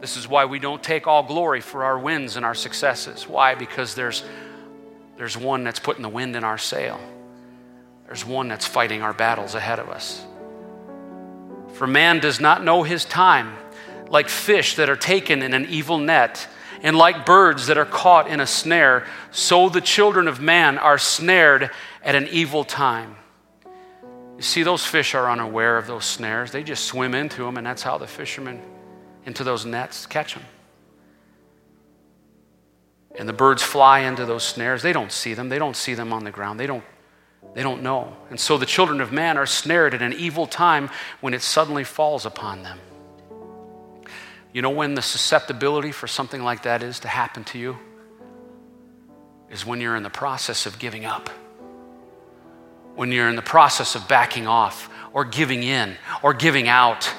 This 0.00 0.16
is 0.16 0.28
why 0.28 0.44
we 0.44 0.58
don't 0.58 0.82
take 0.82 1.06
all 1.06 1.22
glory 1.22 1.60
for 1.60 1.84
our 1.84 1.98
wins 1.98 2.36
and 2.36 2.44
our 2.44 2.54
successes. 2.54 3.26
Why? 3.26 3.54
Because 3.54 3.94
there's, 3.94 4.24
there's 5.16 5.36
one 5.36 5.64
that's 5.64 5.78
putting 5.78 6.02
the 6.02 6.08
wind 6.08 6.36
in 6.36 6.44
our 6.44 6.58
sail, 6.58 7.00
there's 8.06 8.24
one 8.24 8.48
that's 8.48 8.66
fighting 8.66 9.02
our 9.02 9.12
battles 9.12 9.54
ahead 9.54 9.78
of 9.78 9.88
us. 9.88 10.24
For 11.74 11.86
man 11.86 12.20
does 12.20 12.40
not 12.40 12.62
know 12.62 12.82
his 12.82 13.04
time, 13.04 13.56
like 14.08 14.28
fish 14.28 14.76
that 14.76 14.88
are 14.88 14.96
taken 14.96 15.42
in 15.42 15.54
an 15.54 15.66
evil 15.66 15.98
net, 15.98 16.46
and 16.82 16.96
like 16.96 17.26
birds 17.26 17.66
that 17.66 17.78
are 17.78 17.86
caught 17.86 18.28
in 18.28 18.38
a 18.38 18.46
snare, 18.46 19.06
so 19.30 19.68
the 19.68 19.80
children 19.80 20.28
of 20.28 20.40
man 20.40 20.78
are 20.78 20.98
snared 20.98 21.70
at 22.02 22.14
an 22.14 22.28
evil 22.28 22.64
time. 22.64 23.16
You 24.36 24.42
see, 24.42 24.62
those 24.62 24.84
fish 24.84 25.14
are 25.14 25.30
unaware 25.30 25.78
of 25.78 25.86
those 25.86 26.04
snares. 26.04 26.52
They 26.52 26.62
just 26.62 26.84
swim 26.84 27.14
into 27.14 27.42
them, 27.42 27.56
and 27.56 27.66
that's 27.66 27.82
how 27.82 27.96
the 27.96 28.06
fishermen 28.06 28.60
into 29.26 29.44
those 29.44 29.66
nets, 29.66 30.06
catch 30.06 30.34
them. 30.34 30.44
And 33.18 33.28
the 33.28 33.32
birds 33.32 33.62
fly 33.62 34.00
into 34.00 34.24
those 34.24 34.44
snares. 34.44 34.82
They 34.82 34.92
don't 34.92 35.10
see 35.10 35.34
them. 35.34 35.48
They 35.48 35.58
don't 35.58 35.76
see 35.76 35.94
them 35.94 36.12
on 36.12 36.24
the 36.24 36.30
ground. 36.30 36.60
They 36.60 36.66
don't, 36.66 36.84
they 37.54 37.62
don't 37.62 37.82
know. 37.82 38.16
And 38.30 38.38
so 38.38 38.56
the 38.56 38.66
children 38.66 39.00
of 39.00 39.12
man 39.12 39.36
are 39.36 39.46
snared 39.46 39.94
at 39.94 40.02
an 40.02 40.12
evil 40.12 40.46
time 40.46 40.90
when 41.20 41.34
it 41.34 41.42
suddenly 41.42 41.82
falls 41.82 42.24
upon 42.24 42.62
them. 42.62 42.78
You 44.52 44.62
know 44.62 44.70
when 44.70 44.94
the 44.94 45.02
susceptibility 45.02 45.92
for 45.92 46.06
something 46.06 46.42
like 46.42 46.62
that 46.62 46.82
is 46.82 47.00
to 47.00 47.08
happen 47.08 47.44
to 47.44 47.58
you? 47.58 47.76
Is 49.50 49.66
when 49.66 49.80
you're 49.80 49.96
in 49.96 50.02
the 50.02 50.10
process 50.10 50.66
of 50.66 50.78
giving 50.78 51.04
up. 51.04 51.28
When 52.94 53.12
you're 53.12 53.28
in 53.28 53.36
the 53.36 53.42
process 53.42 53.94
of 53.94 54.08
backing 54.08 54.46
off 54.46 54.90
or 55.12 55.24
giving 55.24 55.62
in 55.62 55.96
or 56.22 56.32
giving 56.32 56.68
out 56.68 57.12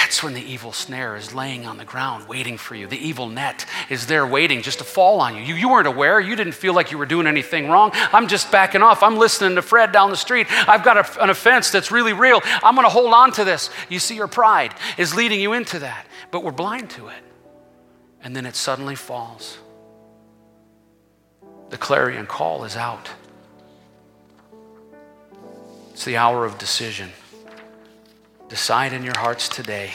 that's 0.00 0.22
when 0.22 0.32
the 0.32 0.40
evil 0.40 0.72
snare 0.72 1.14
is 1.14 1.34
laying 1.34 1.66
on 1.66 1.76
the 1.76 1.84
ground 1.84 2.26
waiting 2.26 2.56
for 2.56 2.74
you. 2.74 2.86
The 2.86 2.96
evil 2.96 3.28
net 3.28 3.66
is 3.90 4.06
there 4.06 4.26
waiting 4.26 4.62
just 4.62 4.78
to 4.78 4.84
fall 4.84 5.20
on 5.20 5.36
you. 5.36 5.42
you. 5.42 5.54
You 5.54 5.68
weren't 5.68 5.86
aware. 5.86 6.18
You 6.18 6.36
didn't 6.36 6.54
feel 6.54 6.72
like 6.72 6.90
you 6.90 6.96
were 6.96 7.04
doing 7.04 7.26
anything 7.26 7.68
wrong. 7.68 7.90
I'm 7.94 8.26
just 8.26 8.50
backing 8.50 8.80
off. 8.80 9.02
I'm 9.02 9.18
listening 9.18 9.56
to 9.56 9.62
Fred 9.62 9.92
down 9.92 10.08
the 10.08 10.16
street. 10.16 10.46
I've 10.66 10.82
got 10.82 10.96
a, 10.96 11.22
an 11.22 11.28
offense 11.28 11.70
that's 11.70 11.90
really 11.90 12.14
real. 12.14 12.40
I'm 12.62 12.76
going 12.76 12.86
to 12.86 12.90
hold 12.90 13.12
on 13.12 13.30
to 13.32 13.44
this. 13.44 13.68
You 13.90 13.98
see, 13.98 14.16
your 14.16 14.26
pride 14.26 14.74
is 14.96 15.14
leading 15.14 15.38
you 15.38 15.52
into 15.52 15.80
that, 15.80 16.06
but 16.30 16.42
we're 16.42 16.50
blind 16.50 16.88
to 16.90 17.08
it. 17.08 17.22
And 18.24 18.34
then 18.34 18.46
it 18.46 18.56
suddenly 18.56 18.94
falls. 18.94 19.58
The 21.68 21.76
clarion 21.76 22.26
call 22.26 22.64
is 22.64 22.74
out. 22.74 23.10
It's 25.92 26.06
the 26.06 26.16
hour 26.16 26.46
of 26.46 26.56
decision. 26.56 27.10
Decide 28.50 28.92
in 28.92 29.02
your 29.02 29.16
hearts 29.16 29.48
today 29.48 29.92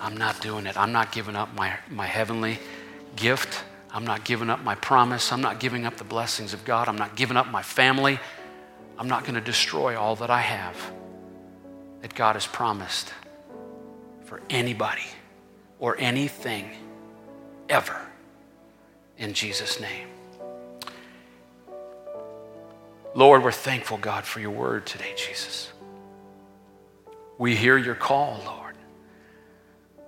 I'm 0.00 0.16
not 0.16 0.40
doing 0.40 0.66
it. 0.66 0.76
I'm 0.76 0.90
not 0.90 1.12
giving 1.12 1.36
up 1.36 1.54
my, 1.54 1.76
my 1.88 2.06
heavenly 2.06 2.58
gift. 3.14 3.62
I'm 3.92 4.04
not 4.04 4.24
giving 4.24 4.50
up 4.50 4.64
my 4.64 4.74
promise. 4.74 5.30
I'm 5.30 5.40
not 5.40 5.60
giving 5.60 5.86
up 5.86 5.96
the 5.96 6.04
blessings 6.04 6.52
of 6.52 6.64
God. 6.64 6.88
I'm 6.88 6.96
not 6.96 7.14
giving 7.14 7.36
up 7.36 7.46
my 7.48 7.62
family. 7.62 8.18
I'm 8.98 9.06
not 9.06 9.22
going 9.22 9.36
to 9.36 9.40
destroy 9.40 9.96
all 9.96 10.16
that 10.16 10.28
I 10.28 10.40
have 10.40 10.76
that 12.00 12.16
God 12.16 12.34
has 12.34 12.48
promised 12.48 13.14
for 14.24 14.40
anybody, 14.48 15.04
or 15.78 15.94
anything 15.98 16.70
ever. 17.68 18.00
In 19.18 19.34
Jesus' 19.34 19.78
name. 19.78 20.08
Lord, 23.14 23.44
we're 23.44 23.52
thankful, 23.52 23.98
God, 23.98 24.24
for 24.24 24.40
your 24.40 24.52
word 24.52 24.86
today, 24.86 25.12
Jesus. 25.16 25.70
We 27.42 27.56
hear 27.56 27.76
your 27.76 27.96
call, 27.96 28.40
Lord. 28.46 28.76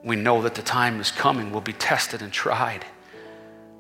We 0.05 0.15
know 0.15 0.43
that 0.43 0.55
the 0.55 0.63
time 0.63 1.01
is 1.01 1.11
coming. 1.11 1.51
We'll 1.51 1.63
be 1.63 1.73
tested 1.73 2.23
and 2.23 2.33
tried. 2.33 2.85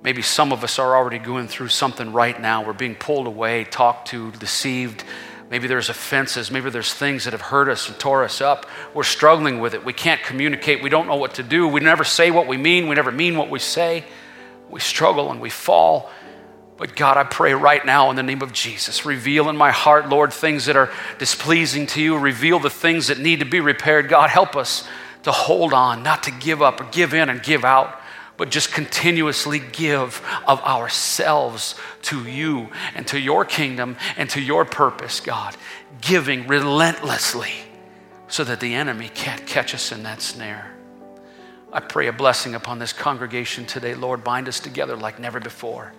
Maybe 0.02 0.22
some 0.22 0.52
of 0.52 0.64
us 0.64 0.80
are 0.80 0.96
already 0.96 1.20
going 1.20 1.46
through 1.46 1.68
something 1.68 2.12
right 2.12 2.40
now. 2.40 2.64
We're 2.64 2.72
being 2.72 2.96
pulled 2.96 3.28
away, 3.28 3.62
talked 3.62 4.08
to, 4.08 4.32
deceived. 4.32 5.04
Maybe 5.50 5.68
there's 5.68 5.88
offenses. 5.88 6.50
Maybe 6.50 6.68
there's 6.68 6.92
things 6.92 7.26
that 7.26 7.30
have 7.32 7.42
hurt 7.42 7.68
us 7.68 7.88
and 7.88 7.96
tore 7.96 8.24
us 8.24 8.40
up. 8.40 8.66
We're 8.92 9.04
struggling 9.04 9.60
with 9.60 9.74
it. 9.74 9.84
We 9.84 9.92
can't 9.92 10.20
communicate. 10.24 10.82
We 10.82 10.90
don't 10.90 11.06
know 11.06 11.14
what 11.14 11.34
to 11.34 11.44
do. 11.44 11.68
We 11.68 11.78
never 11.78 12.02
say 12.02 12.32
what 12.32 12.48
we 12.48 12.56
mean. 12.56 12.88
We 12.88 12.96
never 12.96 13.12
mean 13.12 13.36
what 13.36 13.50
we 13.50 13.60
say. 13.60 14.02
We 14.68 14.80
struggle 14.80 15.30
and 15.30 15.40
we 15.40 15.50
fall. 15.50 16.10
But 16.84 16.96
God, 16.96 17.16
I 17.16 17.24
pray 17.24 17.54
right 17.54 17.82
now 17.86 18.10
in 18.10 18.16
the 18.16 18.22
name 18.22 18.42
of 18.42 18.52
Jesus, 18.52 19.06
reveal 19.06 19.48
in 19.48 19.56
my 19.56 19.70
heart, 19.70 20.10
Lord, 20.10 20.34
things 20.34 20.66
that 20.66 20.76
are 20.76 20.92
displeasing 21.18 21.86
to 21.86 22.02
you. 22.02 22.18
Reveal 22.18 22.58
the 22.58 22.68
things 22.68 23.06
that 23.06 23.18
need 23.18 23.38
to 23.38 23.46
be 23.46 23.58
repaired. 23.60 24.10
God, 24.10 24.28
help 24.28 24.54
us 24.54 24.86
to 25.22 25.32
hold 25.32 25.72
on, 25.72 26.02
not 26.02 26.24
to 26.24 26.30
give 26.30 26.60
up 26.60 26.82
or 26.82 26.84
give 26.84 27.14
in 27.14 27.30
and 27.30 27.42
give 27.42 27.64
out, 27.64 27.98
but 28.36 28.50
just 28.50 28.70
continuously 28.70 29.62
give 29.72 30.20
of 30.46 30.60
ourselves 30.60 31.74
to 32.02 32.28
you 32.28 32.68
and 32.94 33.08
to 33.08 33.18
your 33.18 33.46
kingdom 33.46 33.96
and 34.18 34.28
to 34.28 34.40
your 34.42 34.66
purpose, 34.66 35.20
God. 35.20 35.56
Giving 36.02 36.46
relentlessly 36.46 37.52
so 38.28 38.44
that 38.44 38.60
the 38.60 38.74
enemy 38.74 39.10
can't 39.14 39.46
catch 39.46 39.74
us 39.74 39.90
in 39.90 40.02
that 40.02 40.20
snare. 40.20 40.70
I 41.72 41.80
pray 41.80 42.08
a 42.08 42.12
blessing 42.12 42.54
upon 42.54 42.78
this 42.78 42.92
congregation 42.92 43.64
today, 43.64 43.94
Lord. 43.94 44.22
Bind 44.22 44.48
us 44.48 44.60
together 44.60 44.96
like 44.96 45.18
never 45.18 45.40
before. 45.40 45.94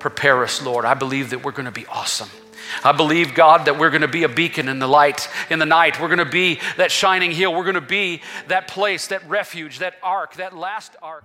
Prepare 0.00 0.42
us, 0.42 0.62
Lord. 0.62 0.84
I 0.84 0.94
believe 0.94 1.30
that 1.30 1.44
we're 1.44 1.52
going 1.52 1.66
to 1.66 1.70
be 1.70 1.86
awesome. 1.86 2.28
I 2.82 2.92
believe, 2.92 3.34
God, 3.34 3.66
that 3.66 3.78
we're 3.78 3.90
going 3.90 4.00
to 4.02 4.08
be 4.08 4.24
a 4.24 4.28
beacon 4.28 4.68
in 4.68 4.78
the 4.78 4.86
light, 4.86 5.28
in 5.50 5.58
the 5.58 5.66
night. 5.66 6.00
We're 6.00 6.08
going 6.08 6.18
to 6.18 6.24
be 6.24 6.58
that 6.76 6.90
shining 6.90 7.32
hill. 7.32 7.54
We're 7.54 7.64
going 7.64 7.74
to 7.74 7.80
be 7.80 8.22
that 8.48 8.66
place, 8.66 9.08
that 9.08 9.28
refuge, 9.28 9.80
that 9.80 9.94
ark, 10.02 10.34
that 10.34 10.56
last 10.56 10.96
ark. 11.02 11.24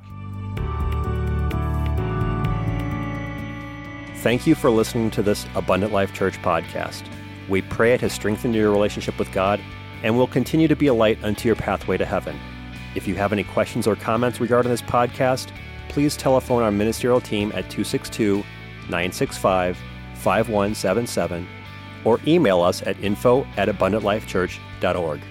Thank 4.17 4.47
you 4.47 4.55
for 4.55 4.69
listening 4.69 5.11
to 5.11 5.21
this 5.21 5.45
Abundant 5.55 5.93
Life 5.93 6.13
Church 6.13 6.41
podcast. 6.41 7.03
We 7.47 7.61
pray 7.61 7.93
it 7.93 8.01
has 8.01 8.11
strengthened 8.11 8.55
your 8.55 8.71
relationship 8.71 9.19
with 9.19 9.31
God 9.31 9.61
and 10.03 10.17
will 10.17 10.27
continue 10.27 10.67
to 10.67 10.75
be 10.75 10.87
a 10.87 10.93
light 10.93 11.23
unto 11.23 11.47
your 11.47 11.55
pathway 11.55 11.97
to 11.97 12.05
heaven. 12.05 12.37
If 12.95 13.07
you 13.07 13.15
have 13.15 13.31
any 13.31 13.43
questions 13.43 13.87
or 13.87 13.95
comments 13.95 14.41
regarding 14.41 14.71
this 14.71 14.81
podcast, 14.81 15.51
please 15.89 16.17
telephone 16.17 16.63
our 16.63 16.71
ministerial 16.71 17.21
team 17.21 17.49
at 17.49 17.69
262 17.69 18.43
965 18.89 19.77
5177 20.15 21.47
or 22.03 22.19
email 22.27 22.61
us 22.61 22.81
at 22.83 22.99
info 23.03 23.45
at 23.57 23.67
abundantlifechurch.org. 23.67 25.21